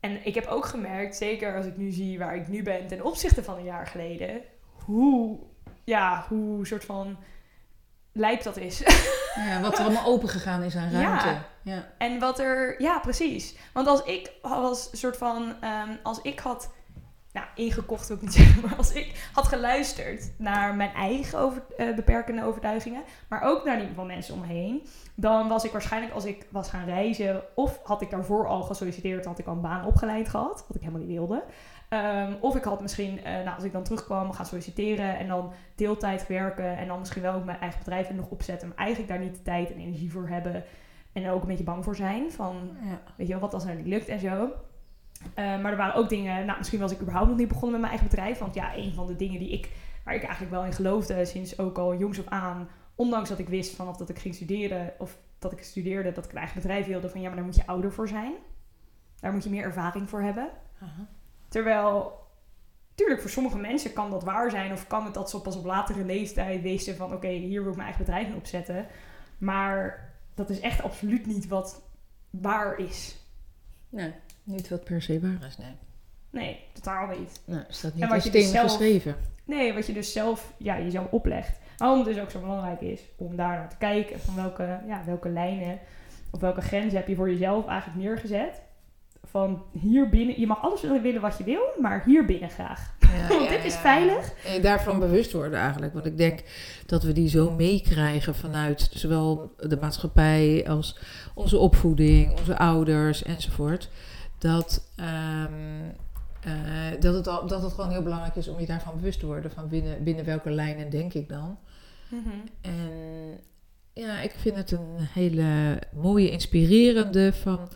en 0.00 0.26
ik 0.26 0.34
heb 0.34 0.46
ook 0.46 0.64
gemerkt, 0.66 1.16
zeker 1.16 1.56
als 1.56 1.66
ik 1.66 1.76
nu 1.76 1.90
zie 1.90 2.18
waar 2.18 2.36
ik 2.36 2.48
nu 2.48 2.62
ben 2.62 2.86
ten 2.86 3.04
opzichte 3.04 3.42
van 3.42 3.56
een 3.56 3.64
jaar 3.64 3.86
geleden, 3.86 4.40
hoe, 4.84 5.38
ja, 5.84 6.24
hoe 6.28 6.66
soort 6.66 6.84
van 6.84 7.16
lijp 8.12 8.42
dat 8.42 8.56
is. 8.56 8.82
Ja, 9.36 9.60
wat 9.60 9.78
er 9.78 9.84
allemaal 9.84 10.06
open 10.06 10.28
gegaan 10.28 10.62
is 10.62 10.76
aan 10.76 10.90
ruimte. 10.90 11.38
Ja. 11.62 11.88
En 11.98 12.18
wat 12.18 12.38
er, 12.38 12.82
ja, 12.82 12.98
precies. 12.98 13.56
Want 13.72 13.86
als 13.86 14.02
ik 14.02 14.32
was 14.42 15.00
soort 15.00 15.16
van, 15.16 15.54
ehm, 15.60 15.90
als 16.02 16.20
ik 16.22 16.38
had, 16.38 16.70
nou, 17.36 17.46
ingekocht 17.54 18.08
wil 18.08 18.16
ik 18.16 18.22
niet 18.22 18.32
zeggen, 18.42 18.62
maar 18.62 18.76
als 18.76 18.92
ik 18.92 19.30
had 19.32 19.46
geluisterd 19.46 20.32
naar 20.38 20.74
mijn 20.74 20.92
eigen 20.94 21.38
over, 21.38 21.62
eh, 21.76 21.94
beperkende 21.94 22.44
overtuigingen, 22.44 23.02
maar 23.28 23.42
ook 23.42 23.64
naar 23.64 23.78
die 23.78 23.88
van 23.94 24.06
mensen 24.06 24.34
om 24.34 24.40
me 24.40 24.46
heen, 24.46 24.86
dan 25.14 25.48
was 25.48 25.64
ik 25.64 25.72
waarschijnlijk 25.72 26.14
als 26.14 26.24
ik 26.24 26.46
was 26.50 26.68
gaan 26.70 26.84
reizen, 26.84 27.42
of 27.54 27.80
had 27.82 28.02
ik 28.02 28.10
daarvoor 28.10 28.46
al 28.46 28.62
gesolliciteerd, 28.62 29.24
had 29.24 29.38
ik 29.38 29.46
al 29.46 29.54
een 29.54 29.60
baan 29.60 29.86
opgeleid 29.86 30.28
gehad, 30.28 30.64
wat 30.66 30.76
ik 30.76 30.82
helemaal 30.82 31.00
niet 31.06 31.16
wilde. 31.16 31.42
Ehm, 31.88 32.32
of 32.40 32.56
ik 32.56 32.64
had 32.64 32.80
misschien, 32.80 33.24
eh, 33.24 33.32
nou, 33.32 33.54
als 33.54 33.64
ik 33.64 33.72
dan 33.72 33.82
terugkwam, 33.82 34.32
gaan 34.32 34.46
solliciteren 34.46 35.18
en 35.18 35.28
dan 35.28 35.52
deeltijd 35.74 36.26
werken 36.26 36.76
en 36.76 36.86
dan 36.86 36.98
misschien 36.98 37.22
wel 37.22 37.34
ook 37.34 37.44
mijn 37.44 37.60
eigen 37.60 37.78
bedrijf 37.78 38.10
nog 38.10 38.28
opzetten, 38.28 38.68
maar 38.68 38.76
eigenlijk 38.76 39.08
daar 39.08 39.18
niet 39.20 39.34
de 39.34 39.42
tijd 39.42 39.72
en 39.72 39.78
energie 39.78 40.10
voor 40.12 40.28
hebben. 40.28 40.64
En 41.12 41.22
er 41.24 41.32
ook 41.32 41.40
een 41.42 41.48
beetje 41.48 41.64
bang 41.64 41.84
voor 41.84 41.96
zijn. 41.96 42.32
Van, 42.32 42.76
Ja. 42.82 43.00
weet 43.16 43.26
je 43.26 43.32
wel, 43.32 43.42
wat 43.42 43.54
als 43.54 43.62
het 43.62 43.72
nou 43.72 43.84
niet 43.84 43.92
lukt 43.92 44.08
en 44.08 44.20
zo. 44.20 44.50
Eh, 45.34 45.44
maar 45.60 45.70
er 45.70 45.76
waren 45.76 45.94
ook 45.94 46.08
dingen, 46.08 46.46
nou 46.46 46.58
misschien 46.58 46.80
was 46.80 46.92
ik 46.92 47.00
überhaupt 47.00 47.28
nog 47.28 47.38
niet 47.38 47.48
begonnen 47.48 47.70
met 47.70 47.80
mijn 47.80 47.92
eigen 47.92 48.10
bedrijf. 48.10 48.38
Want 48.38 48.54
ja, 48.54 48.76
een 48.76 48.94
van 48.94 49.06
de 49.06 49.16
dingen 49.16 49.38
die 49.38 49.50
ik, 49.50 49.70
waar 50.04 50.14
ik 50.14 50.22
eigenlijk 50.22 50.52
wel 50.52 50.64
in 50.64 50.72
geloofde 50.72 51.24
sinds 51.24 51.58
ook 51.58 51.78
al 51.78 51.96
jongs 51.96 52.18
af 52.18 52.26
aan. 52.26 52.68
Ondanks 52.94 53.28
dat 53.28 53.38
ik 53.38 53.48
wist 53.48 53.76
vanaf 53.76 53.96
dat 53.96 54.08
ik 54.08 54.18
ging 54.18 54.34
studeren, 54.34 54.92
of 54.98 55.18
dat 55.38 55.52
ik 55.52 55.62
studeerde, 55.62 56.12
dat 56.12 56.24
ik 56.24 56.30
een 56.30 56.38
eigen 56.38 56.60
bedrijf 56.60 56.86
wilde. 56.86 57.08
Van 57.08 57.20
ja, 57.20 57.26
maar 57.26 57.36
daar 57.36 57.44
moet 57.44 57.56
je 57.56 57.66
ouder 57.66 57.92
voor 57.92 58.08
zijn. 58.08 58.34
Daar 59.20 59.32
moet 59.32 59.44
je 59.44 59.50
meer 59.50 59.64
ervaring 59.64 60.08
voor 60.08 60.22
hebben. 60.22 60.48
Terwijl 61.48 62.24
tuurlijk, 62.94 63.20
voor 63.20 63.30
sommige 63.30 63.58
mensen 63.58 63.92
kan 63.92 64.10
dat 64.10 64.24
waar 64.24 64.50
zijn. 64.50 64.72
Of 64.72 64.86
kan 64.86 65.04
het 65.04 65.14
dat 65.14 65.30
ze 65.30 65.40
pas 65.40 65.56
op 65.56 65.64
latere 65.64 66.04
leeftijd 66.04 66.62
weten 66.62 66.96
van... 66.96 67.12
Oké, 67.12 67.28
hier 67.28 67.60
wil 67.62 67.70
ik 67.70 67.76
mijn 67.76 67.88
eigen 67.88 68.04
bedrijf 68.04 68.28
in 68.28 68.36
opzetten. 68.36 68.86
Maar 69.38 70.10
dat 70.34 70.50
is 70.50 70.60
echt 70.60 70.82
absoluut 70.82 71.26
niet 71.26 71.48
wat 71.48 71.82
waar 72.30 72.78
is. 72.78 73.16
Nee, 73.88 74.12
niet 74.46 74.68
wat 74.68 74.84
per 74.84 75.02
se 75.02 75.20
waar 75.20 75.46
is, 75.48 75.56
nee. 75.58 75.74
Nee, 76.30 76.60
totaal 76.72 77.18
niet. 77.18 77.40
Nou, 77.44 77.62
staat 77.68 77.94
niet 77.94 78.02
En 78.02 78.08
in 78.08 78.14
wat 78.14 78.24
je 78.24 78.30
dus 78.30 78.50
zelf- 78.50 78.70
geschreven. 78.70 79.16
Nee, 79.44 79.72
wat 79.74 79.86
je 79.86 79.92
dus 79.92 80.12
zelf 80.12 80.52
ja, 80.58 80.80
jezelf 80.80 81.10
oplegt. 81.10 81.58
Waarom 81.76 81.98
het 81.98 82.06
dus 82.14 82.18
ook 82.22 82.30
zo 82.30 82.40
belangrijk 82.40 82.80
is 82.80 83.00
om 83.16 83.36
daar 83.36 83.56
naar 83.56 83.68
te 83.68 83.76
kijken. 83.76 84.20
Van 84.20 84.34
welke, 84.34 84.80
ja, 84.86 85.02
welke 85.06 85.28
lijnen 85.28 85.78
of 86.30 86.40
welke 86.40 86.60
grenzen 86.60 86.98
heb 86.98 87.08
je 87.08 87.14
voor 87.14 87.30
jezelf 87.30 87.66
eigenlijk 87.66 88.00
neergezet. 88.02 88.62
Van 89.24 89.62
hier 89.80 90.08
binnen, 90.08 90.40
je 90.40 90.46
mag 90.46 90.62
alles 90.62 90.80
willen 90.80 91.20
wat 91.20 91.38
je 91.38 91.44
wil, 91.44 91.62
maar 91.80 92.02
hier 92.04 92.24
binnen 92.24 92.50
graag. 92.50 92.94
Ja, 93.00 93.28
Want 93.36 93.48
dit 93.48 93.64
is 93.64 93.76
veilig. 93.76 94.32
En 94.46 94.62
daarvan 94.62 94.98
bewust 94.98 95.32
worden 95.32 95.58
eigenlijk. 95.58 95.92
Want 95.92 96.06
ik 96.06 96.16
denk 96.16 96.42
dat 96.86 97.02
we 97.02 97.12
die 97.12 97.28
zo 97.28 97.50
meekrijgen 97.50 98.34
vanuit 98.34 98.88
zowel 98.92 99.54
de 99.58 99.76
maatschappij 99.80 100.64
als 100.68 100.98
onze 101.34 101.58
opvoeding, 101.58 102.38
onze 102.38 102.58
ouders 102.58 103.22
enzovoort. 103.22 103.90
Dat, 104.38 104.88
ehm, 104.96 105.90
eh, 106.40 107.00
dat, 107.00 107.14
het 107.14 107.26
al, 107.26 107.46
dat 107.46 107.62
het 107.62 107.72
gewoon 107.72 107.90
heel 107.90 108.02
belangrijk 108.02 108.36
is 108.36 108.48
om 108.48 108.60
je 108.60 108.66
daarvan 108.66 108.96
bewust 108.96 109.20
te 109.20 109.26
worden. 109.26 109.50
Van 109.50 109.68
binnen, 109.68 110.04
binnen 110.04 110.24
welke 110.24 110.50
lijnen 110.50 110.90
denk 110.90 111.14
ik 111.14 111.28
dan. 111.28 111.58
En 112.60 113.40
ja, 113.92 114.20
ik 114.20 114.30
vind 114.30 114.56
het 114.56 114.70
een 114.70 114.96
hele 114.98 115.78
mooie, 115.92 116.30
inspirerende 116.30 117.32
van 117.32 117.68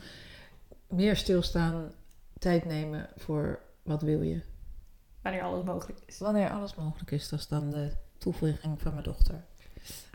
meer 0.88 1.16
stilstaan, 1.16 1.92
tijd 2.38 2.64
nemen 2.64 3.08
voor 3.16 3.58
wat 3.82 4.02
wil 4.02 4.22
je. 4.22 4.40
Wanneer 5.22 5.42
alles 5.42 5.64
mogelijk 5.64 5.98
is. 6.06 6.18
Wanneer 6.18 6.50
alles 6.50 6.74
mogelijk 6.74 7.10
is, 7.10 7.28
dat 7.28 7.38
is 7.38 7.48
dan 7.48 7.70
de 7.70 7.92
toevoeging 8.18 8.80
van 8.80 8.92
mijn 8.92 9.04
dochter. 9.04 9.34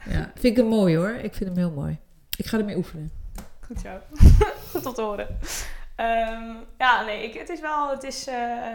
Ja, 0.09 0.31
vind 0.33 0.43
ik 0.43 0.55
hem 0.55 0.67
mooi 0.67 0.97
hoor. 0.97 1.09
Ik 1.09 1.33
vind 1.33 1.49
hem 1.49 1.57
heel 1.57 1.71
mooi. 1.71 1.97
Ik 2.37 2.45
ga 2.45 2.57
ermee 2.57 2.77
oefenen. 2.77 3.11
Goed 3.59 3.79
zo. 3.79 3.97
Goed 4.71 4.85
om 4.85 4.93
te 4.93 5.01
horen. 5.01 5.27
Ehm, 5.95 6.53
ja, 6.77 7.03
nee, 7.03 7.23
ik, 7.23 7.33
het 7.33 7.49
is 7.49 7.59
wel, 7.59 7.89
het 7.89 8.03
is, 8.03 8.27
eh, 8.27 8.71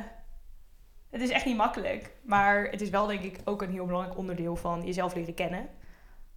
het 1.11 1.21
is 1.21 1.31
echt 1.31 1.45
niet 1.45 1.57
makkelijk. 1.57 2.13
Maar 2.23 2.65
het 2.71 2.81
is 2.81 2.91
wel 2.91 3.07
denk 3.07 3.23
ik 3.23 3.41
ook 3.45 3.63
een 3.63 3.71
heel 3.71 3.87
belangrijk 3.87 4.19
onderdeel 4.19 4.57
van 4.57 4.83
jezelf 4.85 5.15
leren 5.15 5.35
kennen. 5.35 5.69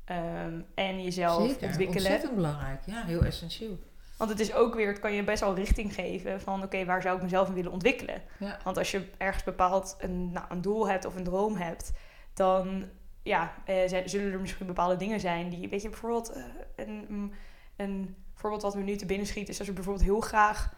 Ehm, 0.05 0.61
en 0.75 1.03
jezelf 1.03 1.47
Zeker, 1.47 1.67
ontwikkelen. 1.67 2.03
ontzettend 2.03 2.35
belangrijk. 2.35 2.81
Ja, 2.85 3.03
heel 3.05 3.23
essentieel. 3.23 3.79
Want 4.17 4.29
het 4.29 4.39
is 4.39 4.53
ook 4.53 4.75
weer, 4.75 4.87
het 4.87 4.99
kan 4.99 5.13
je 5.13 5.23
best 5.23 5.39
wel 5.39 5.55
richting 5.55 5.93
geven 5.93 6.41
van 6.41 6.63
oké, 6.63 6.85
waar 6.85 7.01
zou 7.01 7.15
ik 7.15 7.23
mezelf 7.23 7.47
in 7.47 7.53
willen 7.53 7.71
ontwikkelen? 7.71 8.21
Ja. 8.39 8.59
Want 8.63 8.77
als 8.77 8.91
je 8.91 9.09
ergens 9.17 9.43
bepaald 9.43 9.95
een, 9.99 10.31
nou, 10.31 10.45
een 10.49 10.61
doel 10.61 10.87
hebt 10.89 11.05
of 11.05 11.15
een 11.15 11.23
droom 11.23 11.55
hebt, 11.55 11.91
dan 12.33 12.89
ja, 13.23 13.53
eh, 13.65 14.03
zullen 14.05 14.33
er 14.33 14.39
misschien 14.39 14.65
bepaalde 14.67 14.95
dingen 14.95 15.19
zijn 15.19 15.49
die, 15.49 15.69
weet 15.69 15.81
je, 15.81 15.89
bijvoorbeeld 15.89 16.31
eh, 16.31 16.43
een, 16.75 17.05
mm, 17.09 17.31
een 17.75 18.15
voorbeeld 18.43 18.73
wat 18.73 18.75
me 18.75 18.83
nu 18.91 18.95
te 18.95 19.05
binnen 19.05 19.27
schiet, 19.27 19.49
is 19.49 19.57
als 19.57 19.67
je 19.67 19.73
bijvoorbeeld 19.73 20.05
heel 20.05 20.19
graag 20.21 20.73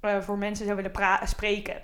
eh, 0.00 0.20
voor 0.20 0.38
mensen 0.38 0.64
zou 0.64 0.76
willen 0.76 0.90
pra- 0.92 1.26
spreken, 1.26 1.80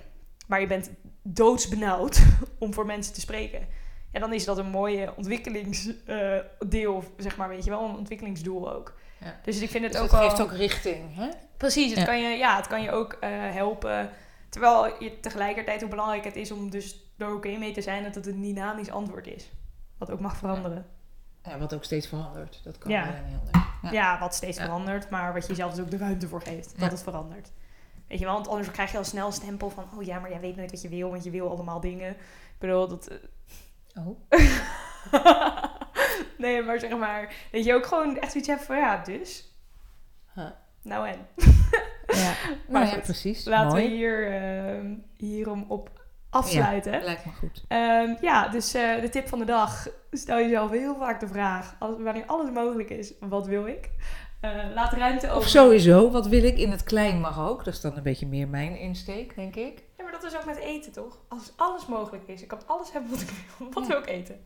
maar 0.47 0.61
je 0.61 0.67
bent 0.67 0.91
doodsbenauwd 1.23 2.21
om 2.59 2.73
voor 2.73 2.85
mensen 2.85 3.13
te 3.13 3.19
spreken. 3.19 3.67
Ja, 4.11 4.19
dan 4.19 4.33
is 4.33 4.45
dat 4.45 4.57
een 4.57 4.69
mooie 4.69 5.13
ontwikkelingsdeel, 5.15 7.03
zeg 7.17 7.37
maar, 7.37 7.49
weet 7.49 7.63
je 7.63 7.69
wel, 7.69 7.83
een 7.89 7.95
ontwikkelingsdoel 7.97 8.73
ook. 8.73 8.93
Ja. 9.19 9.39
Dus 9.43 9.61
ik 9.61 9.69
vind 9.69 9.83
het 9.83 9.93
Dus 9.93 10.01
ook 10.01 10.11
het 10.11 10.19
geeft 10.19 10.41
ook 10.41 10.51
richting. 10.51 11.15
Hè? 11.15 11.29
Precies, 11.57 11.89
het, 11.89 11.99
Ja. 11.99 12.05
kan 12.05 12.21
je, 12.21 12.37
ja, 12.37 12.55
het 12.55 12.67
kan 12.67 12.81
je 12.81 12.91
ook 12.91 13.13
eh, 13.13 13.29
helpen. 13.31 14.09
Terwijl 14.49 15.03
je 15.03 15.19
tegelijkertijd 15.19 15.81
hoe 15.81 15.89
belangrijk 15.89 16.23
het 16.23 16.35
is 16.35 16.51
om 16.51 16.69
dus 16.69 17.13
er 17.17 17.33
oké 17.35 17.57
mee 17.57 17.71
te 17.73 17.81
zijn 17.81 18.03
dat 18.03 18.15
het 18.15 18.27
een 18.27 18.41
dynamisch 18.41 18.91
antwoord 18.91 19.27
is. 19.27 19.51
Wat 19.97 20.11
ook 20.11 20.19
mag 20.19 20.37
veranderen. 20.37 20.85
Ja, 21.43 21.57
wat 21.57 21.73
ook 21.73 21.83
steeds 21.83 22.07
verandert. 22.07 22.61
Dat 22.63 22.77
kan 22.77 22.91
Ja. 22.91 23.05
niet 23.05 23.37
anders. 23.39 23.65
Ja, 23.81 23.91
Ja. 23.91 24.19
wat 24.19 24.35
steeds 24.35 24.59
verandert, 24.59 25.09
maar 25.09 25.33
wat 25.33 25.47
je 25.47 25.55
zelf 25.55 25.71
dus 25.73 25.83
ook 25.83 25.91
de 25.91 25.97
ruimte 25.97 26.27
voor 26.27 26.41
geeft. 26.41 26.79
Dat 26.79 26.91
het 26.91 27.03
verandert. 27.03 27.51
Weet 28.07 28.19
je 28.19 28.25
wel, 28.25 28.33
want 28.33 28.47
anders 28.47 28.71
krijg 28.71 28.91
je 28.91 28.97
al 28.97 29.03
snel 29.03 29.27
een 29.27 29.33
stempel 29.33 29.69
van... 29.69 29.85
Oh 29.95 30.03
ja, 30.03 30.19
maar 30.19 30.29
jij 30.29 30.39
weet 30.39 30.55
nooit 30.55 30.71
wat 30.71 30.81
je 30.81 30.89
wil, 30.89 31.09
want 31.09 31.23
je 31.23 31.29
wil 31.29 31.49
allemaal 31.49 31.79
dingen. 31.79 32.09
Ik 32.11 32.17
bedoel, 32.59 32.87
dat... 32.87 33.07
eh, 33.07 33.17
Oh. 34.05 34.19
nee, 36.37 36.61
maar 36.61 36.79
zeg 36.79 36.97
maar... 36.97 37.33
Dat 37.51 37.65
je 37.65 37.73
ook 37.73 37.85
gewoon 37.85 38.17
echt 38.19 38.31
zoiets 38.31 38.49
hebt 38.49 38.63
van... 38.63 38.77
Ja, 38.77 38.97
dus... 39.03 39.51
Huh. 40.33 40.45
Nou 40.81 41.07
en? 41.07 41.27
Ja, 42.07 42.33
Maar 42.69 42.83
nou 42.83 42.95
ja, 42.95 43.01
precies. 43.01 43.45
Laten 43.45 43.67
Mooi. 43.71 43.89
we 43.89 43.95
hier, 43.95 44.31
eh, 44.31 44.81
hierom 45.17 45.65
op 45.67 46.02
afsluiten. 46.33 47.03
Lijkt 47.03 47.25
me 47.25 47.31
goed. 47.31 47.63
Ehm, 47.67 48.13
ja, 48.21 48.47
dus 48.47 48.73
eh, 48.73 49.01
de 49.01 49.09
tip 49.09 49.27
van 49.27 49.39
de 49.39 49.45
dag. 49.45 49.87
Stel 50.11 50.37
jezelf 50.37 50.71
heel 50.71 50.95
vaak 50.95 51.19
de 51.19 51.27
vraag, 51.27 51.75
als, 51.79 51.95
wanneer 51.99 52.25
alles 52.25 52.51
mogelijk 52.51 52.89
is, 52.89 53.13
wat 53.19 53.47
wil 53.47 53.65
ik? 53.67 53.89
Eh, 54.39 54.51
laat 54.73 54.93
ruimte 54.93 55.25
over. 55.27 55.37
Of 55.37 55.47
sowieso, 55.47 56.11
wat 56.11 56.27
wil 56.27 56.43
ik? 56.43 56.57
In 56.57 56.71
het 56.71 56.83
klein 56.83 57.19
mag 57.19 57.39
ook. 57.39 57.63
Dat 57.63 57.73
is 57.73 57.81
dan 57.81 57.97
een 57.97 58.03
beetje 58.03 58.27
meer 58.27 58.47
mijn 58.47 58.77
insteek, 58.77 59.35
denk 59.35 59.55
ik. 59.55 59.83
Ja, 59.97 60.03
maar 60.03 60.11
dat 60.11 60.23
is 60.23 60.35
ook 60.37 60.45
met 60.45 60.57
eten, 60.57 60.91
toch? 60.91 61.17
Als 61.27 61.53
alles 61.55 61.85
mogelijk 61.85 62.27
is. 62.27 62.41
Ik 62.41 62.47
kan 62.47 62.59
alles 62.65 62.91
hebben 62.91 63.11
wat 63.11 63.21
ik 63.21 63.29
wil. 63.57 63.69
Wat 63.73 63.83
Ja. 63.83 63.89
wil 63.89 63.97
ik 63.99 64.07
eten? 64.07 64.41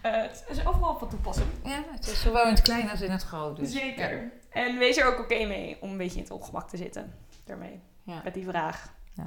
Eh, 0.00 0.12
het 0.12 0.44
is 0.48 0.66
overal 0.66 0.98
van 0.98 1.08
toepassing. 1.08 1.48
Ja, 1.64 1.82
het 1.90 2.06
is 2.06 2.20
zowel 2.22 2.44
in 2.44 2.50
het 2.52 2.62
klein 2.62 2.90
als 2.90 3.00
in 3.00 3.10
het 3.10 3.22
groot. 3.22 3.56
Dus, 3.56 3.72
Zeker. 3.72 4.10
Ja. 4.16 4.28
En 4.50 4.78
wees 4.78 4.96
er 4.96 5.06
ook 5.06 5.18
oké 5.18 5.44
mee 5.46 5.76
om 5.80 5.90
een 5.90 5.96
beetje 5.96 6.16
in 6.16 6.22
het 6.22 6.32
ongemak 6.32 6.68
te 6.68 6.76
zitten. 6.76 7.14
Daarmee. 7.44 7.80
Ja. 8.02 8.20
Met 8.24 8.34
die 8.34 8.44
vraag. 8.44 8.94
Ja. 9.14 9.24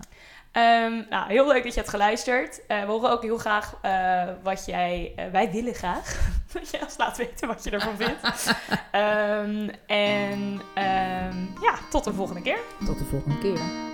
Ehm, 0.52 1.04
nou, 1.10 1.28
heel 1.28 1.48
leuk 1.48 1.64
dat 1.64 1.74
je 1.74 1.80
hebt 1.80 1.92
geluisterd. 1.92 2.66
Eh, 2.68 2.80
we 2.82 2.92
horen 2.92 3.12
ook 3.12 3.22
heel 3.22 3.38
graag 3.38 3.78
eh, 3.82 4.24
wat 4.44 4.66
jij... 4.66 5.14
eh, 5.16 5.26
wij 5.32 5.52
willen 5.52 5.74
graag 5.74 6.30
dat 6.54 6.70
je 6.70 6.80
ons 6.82 6.98
laat 6.98 7.18
weten 7.18 7.48
wat 7.48 7.64
je 7.64 7.70
ervan 7.70 7.96
vindt. 7.98 8.22
Ehm, 8.92 9.70
en 9.88 10.62
ehm, 10.74 11.38
ja, 11.62 11.76
tot 11.90 12.04
de 12.04 12.14
volgende 12.14 12.42
keer. 12.42 12.60
Tot 12.86 12.98
de 12.98 13.06
volgende 13.06 13.38
keer. 13.38 13.91